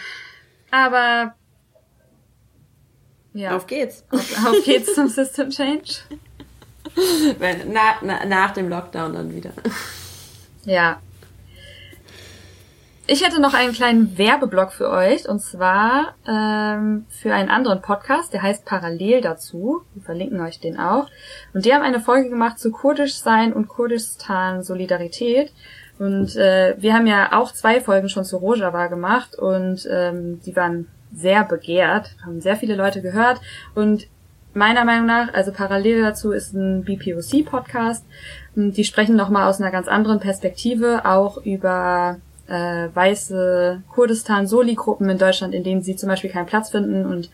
[0.71, 1.35] Aber
[3.33, 4.05] ja, Auf geht's.
[4.11, 5.95] auf, auf geht's zum System Change.
[7.37, 9.51] Wenn, na, na, nach dem Lockdown dann wieder.
[10.63, 11.01] Ja.
[13.07, 18.33] Ich hätte noch einen kleinen Werbeblock für euch und zwar ähm, für einen anderen Podcast,
[18.33, 19.81] der heißt Parallel dazu.
[19.93, 21.07] Wir verlinken euch den auch.
[21.53, 25.51] Und die haben eine Folge gemacht zu Kurdischsein und Kurdistan Solidarität.
[25.97, 30.55] Und äh, wir haben ja auch zwei Folgen schon zu Rojava gemacht und ähm, die
[30.55, 33.39] waren sehr begehrt, haben sehr viele Leute gehört
[33.73, 34.07] und
[34.55, 38.05] meiner Meinung nach, also parallel dazu ist ein BPOC-Podcast.
[38.55, 42.17] Die sprechen nochmal aus einer ganz anderen Perspektive auch über
[42.47, 47.05] äh, weiße Kurdistan-Soli-Gruppen in Deutschland, in denen sie zum Beispiel keinen Platz finden.
[47.05, 47.29] Und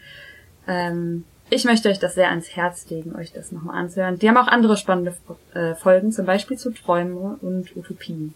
[0.68, 4.18] ähm, ich möchte euch das sehr ans Herz legen, euch das nochmal anzuhören.
[4.18, 5.14] Die haben auch andere spannende
[5.54, 8.34] äh, Folgen, zum Beispiel zu Träume und Utopien.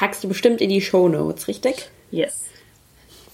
[0.00, 1.90] Packst du bestimmt in die Show Notes, richtig?
[2.10, 2.46] Yes.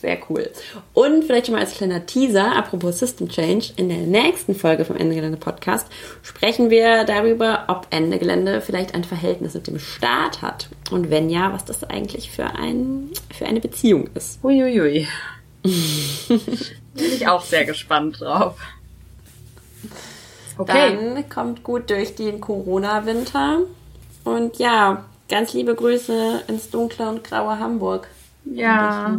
[0.01, 0.51] Sehr cool.
[0.95, 4.97] Und vielleicht schon mal als kleiner Teaser, apropos System Change, in der nächsten Folge vom
[4.97, 5.87] Ende Gelände Podcast
[6.23, 10.69] sprechen wir darüber, ob Ende Gelände vielleicht ein Verhältnis mit dem Staat hat.
[10.91, 14.43] Und wenn ja, was das eigentlich für, ein, für eine Beziehung ist.
[14.43, 15.07] Uiuiui.
[15.63, 16.41] Bin
[16.97, 18.59] ich auch sehr gespannt drauf.
[20.59, 20.97] Okay.
[20.97, 23.61] Dann kommt gut durch den Corona-Winter.
[24.25, 28.09] Und ja, ganz liebe Grüße ins dunkle und graue Hamburg.
[28.45, 29.11] Ja.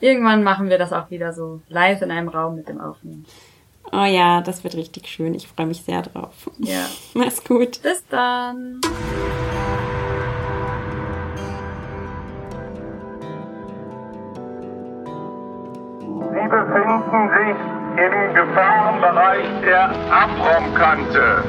[0.00, 3.26] Irgendwann machen wir das auch wieder so live in einem Raum mit dem Aufnehmen.
[3.90, 5.34] Oh ja, das wird richtig schön.
[5.34, 6.50] Ich freue mich sehr drauf.
[6.58, 6.86] Ja.
[7.14, 7.82] Mach's gut.
[7.82, 8.80] Bis dann.
[16.30, 17.56] Sie befinden sich
[17.98, 21.42] im Gefahrenbereich der Abraumkante.